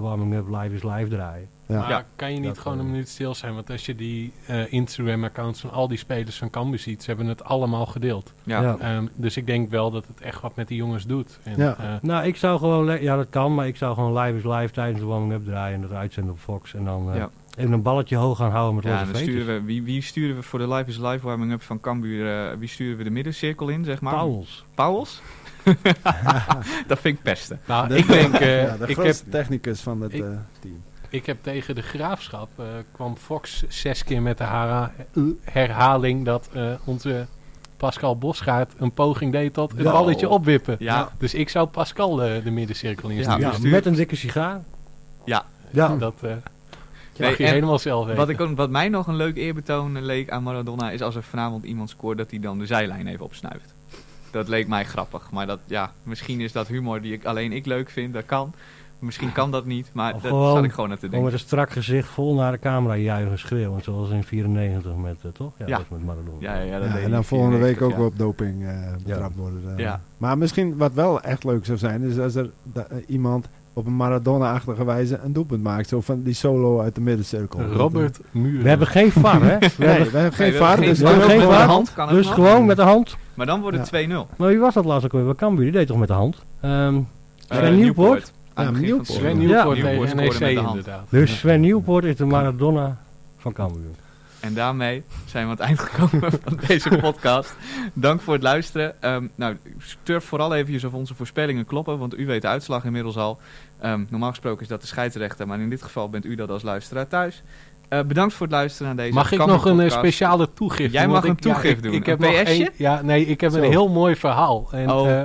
warming-up 0.00 0.48
live 0.48 0.74
is 0.74 0.82
live 0.82 1.08
draaien. 1.08 1.48
Ja. 1.70 1.78
Maar 1.80 1.88
Ja. 1.90 2.04
kan 2.16 2.32
je 2.34 2.40
niet 2.40 2.58
gewoon 2.58 2.78
eh, 2.78 2.84
een 2.84 2.90
minuut 2.90 3.08
stil 3.08 3.34
zijn? 3.34 3.54
Want 3.54 3.70
als 3.70 3.86
je 3.86 3.94
die 3.94 4.32
eh, 4.46 4.72
Instagram-accounts 4.72 5.60
van 5.60 5.70
al 5.70 5.88
die 5.88 5.98
spelers 5.98 6.36
van 6.38 6.50
Cambuur 6.50 6.78
ziet, 6.78 7.02
ze 7.02 7.08
hebben 7.10 7.26
het 7.28 7.44
allemaal 7.44 7.86
gedeeld. 7.86 8.32
ja. 8.44 8.60
Ja. 8.62 8.76
Ehm, 8.78 9.06
dus 9.14 9.36
ik 9.36 9.46
denk 9.46 9.70
wel 9.70 9.90
dat 9.90 10.06
het 10.06 10.20
echt 10.20 10.40
wat 10.40 10.56
met 10.56 10.68
die 10.68 10.76
jongens 10.76 11.06
doet. 11.06 11.38
En, 11.42 11.54
Ja. 11.56 11.76
eh, 11.78 11.84
Nou, 12.02 12.26
ik 12.26 12.36
zou 12.36 12.58
gewoon, 12.58 13.00
ja 13.02 13.16
dat 13.16 13.26
kan, 13.30 13.54
maar 13.54 13.66
ik 13.66 13.76
zou 13.76 13.94
gewoon 13.94 14.18
live 14.18 14.36
is 14.38 14.44
live 14.58 14.72
tijdens 14.72 15.00
de 15.00 15.06
warming-up 15.06 15.44
draaien 15.44 15.74
en 15.74 15.80
dat 15.88 15.92
uitzenden 15.98 16.32
op 16.32 16.38
Fox. 16.38 16.74
En 16.74 16.84
dan 16.84 17.10
eh, 17.10 17.16
Ja. 17.16 17.30
even 17.58 17.72
een 17.72 17.82
balletje 17.82 18.16
hoog 18.16 18.36
gaan 18.36 18.50
houden 18.50 18.74
met 18.74 18.84
Ja, 18.84 19.04
dan 19.04 19.14
sturen 19.16 19.46
we, 19.46 19.62
wie, 19.62 19.82
wie 19.82 20.02
sturen 20.02 20.36
we 20.36 20.42
voor 20.42 20.58
de 20.58 20.68
Live 20.68 20.88
is 20.90 20.96
Live 20.98 21.26
warming-up 21.26 21.62
van 21.62 21.80
Cambuur? 21.80 22.48
eh, 22.50 22.56
wie 22.58 22.68
sturen 22.68 22.98
we 22.98 23.04
de 23.04 23.10
middencirkel 23.10 23.68
in, 23.68 23.84
zeg 23.84 24.00
maar? 24.00 24.14
Pauwels. 24.14 24.64
Pauwels? 24.74 25.22
dat 26.86 26.98
vind 27.00 27.16
ik 27.16 27.22
pesten. 27.22 27.60
nou, 27.66 27.88
De- 27.88 27.96
ik 27.96 28.06
denk, 28.06 28.34
eh, 28.40 28.62
ja, 28.62 28.76
de 28.76 28.82
ik, 28.82 28.88
heb, 28.88 28.98
grootste 28.98 29.28
technicus 29.28 29.80
van 29.80 30.00
het 30.00 30.14
ik- 30.14 30.22
eh, 30.22 30.28
team. 30.60 30.82
Ik 31.10 31.26
heb 31.26 31.42
tegen 31.42 31.74
de 31.74 31.82
graafschap 31.82 32.48
eh, 32.56 32.64
kwam 32.92 33.16
Fox 33.16 33.64
zes 33.68 34.04
keer 34.04 34.22
met 34.22 34.38
de 34.38 34.44
hara- 34.44 34.92
herhaling 35.44 36.24
dat 36.24 36.48
eh, 36.52 36.72
onze 36.84 37.26
Pascal 37.76 38.18
Bosgaard 38.18 38.72
een 38.78 38.92
poging 38.92 39.32
deed 39.32 39.54
tot 39.54 39.70
het 39.72 39.82
balletje 39.82 40.28
opwippen. 40.28 40.76
Ja, 40.78 41.10
Dus 41.18 41.34
ik 41.34 41.48
zou 41.48 41.66
Pascal 41.66 42.22
eh, 42.22 42.44
de 42.44 42.50
middencirkel 42.50 43.08
insturen. 43.08 43.40
Ja, 43.62 43.70
met 43.70 43.86
een 43.86 43.94
dikke 43.94 44.16
sigaar. 44.16 44.62
Ja. 45.24 45.44
Ja, 45.70 45.96
Dat, 45.96 46.14
eh, 46.22 46.30
mag 46.30 47.28
Nee, 47.28 47.34
je 47.38 47.44
helemaal 47.54 47.78
zelf 47.78 48.02
weten. 48.04 48.18
Wat, 48.18 48.28
ik, 48.28 48.40
ook- 48.40 48.56
wat 48.56 48.70
mij 48.70 48.88
nog 48.88 49.06
een 49.06 49.16
leuk 49.16 49.36
eerbetoon 49.36 50.02
leek 50.04 50.30
aan 50.30 50.42
Maradona 50.42 50.90
is 50.90 51.02
als 51.02 51.14
er 51.14 51.22
vanavond 51.22 51.64
iemand 51.64 51.90
scoort 51.90 52.18
dat 52.18 52.30
hij 52.30 52.40
dan 52.40 52.58
de 52.58 52.66
zijlijn 52.66 53.06
even 53.06 53.24
opsnuift. 53.24 53.74
Dat 54.30 54.48
leek 54.48 54.68
mij 54.68 54.84
grappig. 54.84 55.30
Maar 55.30 55.46
dat, 55.46 55.58
ja, 55.64 55.92
misschien 56.02 56.40
is 56.40 56.52
dat 56.52 56.66
humor 56.68 57.00
die 57.00 57.12
ik, 57.12 57.24
alleen 57.24 57.52
ik 57.52 57.66
leuk 57.66 57.90
vind. 57.90 58.12
Dat 58.14 58.24
kan. 58.26 58.54
Misschien 59.00 59.32
kan 59.32 59.50
dat 59.50 59.64
niet. 59.64 59.90
Maar 59.92 60.14
Of 60.14 60.20
daar 60.22 60.30
gewoon- 60.30 60.54
zat 60.54 60.64
ik 60.64 60.72
gewoon 60.72 60.90
aan 60.90 60.96
te 60.98 61.00
Gewoon 61.06 61.22
met 61.22 61.30
denken. 61.30 61.32
een 61.32 61.38
strak 61.48 61.70
gezicht 61.70 62.08
vol 62.08 62.34
naar 62.34 62.52
de 62.52 62.58
camera 62.58 62.96
juichen, 62.96 63.38
schreeuwen. 63.38 63.82
Zoals 63.82 64.10
in 64.10 64.24
94 64.24 64.96
met, 64.96 65.16
eh, 65.24 65.30
toch? 65.30 65.52
Ja, 65.58 65.66
Ja. 65.66 65.76
dat 65.76 65.80
is 65.84 65.90
met 65.90 66.04
Maradona. 66.04 66.36
Ja, 66.38 66.54
ja, 66.60 66.78
dat 66.78 66.88
en 67.02 67.10
dan 67.10 67.24
volgende 67.24 67.56
week 67.58 67.76
94, 67.76 67.86
ook 67.86 67.98
ja. 67.98 68.04
op 68.04 68.18
doping 68.18 68.64
eh, 68.66 68.92
betrapt 69.06 69.36
worden. 69.36 69.60
eh. 69.76 69.78
Ja. 69.84 70.00
Maar 70.18 70.38
misschien 70.38 70.76
wat 70.76 70.92
wel 70.94 71.20
echt 71.20 71.44
leuk 71.44 71.64
zou 71.64 71.78
zijn, 71.78 72.02
is 72.02 72.18
als 72.18 72.34
er 72.34 72.50
iemand 73.06 73.48
op 73.72 73.86
een 73.86 73.96
Maradona-achtige 73.96 74.84
wijze 74.84 75.18
een 75.24 75.32
doelpunt 75.32 75.62
maakt. 75.62 75.88
Zo 75.88 76.00
van 76.00 76.22
die 76.22 76.34
solo 76.34 76.80
uit 76.80 76.94
de 76.94 77.00
middencirkel. 77.00 77.62
Robert 77.62 78.20
Muren. 78.30 78.62
We 78.62 78.68
hebben 78.68 78.86
geen 78.86 79.10
VAR, 79.12 79.42
hè? 79.42 79.58
We 79.58 79.68
Nee, 79.78 79.98
we 80.10 80.18
hebben, 80.18 80.32
geen 80.32 80.52
we 80.52 80.58
vaart, 80.58 80.78
hebben 80.78 80.88
dus 80.98 81.24
geen 81.24 81.40
VAR. 81.40 81.48
de 81.58 81.72
hand 81.72 81.92
kan 81.94 82.08
dus 82.08 82.26
gewoon 82.28 82.66
met 82.66 82.76
de 82.76 82.82
hand. 82.82 83.16
Maar 83.34 83.46
dan 83.46 83.60
wordt 83.60 83.76
het 83.76 83.86
2-0. 83.86 84.08
Nou, 84.08 84.28
wie 84.50 84.58
was 84.58 84.74
dat 84.74 84.84
laatst 84.84 85.04
ook 85.04 85.12
weer? 85.12 85.24
Bij 85.24 85.34
Cambuur, 85.34 85.64
die 85.64 85.72
deed 85.72 85.86
toch 85.86 85.98
met 85.98 86.08
de 86.08 86.14
hand? 86.14 86.44
Sven 87.48 87.76
Nieuwpoort. 87.76 88.32
Ja, 88.56 88.70
Nieuwpoort. 88.70 89.08
Ja. 89.20 89.32
Nieuwpoort 89.32 89.76
tegen 89.80 90.16
NEC 90.16 90.38
de 90.38 90.54
hand. 90.60 90.68
inderdaad. 90.76 91.06
Dus 91.08 91.38
Sven 91.38 91.60
Nieuwpoort 91.60 92.04
is 92.04 92.16
de 92.16 92.24
Maradona 92.24 92.98
van 93.36 93.52
Cambuur. 93.52 93.90
En 94.40 94.54
daarmee 94.54 95.02
zijn 95.26 95.44
we 95.44 95.50
aan 95.50 95.56
het 95.56 95.66
eind 95.66 95.78
gekomen 95.78 96.30
van 96.44 96.58
deze 96.66 96.88
podcast. 97.00 97.56
Dank 97.92 98.20
voor 98.20 98.34
het 98.34 98.42
luisteren. 98.42 99.02
Ehm 99.02 99.26
nou, 99.34 99.56
turf 100.02 100.24
vooral 100.24 100.54
eventjes 100.54 100.84
of 100.84 100.92
onze 100.92 101.14
voorspellingen 101.14 101.64
kloppen, 101.64 101.98
want 101.98 102.18
u 102.18 102.26
weet 102.26 102.42
de 102.42 102.48
uitslag 102.48 102.84
inmiddels 102.84 103.16
al. 103.16 103.38
Ehm, 103.80 104.04
normaal 104.10 104.28
gesproken 104.30 104.62
is 104.62 104.68
dat 104.68 104.80
de 104.80 104.86
scheidsrechter, 104.86 105.46
maar 105.46 105.60
in 105.60 105.70
dit 105.70 105.82
geval 105.82 106.08
bent 106.10 106.24
u 106.24 106.34
dat 106.34 106.50
als 106.50 106.62
luisteraar 106.62 107.06
thuis. 107.08 107.42
Eh, 107.88 108.02
bedankt 108.02 108.34
voor 108.34 108.46
het 108.46 108.54
luisteren 108.54 108.86
naar 108.96 109.04
deze 109.04 109.14
Mag 109.16 109.32
ik 109.32 109.38
nog 109.38 109.64
een 109.64 109.70
eh, 109.70 109.76
podcast. 109.76 109.94
speciale 109.98 110.48
toegift 110.54 110.92
Jij 110.92 111.08
mag 111.08 111.24
een 111.24 111.30
ik- 111.32 111.44
ja, 111.44 111.52
toegift 111.52 111.76
ik- 111.76 111.82
doen. 111.82 111.92
Ik 111.92 112.06
heb 112.06 112.22
Een 112.22 112.44
PS'je? 112.44 112.70
Ja, 112.76 113.02
nee, 113.02 113.26
ik 113.26 113.40
heb 113.40 113.50
Zo. 113.52 113.58
een 113.58 113.70
heel 113.70 113.88
mooi 113.88 114.16
verhaal. 114.16 114.68
En, 114.72 114.90
Oh. 114.90 115.10
eh, 115.10 115.22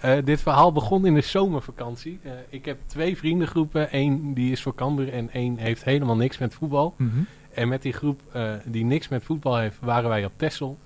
eh, 0.00 0.16
dit 0.24 0.40
verhaal 0.40 0.72
begon 0.72 1.06
in 1.06 1.14
de 1.14 1.20
zomervakantie. 1.20 2.18
Eh, 2.22 2.32
ik 2.48 2.64
heb 2.64 2.78
twee 2.86 3.16
vriendengroepen. 3.16 3.88
Eén 3.90 4.34
die 4.34 4.52
is 4.52 4.62
voor 4.62 4.74
Cambuur 4.74 5.12
en 5.12 5.30
één 5.32 5.56
heeft 5.56 5.84
helemaal 5.84 6.16
niks 6.16 6.38
met 6.38 6.54
voetbal. 6.54 6.94
Mhm. 6.96 7.10
En 7.54 7.68
met 7.68 7.82
die 7.82 7.92
groep 7.92 8.20
eh, 8.32 8.52
die 8.64 8.84
niks 8.84 9.08
met 9.08 9.24
voetbal 9.24 9.56
heeft, 9.56 9.76
waren 9.80 10.08
wij 10.08 10.24
op 10.24 10.32
Texel. 10.36 10.78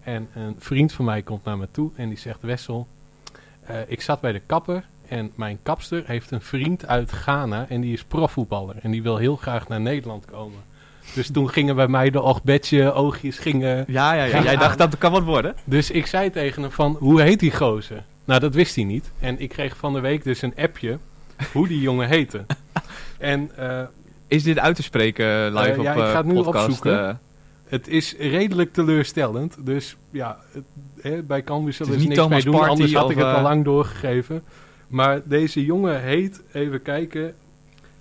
En 0.00 0.28
een 0.34 0.54
vriend 0.58 0.92
van 0.92 1.04
mij 1.04 1.22
komt 1.22 1.44
naar 1.44 1.58
me 1.58 1.68
toe 1.70 1.90
en 1.96 2.08
die 2.08 2.18
zegt: 2.18 2.42
Wessel, 2.42 2.86
ik 3.86 4.00
zat 4.00 4.20
bij 4.20 4.32
de 4.32 4.40
kapper 4.46 4.84
en 5.08 5.32
mijn 5.34 5.58
kapster 5.62 6.02
heeft 6.06 6.30
een 6.30 6.40
vriend 6.40 6.86
uit 6.86 7.10
Ghana 7.10 7.66
en 7.68 7.80
die 7.80 7.92
is 7.92 8.04
profvoetballer. 8.04 8.76
En 8.82 8.90
die 8.90 9.02
wil 9.02 9.16
heel 9.16 9.36
graag 9.36 9.68
naar 9.68 9.80
Nederland 9.80 10.24
komen. 10.24 10.58
Dus 11.14 11.30
toen 11.30 11.50
gingen 11.50 11.76
bij 11.76 11.88
mij 11.88 12.10
de 12.10 12.22
oogbedje, 12.22 12.92
oogjes 12.92 13.38
gingen. 13.38 13.84
Ja, 13.88 14.12
ja, 14.12 14.24
ja. 14.24 14.42
Jij 14.42 14.56
dacht 14.56 14.78
dat 14.78 14.90
het 14.90 15.00
kan 15.00 15.12
wat 15.12 15.22
worden? 15.22 15.54
Dus 15.64 15.90
ik 15.90 16.06
zei 16.06 16.30
tegen 16.30 16.62
hem 16.62 16.70
van, 16.70 16.96
hoe 16.98 17.22
heet 17.22 17.40
die 17.40 17.56
gozer? 17.56 18.04
Nou, 18.26 18.40
dat 18.40 18.54
wist 18.54 18.74
hij 18.74 18.84
niet. 18.84 19.12
En 19.20 19.40
ik 19.40 19.48
kreeg 19.48 19.76
van 19.76 19.92
de 19.92 20.00
week 20.00 20.24
dus 20.24 20.42
een 20.42 20.54
appje 20.56 20.98
hoe 21.52 21.68
die 21.68 21.80
jongen 21.80 22.08
heette. 22.08 22.44
En 23.18 23.50
eh, 23.56 23.82
Is 24.26 24.42
dit 24.42 24.58
uit 24.58 24.76
te 24.76 24.82
spreken 24.82 25.52
live 25.54 25.70
Eh, 25.70 25.78
op 25.78 25.84
ja, 25.84 25.92
ik 25.92 25.98
eh, 25.98 26.10
ga 26.10 26.16
het 26.16 26.26
nu 26.26 26.34
podcast? 26.34 26.66
opzoeken. 26.66 27.08
eh? 27.08 27.14
Het 27.66 27.88
is 27.88 28.14
redelijk 28.18 28.72
teleurstellend. 28.72 29.56
Dus 29.66 29.96
ja, 30.10 30.38
het, 30.52 30.64
hè, 31.00 31.22
bij 31.22 31.42
Cambuur 31.42 31.72
zullen 31.72 31.92
ze 31.92 31.98
niks 31.98 32.08
mee 32.08 32.16
Thomas 32.18 32.44
doen. 32.44 32.52
Partey 32.52 32.70
Anders 32.70 32.92
had 32.94 33.10
ik 33.10 33.16
het 33.16 33.26
al 33.26 33.36
eh, 33.36 33.42
lang 33.42 33.64
doorgegeven. 33.64 34.42
Maar 34.88 35.20
deze 35.24 35.64
jongen 35.64 36.00
heet, 36.02 36.42
even 36.52 36.82
kijken, 36.82 37.34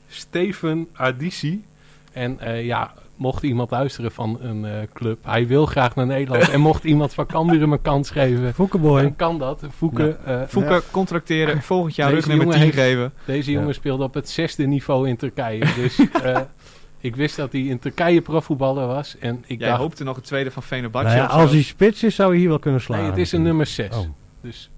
Steven 0.08 0.88
Adisi. 0.94 1.66
En 2.12 2.40
eh, 2.40 2.66
ja, 2.66 2.94
mocht 3.16 3.44
iemand 3.44 3.72
luisteren 3.72 4.12
van 4.12 4.38
een 4.42 4.66
eh, 4.66 4.72
club, 4.94 5.26
hij 5.26 5.48
wil 5.48 5.66
graag 5.66 5.96
naar 5.96 6.06
Nederland. 6.06 6.50
en 6.50 6.60
mocht 6.62 6.84
iemand 6.84 7.14
van 7.14 7.26
Cambuur 7.26 7.60
hem 7.60 7.72
een 7.72 7.82
kans 7.82 8.10
geven, 8.10 8.54
Foukeboy. 8.54 9.02
dan 9.02 9.16
kan 9.16 9.38
dat. 9.40 9.64
Fouke, 9.76 10.18
eh, 10.26 10.42
Voeken, 10.48 10.82
contracteren, 10.92 11.62
volgend 11.62 11.96
jaar 11.96 12.10
Deze 12.10 12.20
rugnummer 12.20 12.46
jongen 12.56 12.60
10 12.72 12.80
heeft- 12.80 12.88
geven. 12.88 13.14
deze 13.26 13.52
Ja. 13.52 13.60
jongen 13.60 13.74
speelde 13.74 14.04
op 14.04 14.14
het 14.14 14.30
zesde 14.30 14.66
niveau 14.66 15.08
in 15.10 15.16
Turkije. 15.18 15.60
Dus 15.76 16.00
eh, 16.24 16.40
ik 17.00 17.16
wist 17.16 17.36
dat 17.36 17.52
hij 17.52 17.62
in 17.62 17.80
Turkije 17.80 18.22
profvoetballer 18.22 18.88
was. 18.88 19.16
En 19.20 19.44
ik 19.48 19.60
Jij 19.60 19.68
dacht, 19.70 19.80
hoopte 19.82 20.04
nog 20.04 20.16
het 20.16 20.26
tweede 20.26 20.52
van 20.52 20.64
Fenerbahce 20.64 21.16
Nou 21.16 21.20
ja, 21.20 21.26
als 21.36 21.52
hij 21.52 21.62
spits 21.64 22.04
is, 22.04 22.16
zou 22.16 22.30
hij 22.30 22.40
hier 22.40 22.50
wel 22.50 22.60
kunnen 22.60 22.82
slaan. 22.82 23.00
nee, 23.00 23.10
het 23.10 23.18
is 23.18 23.32
een 23.32 23.42
nummer 23.42 23.66
6. 23.66 23.96
Oh. 23.98 24.04
Dus 24.42 24.70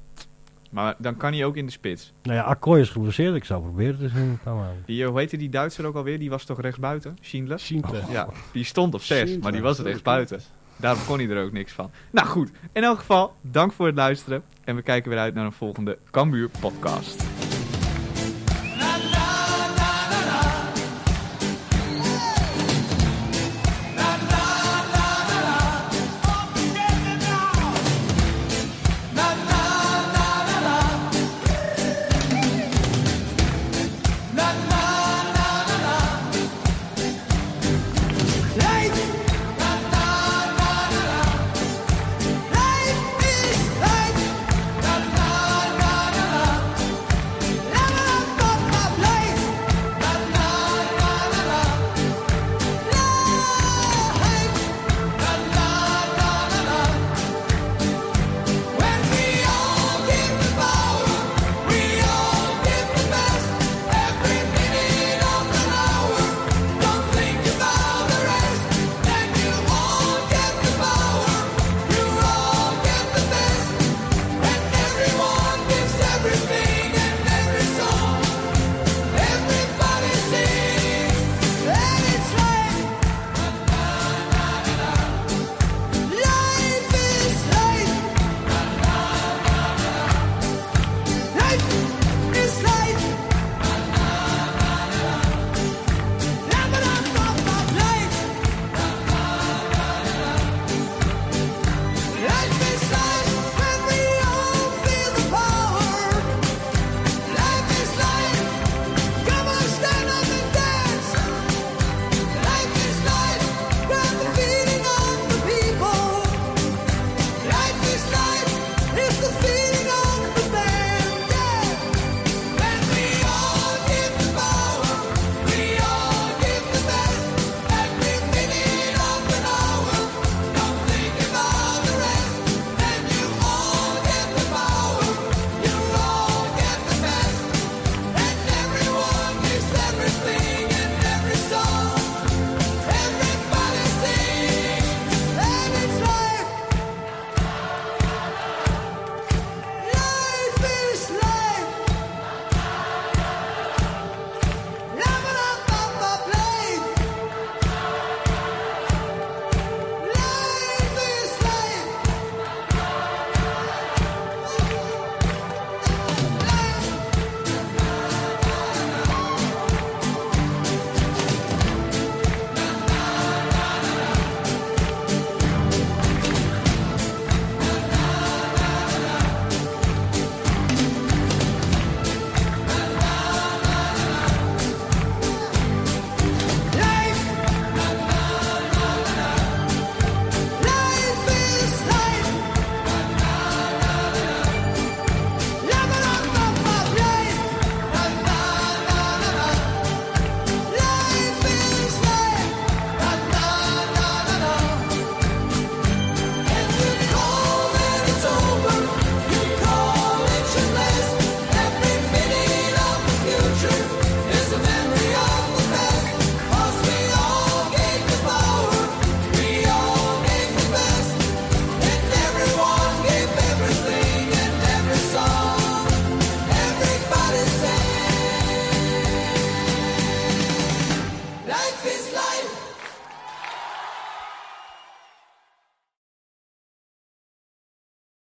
Maar 0.78 0.96
dan 0.98 1.18
kan 1.18 1.34
hij 1.34 1.46
ook 1.46 1.56
in 1.56 1.66
de 1.66 1.72
spits. 1.72 2.14
Nou 2.24 2.38
ja, 2.38 2.44
Akkooi 2.44 2.82
is 2.82 2.90
geblesseerd. 2.90 3.36
Ik 3.36 3.44
zou 3.44 3.62
proberen 3.62 3.98
te 4.00 4.10
zien. 4.10 4.40
Kan 4.44 4.56
maar. 4.56 4.74
Die, 4.86 5.04
eh, 5.04 5.10
hoe 5.10 5.20
heette 5.20 5.38
die 5.38 5.50
Duitser 5.50 5.86
ook 5.86 5.96
alweer? 5.96 6.20
Die 6.20 6.30
was 6.30 6.44
toch 6.44 6.62
rechtsbuiten? 6.62 7.18
Schindler? 7.22 7.60
Schindler. 7.60 8.04
Ja, 8.10 8.28
die 8.52 8.64
stond 8.64 8.94
op 8.94 9.02
6, 9.02 9.38
maar 9.38 9.52
die 9.52 9.62
was 9.62 9.80
rechtsbuiten. 9.80 10.42
Daarom 10.76 11.06
kon 11.06 11.18
hij 11.18 11.30
er 11.30 11.44
ook 11.44 11.52
niks 11.52 11.72
van. 11.72 11.92
Nou 12.12 12.28
goed, 12.28 12.52
in 12.72 12.84
elk 12.84 12.98
geval, 12.98 13.34
dank 13.42 13.72
voor 13.72 13.86
het 13.86 13.96
luisteren. 13.96 14.44
En 14.64 14.76
we 14.76 14.82
kijken 14.82 15.10
weer 15.10 15.20
uit 15.20 15.34
naar 15.34 15.46
een 15.46 15.52
volgende 15.52 15.98
Cambuur 16.12 16.50
podcast. 16.60 17.26